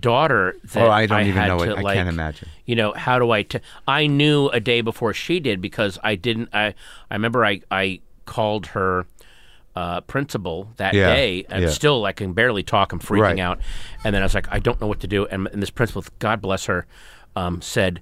[0.00, 1.66] daughter that Oh, I don't even had know it.
[1.66, 2.48] to, I like, can't imagine.
[2.66, 3.42] You know, how do I?
[3.42, 6.50] T- I knew a day before she did because I didn't.
[6.52, 6.74] I
[7.10, 9.06] I remember I I called her
[9.74, 11.70] uh, principal that Yeah, day, and yeah.
[11.70, 12.92] still I can barely talk.
[12.92, 13.38] I'm freaking Right.
[13.40, 13.60] out,
[14.04, 15.26] and then I was like, I don't know what to do.
[15.26, 16.86] And, and this principal, God bless her,
[17.36, 18.00] um, said,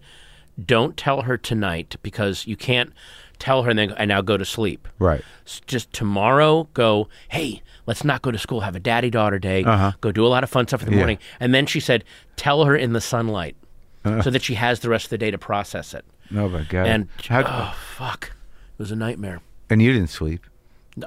[0.64, 2.92] "Don't tell her tonight because you can't
[3.38, 4.88] tell her and then and now go to sleep.
[4.98, 5.22] Right.
[5.46, 7.08] S- Just tomorrow, go.
[7.28, 8.60] Hey, let's not go to school.
[8.60, 9.64] Have a daddy daughter day.
[9.64, 9.92] Uh-huh.
[10.00, 11.18] Go do a lot of fun stuff in the morning.
[11.40, 12.04] And then she said,
[12.36, 13.56] tell her in the sunlight,
[14.04, 14.22] Uh-huh.
[14.22, 16.04] so that she has the rest of the day to process it.
[16.30, 16.86] No, my God.
[16.86, 18.32] And How- oh fuck,
[18.72, 19.40] it was a nightmare.
[19.70, 20.44] and you didn't sleep.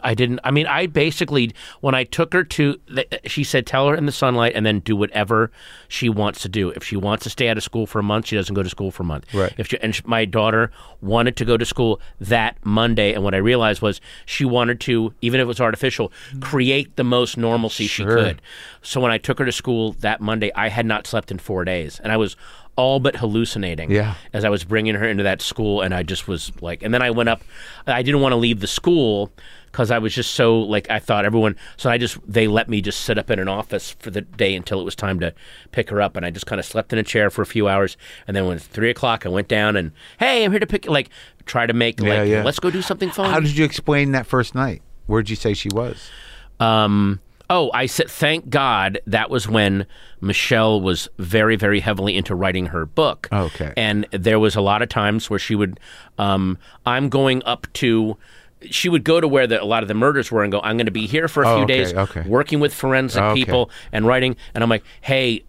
[0.03, 0.39] I didn't.
[0.43, 1.51] I mean, I basically
[1.81, 2.79] when I took her to,
[3.25, 5.51] she said, "Tell her in the sunlight, and then do whatever
[5.87, 6.69] she wants to do.
[6.69, 8.69] If she wants to stay out of school for a month, she doesn't go to
[8.69, 9.25] school for a month.
[9.33, 9.53] Right.
[9.57, 10.71] If she, and she, my daughter
[11.01, 15.13] wanted to go to school that Monday, and what I realized was she wanted to,
[15.21, 18.41] even if it was artificial, create the most normalcy she could.
[18.81, 21.65] So when I took her to school that Monday, I had not slept in four
[21.65, 22.35] days, and I was
[22.75, 24.13] all but hallucinating Yeah.
[24.31, 27.01] as I was bringing her into that school, and I just was like, and then
[27.01, 27.41] I went up.
[27.87, 29.31] I didn't want to leave the school
[29.71, 31.55] because I was just so like I thought everyone.
[31.77, 34.55] So I just they let me just sit up in an office for the day
[34.55, 35.33] until it was time to
[35.71, 37.67] pick her up, and I just kind of slept in a chair for a few
[37.67, 37.97] hours,
[38.27, 40.87] and then when it's three o'clock, I went down and hey, I'm here to pick
[40.87, 41.09] like
[41.45, 42.43] try to make Yeah, like yeah.
[42.43, 43.29] let's go do something fun.
[43.31, 44.81] How did you explain that first night?
[45.07, 46.09] Where'd you say she was?
[46.59, 47.19] Um,
[47.49, 49.87] oh, I said, thank God that was when
[50.21, 53.27] Michelle was very, very heavily into writing her book.
[53.31, 53.73] Okay.
[53.75, 55.79] And there was a lot of times where she would,
[56.19, 58.17] um, I'm going up to,
[58.69, 60.75] she would go to where the, a lot of the murders were and go, I'm
[60.77, 62.21] going to be here for a Oh, few okay, days, okay.
[62.27, 63.39] working with forensic Okay.
[63.39, 64.35] people and writing.
[64.53, 65.43] And I'm like, hey,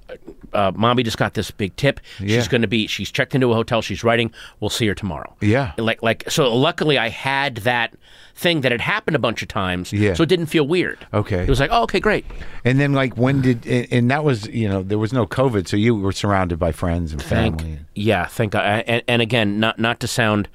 [0.52, 2.00] uh, mommy just got this big tip.
[2.18, 2.36] Yeah.
[2.38, 3.82] She's going to be, she's checked into a hotel.
[3.82, 4.32] She's writing.
[4.60, 5.34] We'll see her tomorrow.
[5.40, 5.72] Yeah.
[5.76, 7.94] Like, like, so luckily I had that
[8.34, 9.92] thing that had happened a bunch of times.
[9.92, 10.14] Yeah.
[10.14, 10.98] So it didn't feel weird.
[11.12, 11.42] Okay.
[11.42, 12.24] It was like, oh, okay, great.
[12.64, 15.76] And then, like, when did and, that was you know there was no COVID, so
[15.76, 17.78] you were surrounded by friends and Thank, family.
[17.94, 18.84] yeah, thank God.
[18.86, 20.48] And, and again, not not to sound,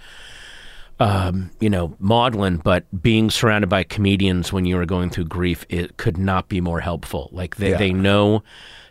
[0.99, 5.65] um, you know, maudlin, but being surrounded by comedians when you are going through grief,
[5.69, 7.29] it could not be more helpful.
[7.33, 7.77] Like they, Yeah.
[7.77, 8.43] they know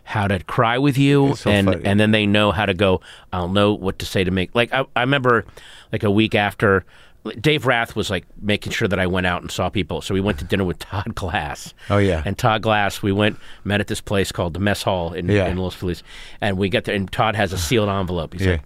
[0.03, 1.81] how to cry with you, so and funny.
[1.83, 3.01] and then they know how to go.
[3.33, 4.53] I'll know what to say to make.
[4.53, 5.45] Like I, I remember,
[5.91, 6.85] like a week after.
[7.41, 9.99] Dave Rath was like making sure that I went out and saw people.
[10.03, 11.73] So we went to dinner with Todd Glass.
[11.89, 12.21] Oh, yeah.
[12.23, 15.47] And Todd Glass, we went met at this place called the Mess Hall in, Yeah.
[15.47, 16.03] in Los Feliz,
[16.39, 18.33] and we get there, and Todd has a sealed envelope.
[18.33, 18.51] He's Yeah.
[18.51, 18.61] like,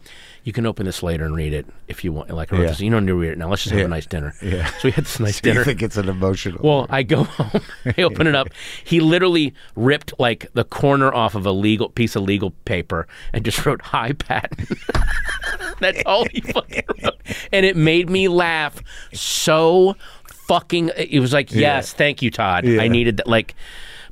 [0.50, 2.70] "You can open this later and read it if you want." Like, I wrote Yeah.
[2.70, 3.50] this, you don't need to read it now.
[3.50, 3.86] Let's just have Yeah.
[3.86, 4.34] a nice dinner.
[4.42, 4.66] Yeah.
[4.66, 5.64] So we had this nice dinner.
[5.64, 6.60] think it's an emotional?
[6.64, 8.48] Well, I go home, I open it up.
[8.84, 13.46] He literally ripped like the corner off of a legal piece of legal paper and
[13.46, 14.52] just wrote "Hi, Pat."
[15.80, 17.16] That's all he fucking wrote,
[17.52, 18.82] and it made me laugh
[19.14, 19.96] so
[20.48, 20.92] fucking.
[20.98, 22.66] It was like, yes, thank you, Todd.
[22.66, 22.82] Yeah.
[22.82, 23.28] I needed that.
[23.28, 23.56] Like,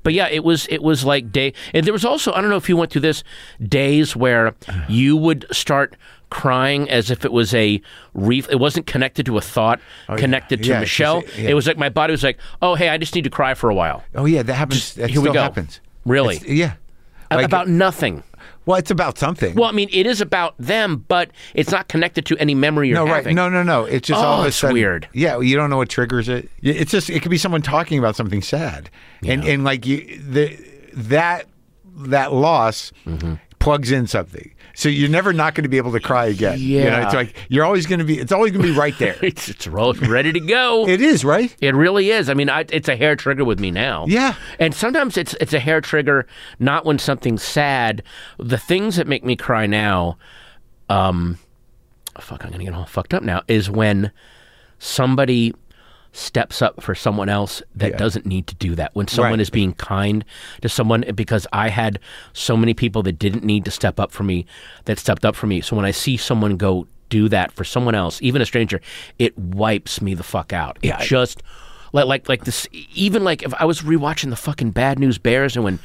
[0.04, 2.56] but yeah, it was it was like day, and there was also I don't know
[2.58, 3.24] if you went through this
[3.62, 4.56] days where
[4.88, 5.98] you would start
[6.30, 7.82] crying as if it was a
[8.14, 8.48] reef.
[8.50, 9.80] It wasn't connected to a thought,
[10.18, 11.22] connected to Oh, Yeah, Michelle.
[11.22, 11.50] just- yeah.
[11.50, 13.70] It was like my body was like, oh hey, I just need to cry for
[13.70, 14.04] a while.
[14.16, 14.94] oh yeah, that happens.
[14.96, 15.42] that here we go.
[15.42, 15.80] happens.
[16.06, 16.36] Really?
[16.38, 16.74] It's- yeah.
[17.32, 18.24] Like- about nothing.
[18.66, 19.54] well, it's about something.
[19.56, 22.96] Well, I mean, it is about them, but it's not connected to any memory you're
[22.96, 23.16] no, right?
[23.18, 23.36] having.
[23.36, 23.84] No, no, no.
[23.86, 25.08] It's just all Oh, of a it's sudden weird.
[25.14, 26.50] Yeah, you don't know what triggers it.
[26.62, 28.90] It's just it could be someone talking about something sad,
[29.26, 30.58] and and like you the
[30.94, 31.46] that
[31.98, 33.34] that loss Mm-hmm.
[33.68, 34.54] Plugs in something.
[34.76, 36.58] So you're never not going to be able to cry again.
[36.58, 37.06] You know, Yeah.
[37.06, 38.18] it's like you're always going to be.
[38.18, 39.18] It's always going to be right there.
[39.22, 40.88] It's, it's ready to go.
[40.88, 41.54] it is right.
[41.60, 42.30] It really is.
[42.30, 44.06] I mean, I, it's a hair trigger with me now.
[44.08, 44.36] Yeah.
[44.58, 46.26] And sometimes it's it's a hair trigger,
[46.60, 48.04] not when something's sad.
[48.40, 50.18] The things that make me cry now,
[50.90, 51.38] um,
[52.20, 53.42] fuck, I'm gonna get all fucked up now.
[53.50, 54.12] Is when
[54.80, 55.54] somebody
[56.18, 57.98] steps up for someone else that Yeah.
[57.98, 58.92] doesn't need to do that.
[58.96, 59.42] When someone Right.
[59.42, 60.26] is being kind
[60.62, 62.00] to someone, because I had
[62.34, 64.46] so many people that didn't need to step up for me
[64.86, 65.62] that stepped up for me.
[65.62, 68.82] So when I see someone go do that for someone else, even a stranger,
[69.20, 70.78] it wipes me the fuck out.
[70.82, 71.44] It just
[71.94, 72.68] like like like this.
[72.94, 75.80] Even like if I was rewatching the fucking Bad News Bears, and when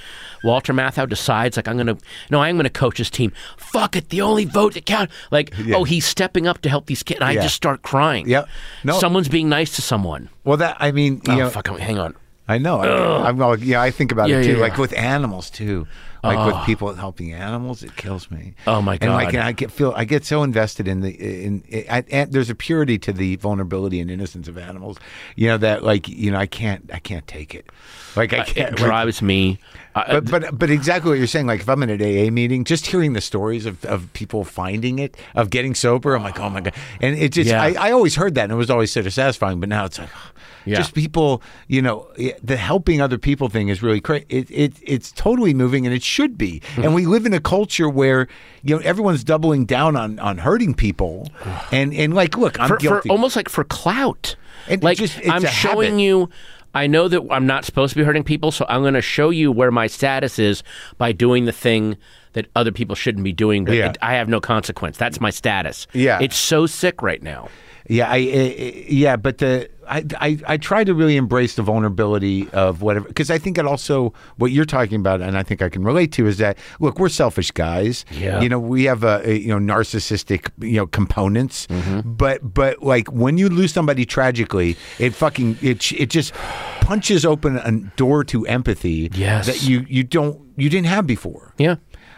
[0.45, 1.97] Walter Matthau decides like I'm gonna
[2.31, 3.33] no, I'm gonna coach his team.
[3.57, 5.11] Fuck it, the only vote that count.
[5.31, 7.21] Like oh, he's stepping up to help these kids.
[7.21, 7.43] And I Yeah.
[7.43, 8.29] just start crying.
[8.29, 8.49] Yep.
[8.85, 8.99] No.
[8.99, 10.29] someone's being nice to someone.
[10.45, 11.69] Well, that I mean, Oh know, fuck!
[11.69, 12.15] Hang on.
[12.53, 12.81] I know.
[12.81, 14.53] I, I'm all, yeah, I think about Yeah, it too.
[14.53, 15.87] yeah, like with animals too.
[16.25, 18.55] Like with people helping animals, it kills me.
[18.69, 19.07] Oh, my god!
[19.07, 22.27] And like and I get feel I get so invested in the in, in I,
[22.31, 24.99] there's a purity to the vulnerability and innocence of animals.
[25.35, 27.67] You know that like you know I can't I can't take it.
[28.15, 28.71] Like I uh, can't.
[28.71, 29.59] like- drives me.
[29.97, 31.49] Uh, uh, but, but but exactly what you're saying.
[31.49, 35.01] Like if I'm in an AA meeting, just hearing the stories of, of people finding
[35.01, 36.75] it, of getting sober, I'm like, oh my god!
[37.01, 37.51] And it just.
[37.53, 39.59] I, I always heard that, and it was always sort of satisfying.
[39.59, 40.09] But now it's like,
[40.65, 40.77] Yeah.
[40.77, 42.09] just people, you know,
[42.43, 44.27] the helping other people thing is really crazy.
[44.29, 46.61] It, it it's totally moving, and it should be.
[46.61, 46.83] Mm-hmm.
[46.83, 48.29] And we live in a culture where
[48.63, 51.29] you know everyone's doubling down on on hurting people,
[51.71, 54.37] and and like, look, I'm for, for almost like for clout.
[54.69, 56.03] And like just- it's I'm showing habit.
[56.03, 56.31] you.
[56.75, 59.29] I know that I'm not supposed to be hurting people, so I'm going to show
[59.29, 60.63] you where my status is
[60.97, 61.99] by doing the thing
[62.33, 63.67] that other people shouldn't be doing.
[63.67, 63.91] But Yeah.
[63.91, 64.97] it, I have no consequence.
[64.97, 65.87] That's my status.
[65.93, 66.19] Yeah.
[66.23, 67.51] it's so sick right now.
[67.89, 72.49] Yeah, I, I yeah, but the I, I I try to really embrace the vulnerability
[72.51, 75.69] of whatever because I think it also what you're talking about and I think I
[75.69, 78.05] can relate to is that look we're selfish guys.
[78.11, 78.41] Yeah.
[78.41, 82.13] you know we have a, a, you know narcissistic you know components, mm-hmm.
[82.15, 86.33] but but like when you lose somebody tragically, it fucking it it just
[86.81, 89.47] punches open a door to empathy Yes.
[89.47, 91.55] that you you don't you didn't have before.
[91.59, 91.77] Yeah.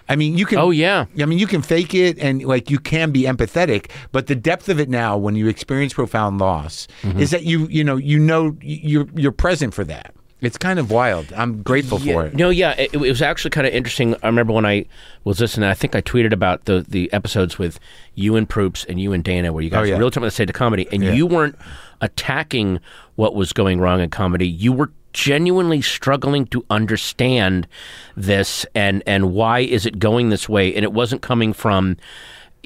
[0.09, 0.59] I mean, you can.
[0.59, 1.07] Oh, yeah.
[1.21, 4.69] I mean, you can fake it and like you can be empathetic, but the depth
[4.69, 7.21] of it now, when you experience profound loss, Mm-hmm.
[7.21, 10.15] is that you you know you know you're you're present for that.
[10.41, 11.33] It's kind of wild.
[11.35, 12.35] I'm grateful for it.
[12.35, 14.15] No, yeah, it, it was actually kind of interesting.
[14.23, 14.85] I remember when I
[15.25, 15.71] was listening.
[15.71, 17.81] I think I tweeted about the the episodes with
[18.15, 19.95] you and Proops and you and Dana, where you guys Oh, yeah.
[19.95, 21.57] were really talking about the state of comedy, and you weren't
[22.03, 22.81] attacking
[23.15, 24.47] what was going wrong in comedy.
[24.47, 27.67] You were genuinely struggling to understand
[28.17, 31.97] this and and why is it going this way, and it wasn't coming from.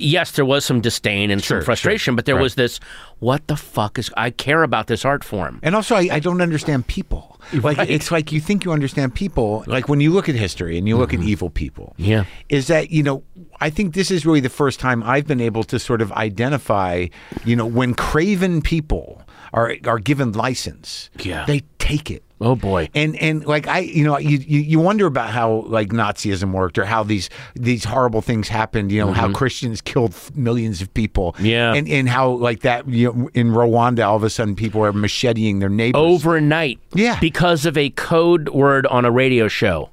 [0.01, 2.17] Yes, there was some disdain and Sure, some frustration, sure.
[2.17, 2.43] but there Right.
[2.43, 2.79] was this.
[3.19, 4.13] What the fuck is?
[4.17, 5.59] I care about this art form.
[5.61, 7.35] And also, I, I don't understand people.
[7.53, 9.65] Like it's like you think you understand people.
[9.67, 11.95] Like when you look at history and you look at evil people.
[11.99, 12.11] Mm-hmm.
[12.11, 12.25] Yeah.
[12.49, 13.23] is that you know
[13.61, 17.07] I think this is really the first time I've been able to sort of identify.
[17.45, 19.23] You know, when craven people
[19.53, 21.45] are are given license, Yeah.
[21.47, 22.23] they take it.
[22.41, 22.89] Oh boy.
[22.95, 26.85] And and like I you know you, you wonder about how like Nazism worked or
[26.85, 31.45] how these these horrible things happened you know how Christians killed millions of people Mm-hmm.
[31.47, 31.75] Yeah.
[31.75, 34.93] and and how like that you know in Rwanda all of a sudden people are
[34.93, 36.79] macheting their neighbors overnight.
[36.95, 37.19] Yeah.
[37.21, 39.91] Because of a code word on a radio show.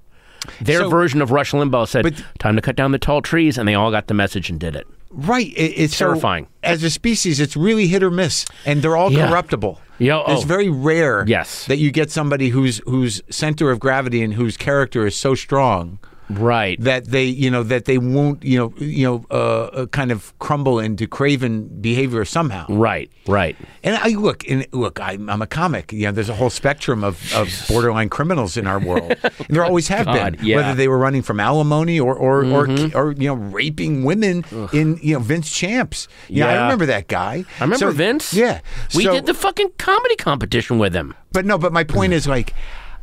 [0.62, 3.58] Their So- version of Rush Limbaugh said, But- time to cut down the tall trees,
[3.58, 4.86] and they all got the message and did it.
[5.12, 6.46] right it, it's so- Terrifying.
[6.62, 9.30] as a species it's really hit or miss and they're all Yeah.
[9.30, 10.46] corruptible Yeah, it's oh.
[10.46, 11.66] very rare Yes.
[11.66, 16.00] that you get somebody whose whose center of gravity and whose character is so strong
[16.30, 16.80] Right.
[16.82, 19.36] that they you know that they won't you know you know uh,
[19.66, 23.12] uh, kind of crumble into craven behavior somehow right.
[23.28, 23.56] Right.
[23.84, 27.04] and I look and look I'm, I'm a comic you know there's a whole spectrum
[27.04, 30.56] of, of borderline criminals in our world and there always have God, been yeah.
[30.58, 30.66] Mm-hmm.
[30.68, 34.44] whether they were running from alimony or or, or or you know raping women
[34.74, 38.34] in you know Vince Champs yeah I remember that guy I remember So- Vince.
[38.34, 38.62] yeah
[38.96, 41.14] We So- did the fucking comedy competition with him.
[41.32, 42.54] but no, but my point is like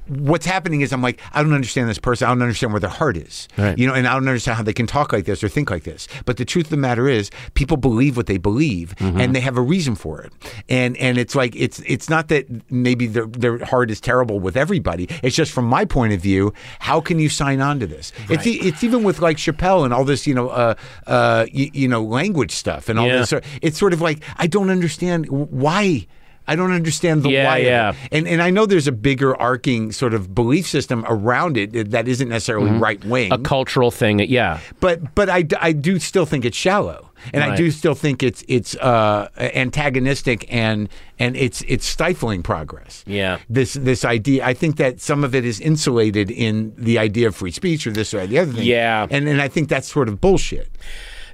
[0.09, 2.27] what's happening is I'm like, I don't understand this person.
[2.27, 3.49] I don't understand where their heart is.
[3.57, 3.79] Right.
[3.79, 5.85] You know, and I don't understand how they can talk like this or think like
[5.85, 6.09] this.
[6.25, 9.21] But the truth of the matter is people believe what they believe Mm-hmm.
[9.21, 10.33] and they have a reason for it.
[10.69, 14.57] And and it's like it's it's not that maybe their their heart is terrible with
[14.57, 15.09] everybody.
[15.23, 18.13] It's just from my point of view, how can you sign on to this?
[18.29, 20.75] It's e- it's even with like Chappelle and all this, you know, uh
[21.07, 23.25] uh you, you know, language stuff and all Yeah.
[23.25, 23.35] this.
[23.63, 26.07] It's sort of like I don't understand why
[26.49, 27.59] I don't understand the Yeah, why.
[27.59, 27.95] yeah.
[28.11, 32.09] And and I know there's a bigger arcing sort of belief system around it that
[32.09, 32.83] isn't necessarily Mm-hmm.
[32.83, 33.33] right wing.
[33.33, 34.19] A cultural thing.
[34.21, 34.59] Yeah.
[34.81, 37.11] but but I, I do still think it's shallow.
[37.33, 40.89] And I do still think it's it's uh, antagonistic and
[41.19, 43.05] and it's it's stifling progress.
[43.07, 43.39] Yeah.
[43.49, 47.37] This this idea I think that some of it is insulated in the idea of
[47.37, 48.65] free speech or this or the other thing.
[48.67, 49.07] Yeah.
[49.11, 50.69] And and I think that's sort of bullshit.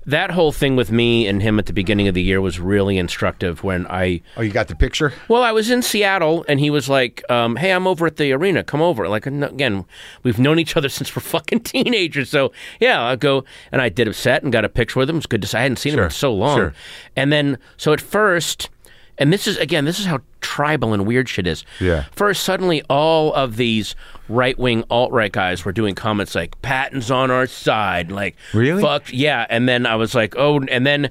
[0.09, 2.97] That whole thing with me and him at the beginning of the year was really
[2.97, 5.13] instructive when I Oh, you got the picture?
[5.29, 8.33] Well, I was in Seattle, and he was like, um, "Hey, I'm over at the
[8.33, 8.65] arena.
[8.65, 9.85] Come over." Like, again,
[10.23, 12.31] we've known each other since we're fucking teenagers.
[12.31, 13.45] So, yeah, I'll go.
[13.71, 15.19] And I did a set and got a picture with him.
[15.19, 15.59] It's good to see.
[15.59, 16.57] I hadn't seen him in so long.
[16.57, 16.75] sure.
[17.15, 18.71] And then, so at first,
[19.19, 21.65] and this is again, this is how tribal and weird shit is.
[21.81, 22.05] Yeah.
[22.13, 23.95] First, suddenly, all of these
[24.29, 28.83] right wing alt right guys were doing comments like "Patton's on our side," like Really?
[28.83, 29.47] fuck yeah.
[29.51, 31.11] And then I was like, oh, and then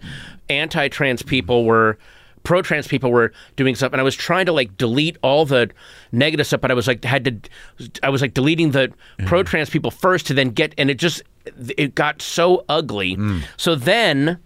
[0.49, 1.97] anti-trans people were
[2.43, 5.69] pro trans people were doing stuff and I was trying to like delete all the
[6.13, 8.93] negative stuff but I was like had to I was like deleting the
[9.25, 11.23] pro trans people first to then get and it just
[11.77, 13.17] it got so ugly.
[13.17, 13.43] Mm.
[13.57, 14.39] So then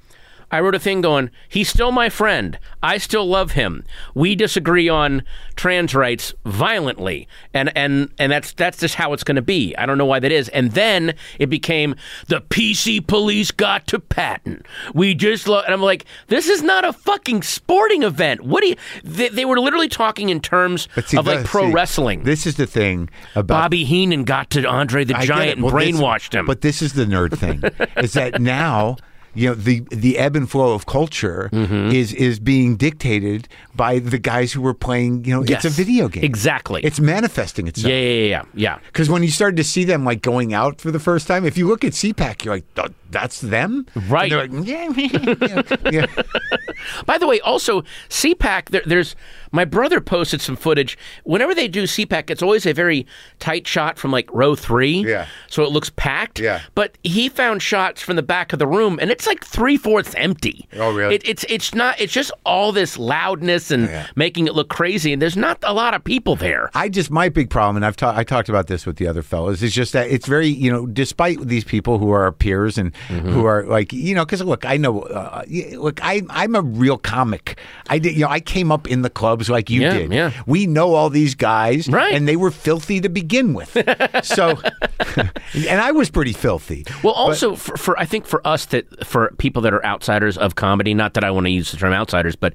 [0.52, 2.60] I wrote a thing going, he's still my friend.
[2.84, 3.84] I still love him.
[4.14, 5.24] We disagree on
[5.56, 7.28] trans rights violently.
[7.54, 9.76] And and and that's that's just how it's going to be.
[9.78, 10.50] I don't know why that is.
[10.50, 11.96] And then it became
[12.28, 14.64] the PC police got to Patton.
[14.94, 18.42] We just lo-, and I'm like, this is not a fucking sporting event.
[18.42, 21.74] What do you they, they were literally talking in terms see, of like pro see,
[21.74, 22.24] wrestling.
[22.24, 25.58] This is the thing about Bobby Heenan got to Andre the I Giant it.
[25.58, 26.46] and Well, this- brainwashed him.
[26.46, 27.64] But this is the nerd thing:
[28.04, 28.98] is that now
[29.34, 31.92] you know the the ebb and flow of culture Mm-hmm.
[31.92, 35.26] is is being dictated by the guys who were playing.
[35.26, 35.66] You know, Yes.
[35.66, 36.24] it's a video game.
[36.24, 36.82] Exactly.
[36.84, 37.90] It's manifesting itself.
[37.92, 38.80] yeah, yeah, yeah, yeah.
[38.88, 41.58] Because when you started to see them like going out for the first time, if
[41.58, 42.66] you look at CPAC, you're like,
[43.10, 44.32] that's them, Right.
[44.32, 45.02] And they're like,
[45.48, 46.24] yeah, yeah, yeah.
[47.06, 48.70] By the way, also CPAC.
[48.70, 49.16] There, there's
[49.52, 50.98] my brother posted some footage.
[51.24, 53.06] Whenever they do CPAC, it's always a very
[53.40, 55.06] tight shot from like row three.
[55.06, 55.28] Yeah.
[55.48, 56.40] So it looks packed.
[56.40, 56.62] Yeah.
[56.74, 60.16] But he found shots from the back of the room, and it's like three fourths
[60.16, 60.68] empty.
[60.78, 61.14] Oh, really?
[61.16, 62.02] It, it's it's not.
[62.02, 64.08] It's just all this loudness and Yeah.
[64.16, 66.72] making it look crazy, and there's not a lot of people there.
[66.74, 69.22] I just my big problem, and I've ta- I talked about this with the other
[69.22, 72.78] fellows, is just that it's very you know, despite these people who are our peers
[72.80, 73.30] and Mm-hmm.
[73.30, 75.44] who are like you know, because look, I know, uh,
[75.74, 77.60] look, I I'm a real comic.
[77.90, 80.12] I did, you know, I came up in the clubs like you Yeah, did.
[80.14, 80.32] yeah.
[80.48, 82.14] We know all these guys, Right.
[82.16, 83.78] And they were filthy to begin with,
[84.24, 84.58] so,
[85.16, 86.86] and I was pretty filthy.
[87.04, 90.56] Well, also for, for I think for us that for people that are outsiders of
[90.56, 92.54] comedy, not that I want to use the term outsiders, but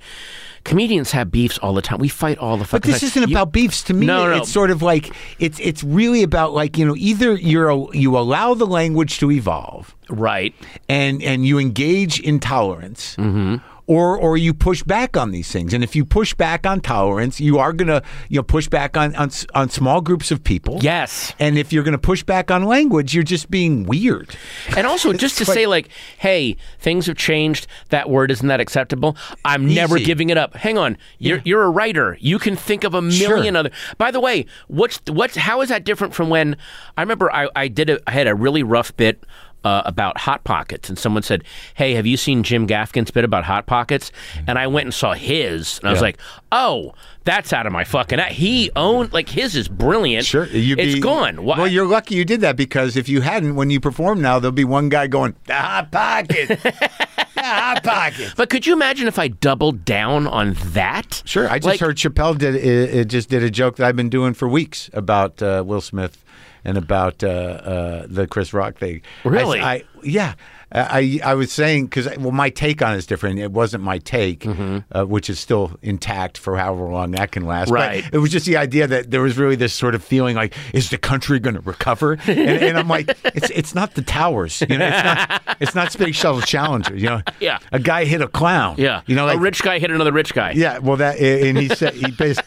[0.65, 1.99] comedians have beefs all the time.
[1.99, 3.07] We fight all the But this time.
[3.09, 4.07] isn't You- about beefs to me.
[4.07, 4.37] No, no.
[4.39, 8.55] It's sort of like it's it's really about like you know either you're you allow
[8.55, 10.55] the language to evolve, right.
[10.89, 13.17] and and you engage in tolerance.
[13.17, 13.57] Mm-hmm.
[13.89, 17.39] Or, or you push back on these things, and if you push back on tolerance,
[17.41, 20.79] you are gonna you know push back on on, on small groups of people.
[20.83, 21.33] Yes.
[21.39, 24.35] and if you're gonna push back on language, you're just being weird.
[24.77, 25.89] And also, just to like- say, like,
[26.19, 27.69] hey, things have changed.
[27.91, 29.17] That word isn't that acceptable.
[29.45, 30.57] I'm never giving it up.
[30.57, 32.17] Hang on, you're you're a writer.
[32.21, 33.61] You can think of a million Sure.
[33.61, 33.71] other.
[33.99, 36.57] By the way, what's what's how is that different from when
[36.97, 39.23] I remember I I did a, I had a really rough bit.
[39.67, 41.43] Uh, about hot pockets, and someone said,
[41.75, 44.13] "Hey, have you seen Jim Gaffigan's bit about hot pockets?"
[44.47, 46.03] And I went and saw his, and I was Yeah.
[46.03, 46.19] like,
[46.53, 46.95] "Oh,
[47.25, 50.25] that's out of my fucking." He owned like his is brilliant.
[50.25, 51.43] Sure, you'd it's be- gone.
[51.43, 51.59] Why?
[51.59, 54.53] Well, you're lucky you did that because if you hadn't, when you perform now, there'll
[54.53, 59.19] be one guy going, "The hot pocket, the hot pocket." But could you imagine if
[59.19, 61.23] I doubled down on that?
[61.25, 62.63] Sure, I just Like- heard Chappelle did it,
[62.95, 66.23] it just did a joke that I've been doing for weeks about uh, Will Smith
[66.67, 69.01] and about uh, uh, the Chris Rock thing.
[69.25, 69.61] Really?
[69.61, 70.35] I, I yeah.
[70.73, 73.39] I I was saying because well my take on it is different.
[73.39, 77.67] It wasn't my take, uh, which is still intact for however long that can last.
[77.67, 77.75] Mm-hmm.
[77.75, 78.05] Right.
[78.05, 80.55] But it was just the idea that there was really this sort of feeling like,
[80.75, 82.19] is the country going to recover?
[82.27, 85.93] And, and I'm like, it's it's not the towers, you know, it's not it's not
[85.93, 87.23] Space Shuttle Challenger, you know.
[87.39, 87.61] Yeah.
[87.71, 88.75] A guy hit a clown.
[88.77, 90.51] Yeah, You know, like a rich guy hit another rich guy.
[90.51, 92.41] yeah, well, that and he said he bas-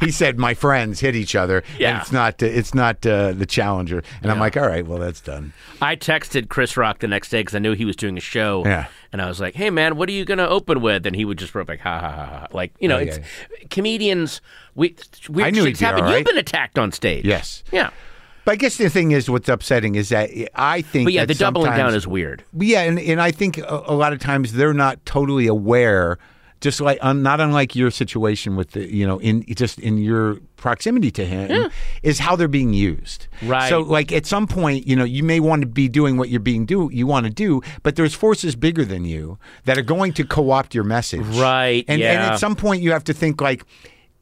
[0.00, 1.62] he said my friends hit each other.
[1.78, 1.90] Yeah.
[1.94, 4.02] and it's not it's not uh, the challenger.
[4.22, 5.52] And I'm like, all right, well, that's done.
[5.80, 8.62] I texted Chris Rock the next day because I knew he was doing a show.
[8.64, 8.86] Yeah.
[9.12, 11.36] And I was like, "Hey man, what are you gonna open with?" And he would
[11.38, 13.08] just wrote like, "Ha ha ha ha!" Like you know, Okay.
[13.10, 14.40] it's comedians.
[14.74, 14.96] We
[15.28, 16.04] weird I knew things he'd be happen.
[16.04, 17.24] all You've been attacked on stage.
[17.26, 17.90] Yes, Yeah.
[18.46, 21.06] but I guess the thing is, what's upsetting is that I think.
[21.06, 22.42] But yeah, the doubling down is weird.
[22.58, 26.18] Yeah, and, and I think a, a lot of times they're not totally aware,
[26.62, 30.36] just like un, not unlike your situation with the you know in just in your
[30.56, 31.70] proximity to him
[32.04, 33.26] is how they're being used.
[33.42, 33.68] Right.
[33.68, 36.40] So like at some point, you know, you may want to be doing what you're
[36.40, 40.12] being do you want to do, but there's forces bigger than you that are going
[40.14, 41.26] to co-opt your message.
[41.36, 43.64] Right, And and at some point you have to think like.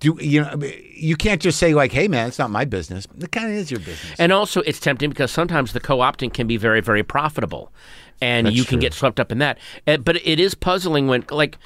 [0.00, 0.58] Do you know?
[0.94, 3.70] You can't just say like, "Hey, man, it's not my business." It kind of is
[3.70, 4.18] your business.
[4.18, 7.70] And also, it's tempting because sometimes the co-opting can be very, very profitable,
[8.22, 8.80] and you can true.
[8.80, 9.58] get swept up in that.
[9.84, 11.58] But it is puzzling when, like,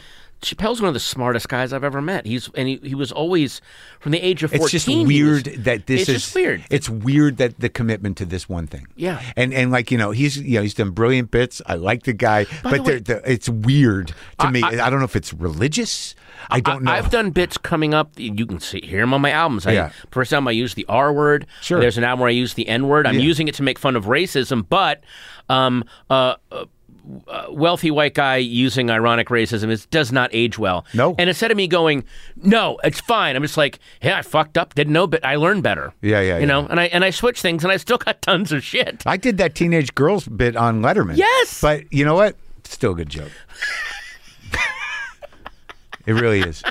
[0.44, 2.26] Chappelle's one of the smartest guys I've ever met.
[2.26, 3.60] He's and he, he was always
[4.00, 4.64] from the age of fourteen.
[4.64, 6.64] It's just weird was- that this is just weird.
[6.70, 8.86] It's weird that the commitment to this one thing.
[8.94, 9.20] Yeah.
[9.36, 11.60] and and like you know he's you know he's done brilliant bits.
[11.66, 14.62] I like the guy, but the way- they're- they're- it's weird to me.
[14.62, 16.14] I, don't know if it's religious.
[16.50, 16.92] I don't know.
[16.92, 18.10] I, have done bits coming up.
[18.18, 19.66] You can see hear them on my albums.
[19.66, 19.92] I, Yeah.
[20.10, 21.46] First time I used the R word.
[21.62, 21.80] Sure.
[21.80, 23.06] There's an album where I use the N word.
[23.06, 23.20] I'm Yeah.
[23.22, 25.02] using it to make fun of racism, but
[25.48, 26.64] um, uh, uh,
[27.28, 30.86] Uh, wealthy white guy using ironic racism is does not age well.
[30.94, 31.14] No.
[31.18, 32.04] And instead of me going,
[32.36, 33.36] no, it's fine.
[33.36, 34.74] I'm just like, yeah, I fucked up.
[34.74, 35.92] Didn't know, but I learned better.
[36.00, 36.46] Yeah, yeah, You yeah.
[36.46, 39.02] know, and I and I switched things, and I still got tons of shit.
[39.04, 41.16] I did that teenage girls bit on Letterman.
[41.18, 41.60] Yes!
[41.60, 42.36] but you know what?
[42.64, 43.32] Still a good joke.
[46.06, 46.62] it really is.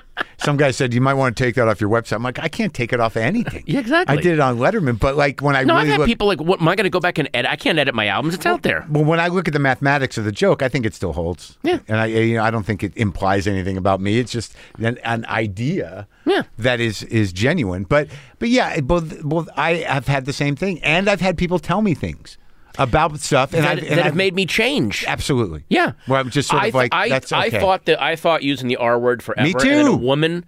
[0.43, 2.13] Some guy said you might want to take that off your website.
[2.17, 3.63] I'm like, I can't take it off anything.
[3.65, 4.17] Yeah, exactly.
[4.17, 6.27] I did it on Letterman, but like when I No, really I've had look, people
[6.27, 7.49] like, what, am I going to go back and edit?
[7.49, 8.35] I can't edit my albums.
[8.35, 8.85] It's out there.
[8.89, 11.57] Well, when I look at the mathematics of the joke, I think it still holds.
[11.63, 11.79] Yeah.
[11.87, 14.19] and I, you know, I don't think it implies anything about me.
[14.19, 16.07] It's just an, an idea.
[16.25, 16.43] Yeah.
[16.57, 17.83] that is is genuine.
[17.83, 18.07] But
[18.39, 21.81] but yeah, both both I have had the same thing, and I've had people tell
[21.81, 22.37] me things
[22.77, 25.05] about stuff, and that, I've, and that have made me change.
[25.07, 25.63] absolutely.
[25.69, 25.93] Yeah.
[26.07, 28.67] Well, I'm just sort I of like I, that's I thought that I thought using
[28.67, 29.43] the R word forever.
[29.45, 29.95] Me And a too.
[29.95, 30.45] woman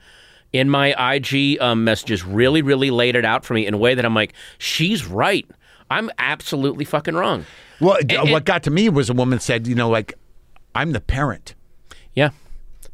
[0.53, 3.93] in my IG um, messages really, really laid it out for me in a way
[3.93, 5.45] that I'm like, she's right.
[5.91, 7.45] I'm absolutely fucking wrong.
[7.79, 10.13] Well, And- what got to me was a woman said, you know, like
[10.73, 11.55] I'm the parent.
[12.13, 12.29] Yeah.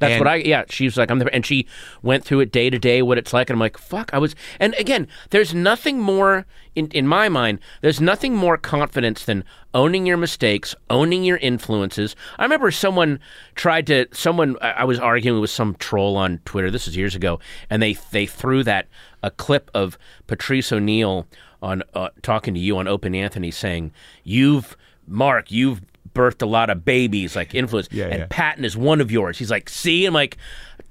[0.02, 1.68] That's And- what I yeah, she's like I'm the and she
[2.02, 4.36] went through it day to day what it's like and I'm like, fuck, I was
[4.60, 6.46] and again, there's nothing more
[6.76, 12.16] in in my mind, there's nothing more confidence than owning your mistakes, owning your influences.
[12.40, 13.20] I remember someone
[13.56, 17.16] tried to someone I I was arguing with some troll on Twitter, this was years
[17.16, 18.88] ago, and they they threw that
[19.22, 19.98] a clip of
[20.28, 21.28] Patrice O'Neal
[21.62, 23.92] on uh, talking to you on Opie and Anthony saying,
[24.24, 24.76] "You've
[25.08, 25.82] Marc, you've
[26.14, 28.28] birthed a lot of babies like influence Yeah, and yeah.
[28.30, 29.38] Patton is one of yours.
[29.38, 30.38] He's like, see, I'm like,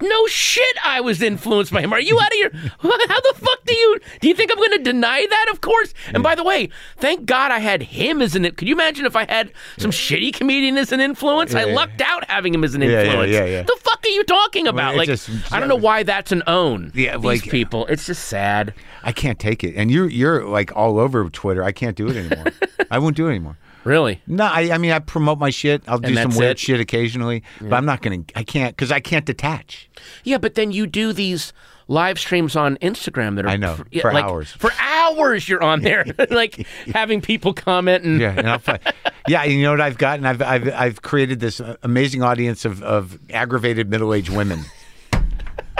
[0.01, 1.93] no shit, I was influenced by him.
[1.93, 2.51] Are you out of your?
[2.79, 2.89] How
[3.21, 5.49] the fuck do you do you think I'm going to deny that?
[5.51, 5.93] Of course.
[6.11, 8.45] And by the way, thank God I had him as an.
[8.45, 8.57] Influence.
[8.57, 11.53] Could you imagine if I had some shitty comedian as an influence?
[11.53, 11.75] I Yeah, yeah.
[11.75, 13.31] lucked out having him as an Yeah, yeah, influence.
[13.33, 13.61] yeah, yeah.
[13.61, 14.95] The fuck are you talking about?
[14.95, 16.91] like, just- I don't know why that's an own.
[16.95, 17.85] Yeah, these like- people.
[17.85, 18.73] It's just sad.
[19.03, 19.75] I can't take it.
[19.75, 21.63] And you're you're like all over Twitter.
[21.63, 22.51] I can't do it anymore.
[22.89, 23.57] I won't do it anymore.
[23.83, 24.21] Really.
[24.27, 25.83] No, I, I mean I promote my shit.
[25.87, 26.59] I'll do some weird it?
[26.59, 28.23] shit occasionally, but I'm not gonna.
[28.35, 29.89] I can't because I can't detach.
[30.23, 31.53] Yeah, but then you do these
[31.87, 34.51] live streams on Instagram that are I know, for, yeah, for like, hours.
[34.51, 38.79] For hours, you're on there, like having people comment and Yeah, and I'll fi-
[39.27, 39.43] yeah.
[39.43, 40.25] You know what I've gotten?
[40.25, 44.61] I've I've I've created this uh, amazing audience of of aggravated middle aged women,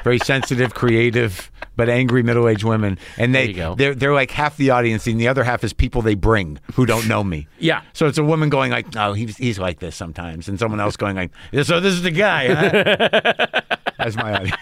[0.03, 4.69] very sensitive, creative, but angry middle aged women, and they they're they're like half the
[4.71, 7.47] audience, and the other half is people they bring who don't know me.
[7.59, 7.81] Yeah.
[7.93, 10.97] So it's a woman going like, "Oh, he's he's like this sometimes," and someone else
[10.97, 11.31] going like,
[11.63, 13.61] "So this is the guy." Huh?
[13.99, 14.57] That's my audience.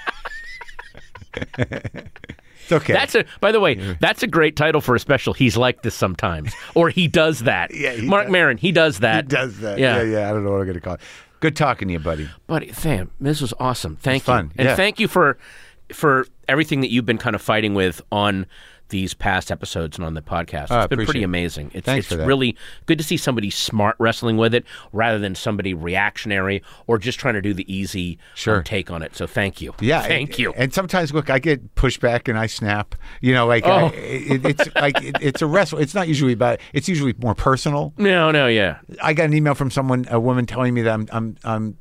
[1.57, 2.93] it's okay.
[2.93, 3.25] That's a.
[3.39, 5.33] By the way, that's a great title for a special.
[5.33, 7.73] He's like this sometimes, or he does that.
[7.73, 8.31] Yeah, he Marc does.
[8.31, 9.25] Maron, he does that.
[9.25, 9.79] he does that.
[9.79, 10.01] Yeah.
[10.01, 10.29] Yeah, yeah.
[10.29, 11.01] I don't know what I'm gonna call it.
[11.39, 12.29] Good talking to you, buddy.
[12.47, 13.95] Buddy, Sam, this was awesome.
[13.95, 14.75] Thank you, fun, and yeah.
[14.75, 15.37] thank you for
[15.93, 18.45] for everything that you've been kind of fighting with on
[18.89, 20.63] these past episodes and on the podcast.
[20.63, 21.25] It's Oh, been pretty it.
[21.25, 21.71] amazing.
[21.73, 22.27] It's, Thanks it's for that.
[22.27, 22.55] really
[22.85, 27.35] good to see somebody smart wrestling with it rather than somebody reactionary or just trying
[27.35, 28.61] to do the easy um, Sure.
[28.63, 29.15] take on it.
[29.15, 29.73] So thank you.
[29.79, 30.53] Yeah, thank and, you.
[30.53, 32.95] And sometimes, look, I get pushback and I snap.
[33.21, 33.87] You know, like I, Oh.
[33.93, 35.79] it, it's like it, it's a wrestle.
[35.79, 36.59] It's not usually about.
[36.73, 37.93] It's usually more personal.
[37.97, 38.79] no, no, yeah.
[39.01, 41.77] I got an email from someone, a woman, telling me that I'm I'm I'm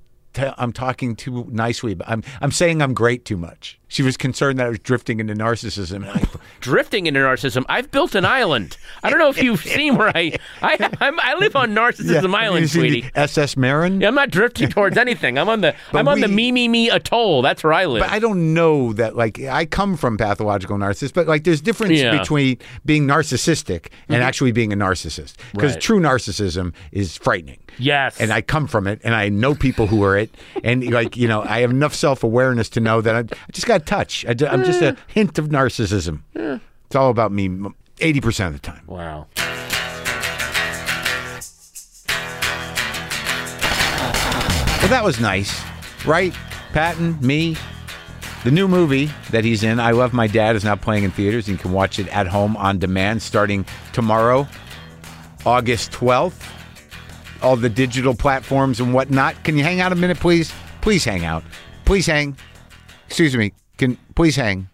[0.46, 1.94] t- I'm talking too nicely.
[1.94, 3.78] But I'm I'm saying I'm great too much.
[3.90, 5.96] She was concerned that I was drifting into narcissism.
[5.96, 6.22] And I,
[6.60, 7.64] drifting into narcissism.
[7.70, 8.76] I've built an island.
[9.02, 12.34] I don't know if you've seen where I I I'm, I live on Narcissism You
[12.34, 13.10] Island, sweetie.
[13.14, 14.00] SS Maron.
[14.02, 15.38] Yeah, I'm not drifting towards anything.
[15.38, 17.40] I'm on the I'm on the me me me atoll.
[17.42, 18.02] That's where I live.
[18.02, 19.16] But I don't know that.
[19.16, 22.10] Like, I come from pathological narcissists, but like, there's difference Yeah.
[22.12, 22.18] Mm-hmm.
[22.18, 25.34] between being narcissistic and actually being a narcissist.
[25.52, 25.80] Because Right.
[25.80, 27.58] true narcissism is frightening.
[27.78, 31.16] Yes, and I come from it, and I know people who are it, and like
[31.16, 33.84] you know, I have enough self awareness to know that I, I just got a
[33.84, 34.24] touch.
[34.26, 34.94] I, am just a eh.
[35.06, 36.22] hint of narcissism.
[36.36, 36.58] Eh.
[36.86, 37.50] It's all about me,
[38.00, 38.82] eighty percent of the time.
[38.86, 39.26] wow.
[44.80, 45.60] Well, that was nice,
[46.06, 46.32] right?
[46.72, 47.56] Patton, me.
[48.44, 51.48] The new movie that he's in, I Love My Dad, is now playing in theaters.
[51.48, 54.48] You can watch it at home on demand starting tomorrow,
[55.44, 56.57] August 12th.
[57.42, 59.42] All the digital platforms and whatnot.
[59.44, 60.52] Can you hang out a minute, please?
[60.80, 61.44] Please hang out.
[61.84, 62.36] Please hang.
[63.06, 63.52] Excuse me.
[63.76, 64.68] Can please hang.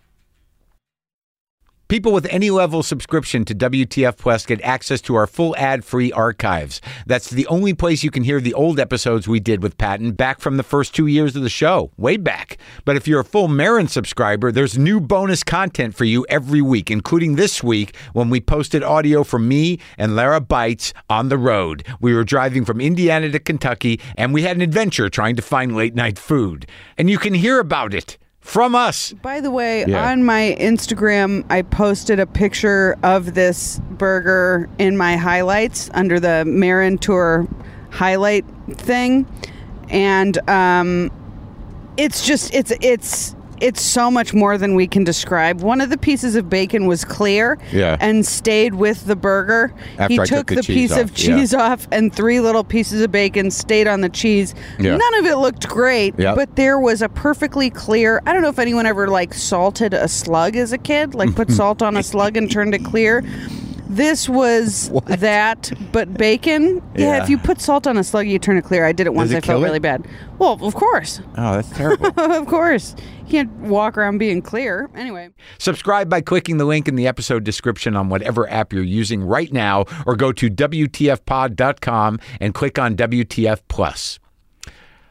[1.88, 6.80] People with any level subscription to WTF Plus get access to our full ad-free archives.
[7.04, 10.40] That's the only place you can hear the old episodes we did with Patton back
[10.40, 12.56] from the first two years of the show, way back.
[12.86, 16.90] But if you're a full Maron subscriber, there's new bonus content for you every week,
[16.90, 21.86] including this week when we posted audio from me and Lara Bites on the road.
[22.00, 25.76] We were driving from Indiana to Kentucky, and we had an adventure trying to find
[25.76, 26.66] late-night food.
[26.96, 29.14] And you can hear about it from us.
[29.22, 30.10] By the way, Yeah.
[30.12, 36.44] on my Instagram, I posted a picture of this burger in my highlights under the
[36.46, 37.48] Maron Tour
[37.90, 39.24] highlight thing,
[39.88, 41.10] and um,
[41.96, 43.34] it's just it's it's
[43.64, 45.62] it's so much more than we can describe.
[45.62, 47.96] One of the pieces of bacon was clear Yeah.
[47.98, 49.72] and stayed with the burger.
[49.98, 51.36] After he I took the the, piece of off, yeah.
[51.36, 54.54] cheese off, and three little pieces of bacon stayed on the cheese.
[54.78, 54.96] Yeah.
[54.96, 56.36] None of it looked great, Yep.
[56.36, 58.20] but there was a perfectly clear.
[58.26, 61.50] I don't know if anyone ever like salted a slug as a kid, like put
[61.60, 63.24] salt on a slug and turned it clear.
[63.88, 65.06] This was What?
[65.20, 66.76] that, but bacon.
[66.96, 67.04] Yeah.
[67.04, 67.22] Yeah.
[67.22, 68.84] if you put salt on a slug, you turn it clear.
[68.86, 69.30] I did it once.
[69.30, 69.66] it I kill felt it?
[69.66, 70.06] really bad.
[70.38, 72.06] Well, of course, Oh, that's terrible.
[72.18, 72.96] of course.
[73.26, 74.88] You can't walk around being clear.
[74.94, 75.30] Anyway.
[75.58, 79.52] Subscribe by clicking the link in the episode description on whatever app you're using right
[79.52, 84.18] now, or go to WTFpod.com and click on WTF Plus.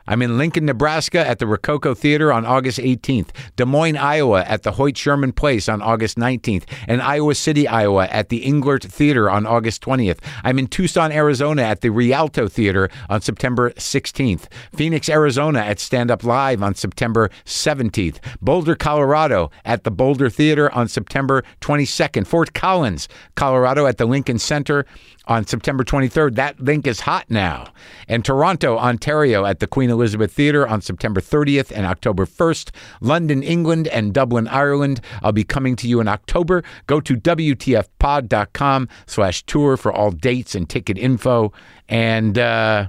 [0.08, 4.64] I'm in Lincoln, Nebraska at the Rococo Theater on August 18th, Des Moines, Iowa at
[4.64, 9.30] the Hoyt Sherman Place on August 19th, and Iowa City, Iowa at the Englert Theater
[9.30, 10.20] on August 20th.
[10.44, 16.12] I'm in Tucson, Arizona at the Rialto Theater on September 16th, Phoenix, Arizona at Stand
[16.12, 22.54] Up Live on September 17th, Boulder, Colorado at the Boulder Theater on September 22nd, Fort
[22.54, 24.86] Collins, Colorado at the Lincoln Center
[25.26, 26.36] on September 23rd.
[26.36, 27.68] That link is hot now.
[28.08, 32.72] And Toronto, Ontario at the Queen Elizabeth Theatre on September 30th and October 1st.
[33.02, 35.02] London, England, and Dublin, Ireland.
[35.22, 36.64] I'll be coming to you in October.
[36.88, 41.54] Go to WTFpod.com slash tour for all dates and ticket info.
[41.88, 42.88] And, uh,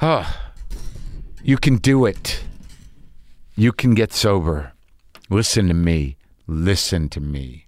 [0.00, 0.36] oh,
[1.42, 2.44] you can do it.
[3.56, 4.72] You can get sober.
[5.30, 6.16] Listen to me.
[6.46, 7.66] Listen to me.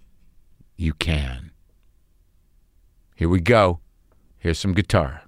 [0.76, 1.49] You can.
[3.20, 3.80] Here we go.
[4.38, 5.24] Here's some guitar.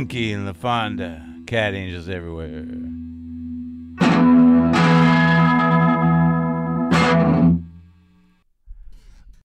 [0.00, 1.46] Monkey and LaFonda.
[1.46, 2.59] Cat angels everywhere.